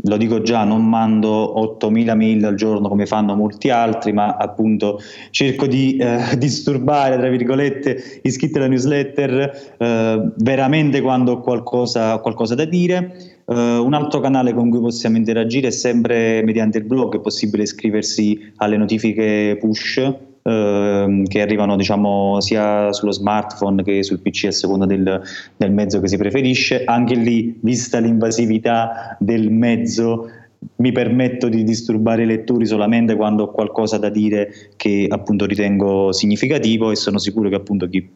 lo 0.06 0.18
dico 0.18 0.42
già, 0.42 0.64
non 0.64 0.88
mando 0.88 1.78
8.000 1.80 2.16
mail 2.16 2.46
al 2.46 2.56
giorno 2.56 2.88
come 2.88 3.06
fanno 3.06 3.36
molti 3.36 3.70
altri, 3.70 4.14
ma 4.14 4.36
appunto 4.38 5.00
cerco 5.32 5.68
di 5.68 5.98
eh, 5.98 6.20
disturbare, 6.38 7.18
tra 7.18 7.30
virgolette, 7.30 8.20
iscritti 8.22 8.58
alla 8.58 8.68
newsletter 8.68 9.76
eh, 9.78 10.32
veramente 10.38 11.02
quando 11.02 11.34
ho 11.34 11.40
qualcosa, 11.42 12.18
qualcosa 12.20 12.56
da 12.56 12.66
dire. 12.66 13.34
Uh, 13.46 13.54
un 13.86 13.94
altro 13.94 14.22
canale 14.22 14.56
con 14.56 14.72
cui 14.72 14.80
possiamo 14.80 15.18
interagire 15.18 15.68
è 15.68 15.72
sempre 15.72 16.42
mediante 16.44 16.80
il 16.80 16.84
blog, 16.86 17.16
è 17.16 17.20
possibile 17.20 17.62
iscriversi 17.62 18.52
alle 18.56 18.76
notifiche 18.76 19.56
push 19.60 20.02
Ehm, 20.48 21.26
che 21.26 21.42
arrivano 21.42 21.76
diciamo, 21.76 22.40
sia 22.40 22.94
sullo 22.94 23.12
smartphone 23.12 23.82
che 23.82 24.04
sul 24.04 24.20
PC 24.20 24.46
a 24.46 24.52
seconda 24.52 24.86
del, 24.86 25.20
del 25.58 25.72
mezzo 25.72 26.00
che 26.00 26.08
si 26.08 26.18
preferisce. 26.18 26.84
Anche 26.84 27.16
lì, 27.16 27.58
vista 27.64 27.98
l'invasività 27.98 29.18
del 29.20 29.50
mezzo, 29.50 30.30
mi 30.78 30.92
permetto 30.92 31.50
di 31.50 31.64
disturbare 31.64 32.24
i 32.24 32.28
lettori 32.28 32.68
solamente 32.68 33.16
quando 33.16 33.44
ho 33.44 33.52
qualcosa 33.52 33.98
da 33.98 34.10
dire 34.10 34.52
che 34.76 35.08
appunto 35.10 35.46
ritengo 35.46 36.12
significativo 36.12 36.92
e 36.92 36.96
sono 36.96 37.18
sicuro 37.18 37.50
che 37.50 37.56
appunto 37.56 37.88
chi 37.90 38.08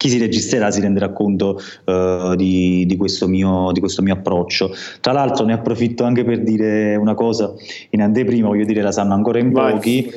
chi 0.00 0.08
si 0.08 0.16
registrerà 0.16 0.70
si 0.70 0.80
renderà 0.80 1.10
conto 1.10 1.60
uh, 1.84 2.34
di, 2.34 2.86
di, 2.86 2.96
questo 2.96 3.28
mio, 3.28 3.70
di, 3.70 3.80
questo 3.80 4.00
mio, 4.00 4.14
approccio. 4.14 4.72
Tra 4.98 5.12
l'altro 5.12 5.44
ne 5.44 5.52
approfitto 5.52 6.04
anche 6.04 6.24
per 6.24 6.40
dire 6.40 6.96
una 6.96 7.12
cosa 7.12 7.52
in 7.90 8.00
anteprima, 8.00 8.48
voglio 8.48 8.64
dire 8.64 8.80
la 8.80 8.92
sanno 8.92 9.12
ancora 9.12 9.40
in 9.40 9.52
pochi, 9.52 10.10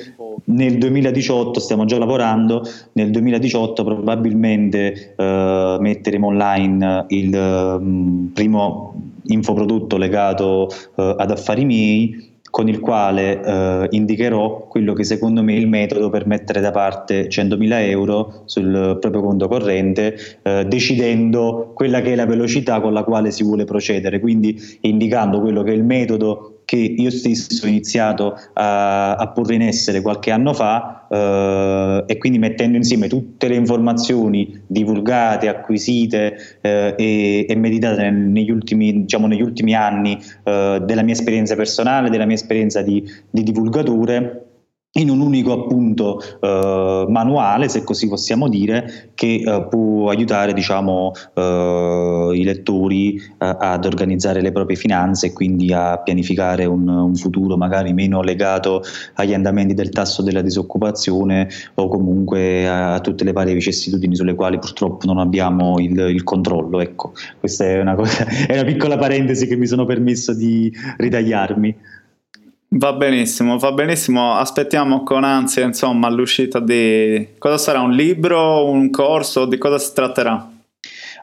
nel 0.46 0.78
2018 0.78 1.60
stiamo 1.60 1.86
già 1.86 1.98
lavorando, 1.98 2.64
nel 2.94 3.12
2018 3.12 3.84
probabilmente 3.84 5.16
uh, 5.18 5.80
metteremo 5.80 6.28
online 6.28 7.06
il 7.10 7.34
um, 7.36 8.32
primo 8.34 8.94
infoprodotto 9.26 9.98
legato 9.98 10.70
uh, 10.96 11.02
ad 11.18 11.32
affari 11.32 11.66
miei 11.66 12.32
con 12.54 12.68
il 12.68 12.80
quale 12.80 13.42
eh, 13.44 13.88
indicherò 13.90 14.68
quello 14.68 14.94
che 14.94 15.04
secondo 15.04 15.42
me 15.42 15.56
è 15.56 15.58
il 15.58 15.68
metodo 15.68 16.12
per 16.12 16.28
mettere 16.28 16.62
da 16.62 16.70
parte 16.70 17.28
100.000 17.28 17.90
euro 17.90 18.44
sul 18.46 19.00
proprio 19.02 19.24
conto 19.24 19.48
corrente, 19.48 20.16
eh, 20.44 20.64
decidendo 20.68 21.72
quella 21.74 22.02
che 22.02 22.14
è 22.14 22.16
la 22.16 22.28
velocità 22.28 22.80
con 22.80 22.94
la 22.94 23.04
quale 23.04 23.32
si 23.32 23.44
vuole 23.44 23.64
procedere, 23.66 24.20
quindi 24.20 24.56
indicando 24.82 25.42
quello 25.42 25.64
che 25.64 25.72
è 25.72 25.74
il 25.74 25.84
metodo 25.84 26.53
che 26.66 26.78
io 26.78 27.10
stesso 27.10 27.66
ho 27.66 27.70
iniziato 27.70 28.38
a, 28.54 29.16
a 29.16 29.28
porre 29.28 29.56
in 29.56 29.62
essere 29.62 30.02
qualche 30.02 30.32
anno 30.32 30.54
fa 30.54 31.08
eh, 31.10 32.04
e 32.08 32.18
quindi 32.18 32.40
mettendo 32.40 32.78
insieme 32.78 33.08
tutte 33.08 33.48
le 33.48 33.56
informazioni 33.56 34.62
divulgate, 34.66 35.48
acquisite 35.48 36.58
eh, 36.62 36.96
e, 36.98 37.46
e, 37.48 37.56
meditate 37.56 38.10
negli 38.10 38.50
ultimi, 38.50 39.02
diciamo, 39.02 39.28
negli 39.28 39.42
ultimi 39.42 39.76
anni 39.76 40.20
eh, 40.44 40.82
della 40.84 41.04
mia 41.04 41.14
esperienza 41.14 41.56
personale, 41.56 42.10
della 42.10 42.26
mia 42.26 42.36
esperienza 42.36 42.82
di, 42.82 43.04
di 43.30 43.44
divulgatore 43.44 44.43
in 44.96 45.10
un 45.10 45.22
unico 45.22 45.54
appunto 45.54 46.22
eh, 46.40 47.06
manuale, 47.08 47.68
se 47.68 47.84
così 47.84 48.08
possiamo 48.08 48.48
dire, 48.48 49.12
che 49.16 49.42
eh, 49.44 49.68
può 49.68 50.10
aiutare 50.10 50.54
diciamo, 50.54 51.12
eh, 51.34 52.32
i 52.36 52.44
lettori 52.44 53.16
eh, 53.16 53.22
ad 53.38 53.86
organizzare 53.86 54.42
le 54.42 54.52
proprie 54.52 54.78
finanze 54.78 55.28
e 55.28 55.34
quindi 55.34 55.74
a 55.74 55.98
pianificare 55.98 56.66
un, 56.66 56.88
un, 56.88 57.16
futuro 57.16 57.58
magari 57.58 57.94
meno 57.94 58.22
legato 58.22 58.84
agli 59.16 59.34
andamenti 59.34 59.74
del 59.74 59.90
tasso 59.90 60.22
della 60.22 60.42
disoccupazione 60.42 61.48
o 61.76 61.88
comunque 61.88 62.68
a, 62.68 62.94
a 62.96 63.00
tutte 63.00 63.24
le 63.24 63.32
varie 63.32 63.54
vicissitudini 63.54 64.16
sulle 64.16 64.36
quali 64.36 64.60
purtroppo 64.60 65.08
non 65.08 65.18
abbiamo 65.18 65.80
il, 65.80 65.98
il 65.98 66.24
controllo. 66.24 66.80
Ecco, 66.80 67.14
questa 67.40 67.66
è 67.66 67.80
una, 67.80 67.96
cosa, 67.96 68.26
è 68.46 68.54
una 68.54 68.64
piccola 68.64 68.98
parentesi 68.98 69.48
che 69.48 69.56
mi 69.56 69.66
sono 69.66 69.86
permesso 69.86 70.36
di 70.36 70.72
ritagliarmi. 70.98 71.76
Va 72.76 72.92
benissimo, 72.94 73.58
va 73.60 73.72
benissimo. 73.72 74.34
Aspettiamo 74.34 75.04
con 75.04 75.24
ansia, 75.24 75.64
insomma, 75.64 76.10
l'uscita 76.10 76.60
di 76.60 77.28
cosa 77.38 77.60
sarà 77.60 77.82
un 77.82 77.92
libro, 77.92 78.68
un 78.68 78.90
corso, 78.90 79.46
di 79.46 79.60
cosa 79.60 79.78
si 79.78 79.94
tratterà? 79.94 80.50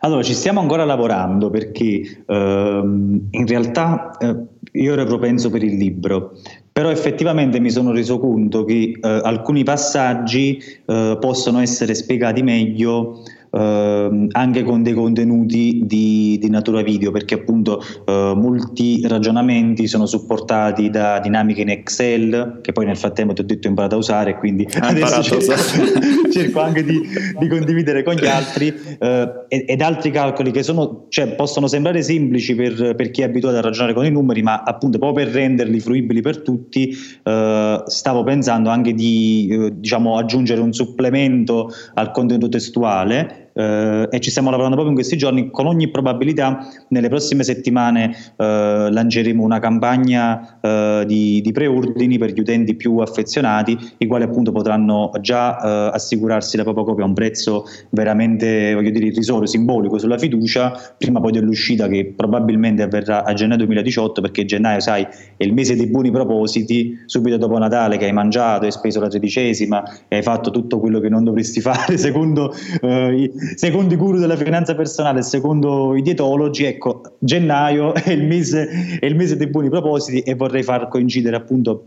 Allora, 0.02 0.22
ci 0.22 0.32
stiamo 0.32 0.60
ancora 0.60 0.84
lavorando 0.84 1.50
perché 1.50 2.22
ehm, 2.24 3.26
in 3.30 3.46
realtà 3.48 4.16
eh, 4.18 4.36
io 4.80 4.92
ero 4.92 5.04
propenso 5.04 5.50
per 5.50 5.64
il 5.64 5.76
libro, 5.76 6.38
però 6.70 6.88
effettivamente 6.88 7.58
mi 7.58 7.70
sono 7.70 7.90
reso 7.90 8.20
conto 8.20 8.64
che 8.64 8.96
eh, 9.02 9.08
alcuni 9.24 9.64
passaggi 9.64 10.62
eh, 10.86 11.16
possono 11.20 11.58
essere 11.58 11.94
spiegati 11.94 12.42
meglio 12.44 13.24
eh, 13.50 14.28
anche 14.30 14.62
con 14.62 14.82
dei 14.82 14.92
contenuti 14.92 15.80
di, 15.84 16.38
di 16.40 16.50
natura 16.50 16.82
video, 16.82 17.10
perché 17.10 17.34
appunto 17.34 17.82
eh, 18.04 18.32
molti 18.36 19.06
ragionamenti 19.06 19.86
sono 19.86 20.06
supportati 20.06 20.90
da 20.90 21.18
dinamiche 21.20 21.62
in 21.62 21.70
Excel, 21.70 22.60
che 22.62 22.72
poi 22.72 22.86
nel 22.86 22.96
frattempo 22.96 23.32
ti 23.32 23.40
ho 23.40 23.44
detto 23.44 23.66
ho 23.66 23.70
imparato 23.70 23.96
a 23.96 23.98
usare, 23.98 24.36
quindi 24.36 24.66
adesso 24.80 25.22
cerco, 25.22 25.52
cerco, 26.30 26.60
anche 26.60 26.84
di, 26.84 27.00
di, 27.38 27.48
condividere 27.48 28.02
con 28.02 28.14
gli 28.14 28.26
altri, 28.26 28.74
eh, 28.98 29.44
ed 29.48 29.80
altri 29.80 30.10
calcoli 30.10 30.50
che 30.50 30.62
sono, 30.62 31.06
cioè, 31.08 31.34
possono 31.34 31.66
sembrare 31.66 32.02
semplici 32.02 32.54
per, 32.54 32.94
per, 32.94 33.10
chi 33.10 33.22
è 33.22 33.24
abituato 33.24 33.56
a 33.56 33.60
ragionare 33.60 33.94
con 33.94 34.04
i 34.04 34.10
numeri, 34.10 34.42
ma 34.42 34.62
appunto 34.62 34.98
proprio 34.98 35.24
per 35.24 35.34
renderli 35.34 35.80
fruibili 35.80 36.20
per 36.20 36.42
tutti, 36.42 36.96
eh, 37.22 37.82
stavo 37.84 38.22
pensando 38.22 38.70
anche 38.70 38.94
di 38.94 39.48
eh, 39.50 39.72
diciamo, 39.74 40.16
aggiungere 40.16 40.60
un 40.60 40.72
supplemento 40.72 41.70
al 41.94 42.10
contenuto 42.12 42.48
testuale 42.48 43.39
eh, 43.52 44.08
e 44.10 44.20
ci 44.20 44.30
stiamo 44.30 44.50
lavorando 44.50 44.76
proprio 44.76 44.94
in 44.94 45.00
questi 45.00 45.16
giorni. 45.16 45.50
Con 45.50 45.66
ogni 45.66 45.88
probabilità 45.88 46.66
nelle 46.88 47.08
prossime 47.08 47.42
settimane 47.44 48.14
eh, 48.36 48.88
lanceremo 48.90 49.42
una 49.42 49.58
campagna 49.58 50.58
eh, 50.60 51.04
di, 51.06 51.40
di, 51.40 51.52
preordini 51.52 52.18
per 52.18 52.32
gli 52.32 52.40
utenti 52.40 52.74
più 52.74 52.98
affezionati, 52.98 53.76
i 53.98 54.06
quali 54.06 54.24
appunto 54.24 54.52
potranno 54.52 55.10
già 55.20 55.58
eh, 55.58 55.90
assicurarsi 55.94 56.56
la 56.56 56.62
propria 56.62 56.84
copia 56.84 57.04
a 57.04 57.06
un 57.08 57.14
prezzo 57.14 57.64
veramente, 57.90 58.74
voglio 58.74 58.90
dire, 58.90 59.06
irrisorio, 59.06 59.46
simbolico 59.46 59.98
sulla 59.98 60.18
fiducia, 60.18 60.72
prima 60.96 61.20
poi 61.20 61.32
dell'uscita 61.32 61.88
che 61.88 62.12
probabilmente 62.16 62.82
avverrà 62.82 63.24
a 63.24 63.32
gennaio 63.34 63.58
2018, 63.58 64.20
perché 64.20 64.44
gennaio, 64.44 64.80
sai, 64.80 65.02
è 65.36 65.44
il 65.44 65.52
mese 65.52 65.76
dei 65.76 65.86
buoni 65.86 66.10
propositi, 66.10 66.98
subito 67.06 67.36
dopo 67.36 67.58
Natale 67.58 67.96
che 67.96 68.06
hai 68.06 68.12
mangiato, 68.12 68.64
hai 68.64 68.72
speso 68.72 69.00
la 69.00 69.08
tredicesima, 69.08 69.82
hai 70.08 70.22
fatto 70.22 70.50
tutto 70.50 70.78
quello 70.78 71.00
che 71.00 71.08
non 71.08 71.24
dovresti 71.24 71.60
fare 71.60 71.96
secondo 71.96 72.52
eh, 72.80 73.30
secondo 73.54 73.94
i 73.94 73.96
guru 73.96 74.18
della 74.18 74.36
finanza 74.36 74.74
personale, 74.74 75.22
secondo 75.22 75.94
i 75.96 76.02
dietologi, 76.02 76.64
ecco, 76.64 77.16
gennaio 77.18 77.94
è 77.94 78.10
il 78.10 78.24
mese, 78.24 78.98
è 78.98 79.06
il 79.06 79.16
mese 79.16 79.36
dei 79.36 79.48
buoni 79.48 79.68
propositi 79.68 80.20
e 80.20 80.34
vorrei 80.34 80.62
far 80.62 80.88
coincidere 80.88 81.36
appunto 81.36 81.84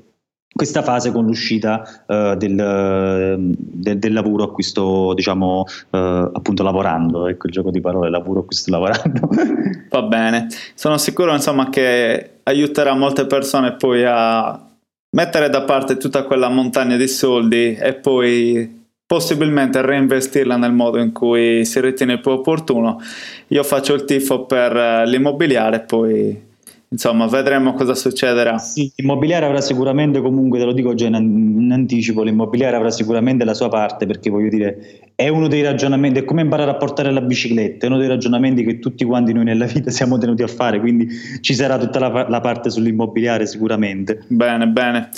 questa 0.54 0.84
fase 0.84 1.12
con 1.12 1.26
l'uscita 1.26 1.82
uh, 2.06 2.36
del, 2.36 3.56
del, 3.58 3.98
del, 3.98 4.14
lavoro 4.14 4.44
a 4.44 4.52
cui 4.52 4.62
sto 4.62 5.14
diciamo 5.16 5.62
uh, 5.62 5.98
appunto 5.98 6.62
lavorando. 6.62 7.28
Ecco 7.28 7.48
il 7.48 7.54
gioco 7.54 7.72
di 7.72 7.82
parole 7.82 8.10
lavoro 8.10 8.42
a 8.42 8.46
cui 8.46 8.56
sto 8.56 8.70
lavorando. 8.70 9.30
Va 9.90 10.02
bene. 10.04 10.48
Sono 10.76 10.98
sicuro 10.98 11.34
insomma 11.34 11.70
che 11.70 12.40
aiuterà 12.44 12.94
molte 12.94 13.26
persone 13.26 13.74
poi 13.74 14.04
a 14.06 14.70
mettere 15.16 15.50
da 15.50 15.64
parte 15.64 15.98
tutta 15.98 16.24
quella 16.24 16.50
montagna 16.50 16.98
di 16.98 17.08
soldi 17.08 17.76
e 17.76 17.94
poi 17.94 18.83
possibilmente 19.06 19.82
reinvestirla 19.82 20.58
nel 20.58 20.74
modo 20.74 21.00
in 21.00 21.12
cui 21.12 21.66
si 21.66 21.80
ritiene 21.80 22.20
più 22.20 22.32
opportuno. 22.32 23.00
Io 23.48 23.64
faccio 23.64 23.94
il 23.94 24.06
tifo 24.06 24.46
per 24.46 24.76
eh, 24.76 25.08
l'immobiliare, 25.08 25.82
poi 25.82 26.52
insomma 26.94 27.28
vedremo 27.28 27.74
cosa 27.74 27.96
succederà. 27.96 28.58
Sì, 28.60 28.92
l'immobiliare 28.96 29.46
avrà 29.46 29.62
sicuramente, 29.62 30.22
comunque 30.22 30.60
te 30.60 30.66
lo 30.66 30.72
dico 30.72 30.94
già 30.94 31.08
in, 31.08 31.16
in, 31.16 31.72
anticipo, 31.72 32.22
l'immobiliare 32.22 32.76
avrà 32.76 32.92
sicuramente 32.92 33.44
la 33.44 33.56
sua 33.56 33.68
parte 33.68 34.06
perché 34.06 34.30
voglio 34.30 34.50
dire 34.50 35.02
è 35.16 35.28
uno 35.28 35.48
dei 35.48 35.62
ragionamenti, 35.62 36.20
è 36.20 36.24
come 36.24 36.42
imparare 36.42 36.72
a 36.72 36.76
portare 36.76 37.12
la 37.12 37.22
bicicletta, 37.22 37.86
è 37.86 37.90
uno 37.90 37.98
dei 37.98 38.08
ragionamenti 38.08 38.64
che 38.64 38.80
tutti 38.80 39.04
quanti 39.04 39.34
noi 39.34 39.44
nella 39.44 39.66
vita 39.66 39.90
siamo 39.90 40.18
tenuti 40.18 40.44
a 40.44 40.48
fare, 40.48 40.80
quindi 40.80 41.08
ci 41.42 41.54
sarà 41.54 41.78
tutta 41.78 42.00
la, 42.00 42.28
la 42.30 42.40
parte 42.40 42.70
sull'immobiliare 42.70 43.46
sicuramente. 43.46 44.24
Bene, 44.28 44.68
bene. 44.68 45.10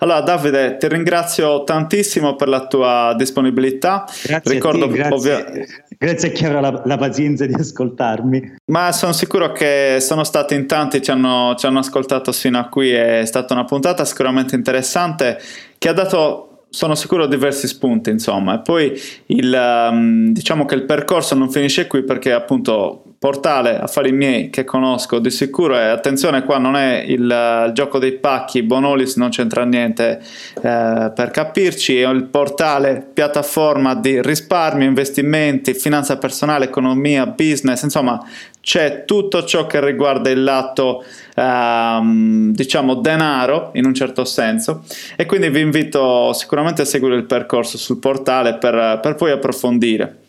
Allora 0.00 0.20
Davide, 0.22 0.76
ti 0.78 0.88
ringrazio 0.88 1.64
tantissimo 1.64 2.34
per 2.34 2.48
la 2.48 2.66
tua 2.66 3.14
disponibilità. 3.16 4.06
Grazie 4.24 4.52
Ricordo, 4.52 4.86
a 4.86 4.88
te, 4.88 4.94
grazie, 4.94 5.14
ovvia... 5.14 5.64
grazie 6.02 6.30
a 6.30 6.32
chi 6.32 6.46
avrà 6.46 6.60
la, 6.60 6.82
la, 6.86 6.96
pazienza 6.96 7.44
di 7.44 7.52
ascoltarmi. 7.52 8.56
Ma 8.66 8.90
sono 8.90 9.12
sicuro 9.12 9.52
che 9.52 9.98
sono 10.00 10.24
stati 10.24 10.54
in 10.54 10.66
tanti, 10.66 11.02
ci 11.02 11.10
hanno, 11.10 11.54
ci 11.58 11.66
hanno 11.66 11.80
ascoltato 11.80 12.32
fino 12.32 12.58
a 12.58 12.68
qui, 12.68 12.90
è 12.90 13.22
stata 13.26 13.52
una 13.52 13.66
puntata 13.66 14.06
sicuramente 14.06 14.54
interessante 14.54 15.38
che 15.76 15.88
ha 15.88 15.92
dato 15.92 16.46
sono 16.70 16.94
sicuro 16.94 17.26
diversi 17.26 17.66
spunti, 17.66 18.10
insomma. 18.10 18.54
E 18.54 18.62
poi 18.62 18.98
il, 19.26 19.88
um, 19.90 20.32
diciamo 20.32 20.64
che 20.64 20.76
il 20.76 20.84
percorso 20.84 21.34
non 21.34 21.50
finisce 21.50 21.86
qui 21.86 22.02
perché 22.02 22.32
appunto 22.32 23.09
portale 23.20 23.78
affari 23.78 24.12
miei 24.12 24.48
che 24.48 24.64
conosco 24.64 25.18
di 25.18 25.28
sicuro 25.28 25.76
e 25.76 25.82
attenzione 25.82 26.42
qua 26.42 26.56
non 26.56 26.74
è 26.74 27.04
il, 27.06 27.20
il 27.20 27.70
gioco 27.74 27.98
dei 27.98 28.12
pacchi, 28.12 28.62
Bonolis 28.62 29.16
non 29.16 29.28
c'entra 29.28 29.64
niente 29.64 30.22
eh, 30.54 31.12
per 31.14 31.30
capirci, 31.30 32.00
è 32.00 32.08
il 32.08 32.24
portale 32.24 33.06
piattaforma 33.12 33.94
di 33.94 34.22
risparmio, 34.22 34.88
investimenti, 34.88 35.74
finanza 35.74 36.16
personale, 36.16 36.64
economia, 36.64 37.26
business, 37.26 37.82
insomma 37.82 38.26
c'è 38.58 39.04
tutto 39.04 39.44
ciò 39.44 39.66
che 39.66 39.84
riguarda 39.84 40.30
il 40.30 40.42
lato 40.42 41.04
ehm, 41.34 42.52
diciamo 42.52 42.94
denaro 42.94 43.72
in 43.74 43.84
un 43.84 43.92
certo 43.92 44.24
senso 44.24 44.84
e 45.16 45.26
quindi 45.26 45.50
vi 45.50 45.60
invito 45.60 46.32
sicuramente 46.32 46.80
a 46.80 46.86
seguire 46.86 47.16
il 47.16 47.24
percorso 47.24 47.76
sul 47.76 47.98
portale 47.98 48.54
per, 48.54 48.98
per 49.02 49.14
poi 49.14 49.30
approfondire 49.30 50.19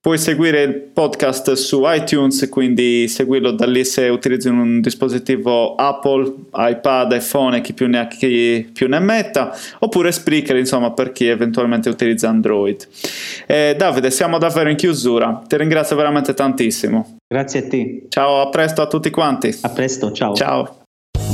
Puoi 0.00 0.16
seguire 0.16 0.62
il 0.62 0.74
podcast 0.74 1.54
su 1.54 1.82
iTunes, 1.84 2.48
quindi 2.48 3.08
seguirlo 3.08 3.50
da 3.50 3.66
lì 3.66 3.84
se 3.84 4.08
utilizzi 4.08 4.46
un 4.46 4.80
dispositivo 4.80 5.74
Apple, 5.74 6.34
iPad, 6.54 7.10
iPhone, 7.14 7.60
chi 7.60 7.72
più 7.72 7.88
ne 7.88 7.98
ha 7.98 8.06
chi 8.06 8.70
più 8.72 8.86
ne 8.86 9.00
metta, 9.00 9.52
oppure 9.80 10.12
Spreaker, 10.12 10.54
insomma, 10.56 10.92
per 10.92 11.10
chi 11.10 11.26
eventualmente 11.26 11.88
utilizza 11.88 12.28
Android. 12.28 12.86
Eh, 13.44 13.74
Davide, 13.76 14.12
siamo 14.12 14.38
davvero 14.38 14.70
in 14.70 14.76
chiusura. 14.76 15.42
Ti 15.44 15.56
ringrazio 15.56 15.96
veramente 15.96 16.32
tantissimo. 16.32 17.16
Grazie 17.26 17.66
a 17.66 17.68
te. 17.68 18.06
Ciao, 18.08 18.40
a 18.40 18.50
presto 18.50 18.82
a 18.82 18.86
tutti 18.86 19.10
quanti. 19.10 19.52
A 19.62 19.68
presto, 19.70 20.12
ciao. 20.12 20.32
Ciao. 20.34 20.78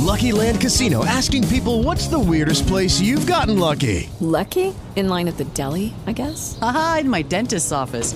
Lucky 0.05 0.31
Land 0.31 0.59
Casino 0.59 1.03
asking 1.05 1.47
people 1.47 1.83
what's 1.83 2.07
the 2.07 2.19
weirdest 2.19 2.67
place 2.67 2.99
you've 2.99 3.25
gotten 3.25 3.59
lucky? 3.59 4.09
Lucky? 4.19 4.73
In 4.95 5.07
line 5.07 5.27
at 5.27 5.37
the 5.37 5.45
deli, 5.53 5.93
I 6.07 6.13
guess? 6.13 6.57
Aha, 6.61 6.99
in 7.01 7.09
my 7.09 7.21
dentist's 7.21 7.71
office. 7.71 8.15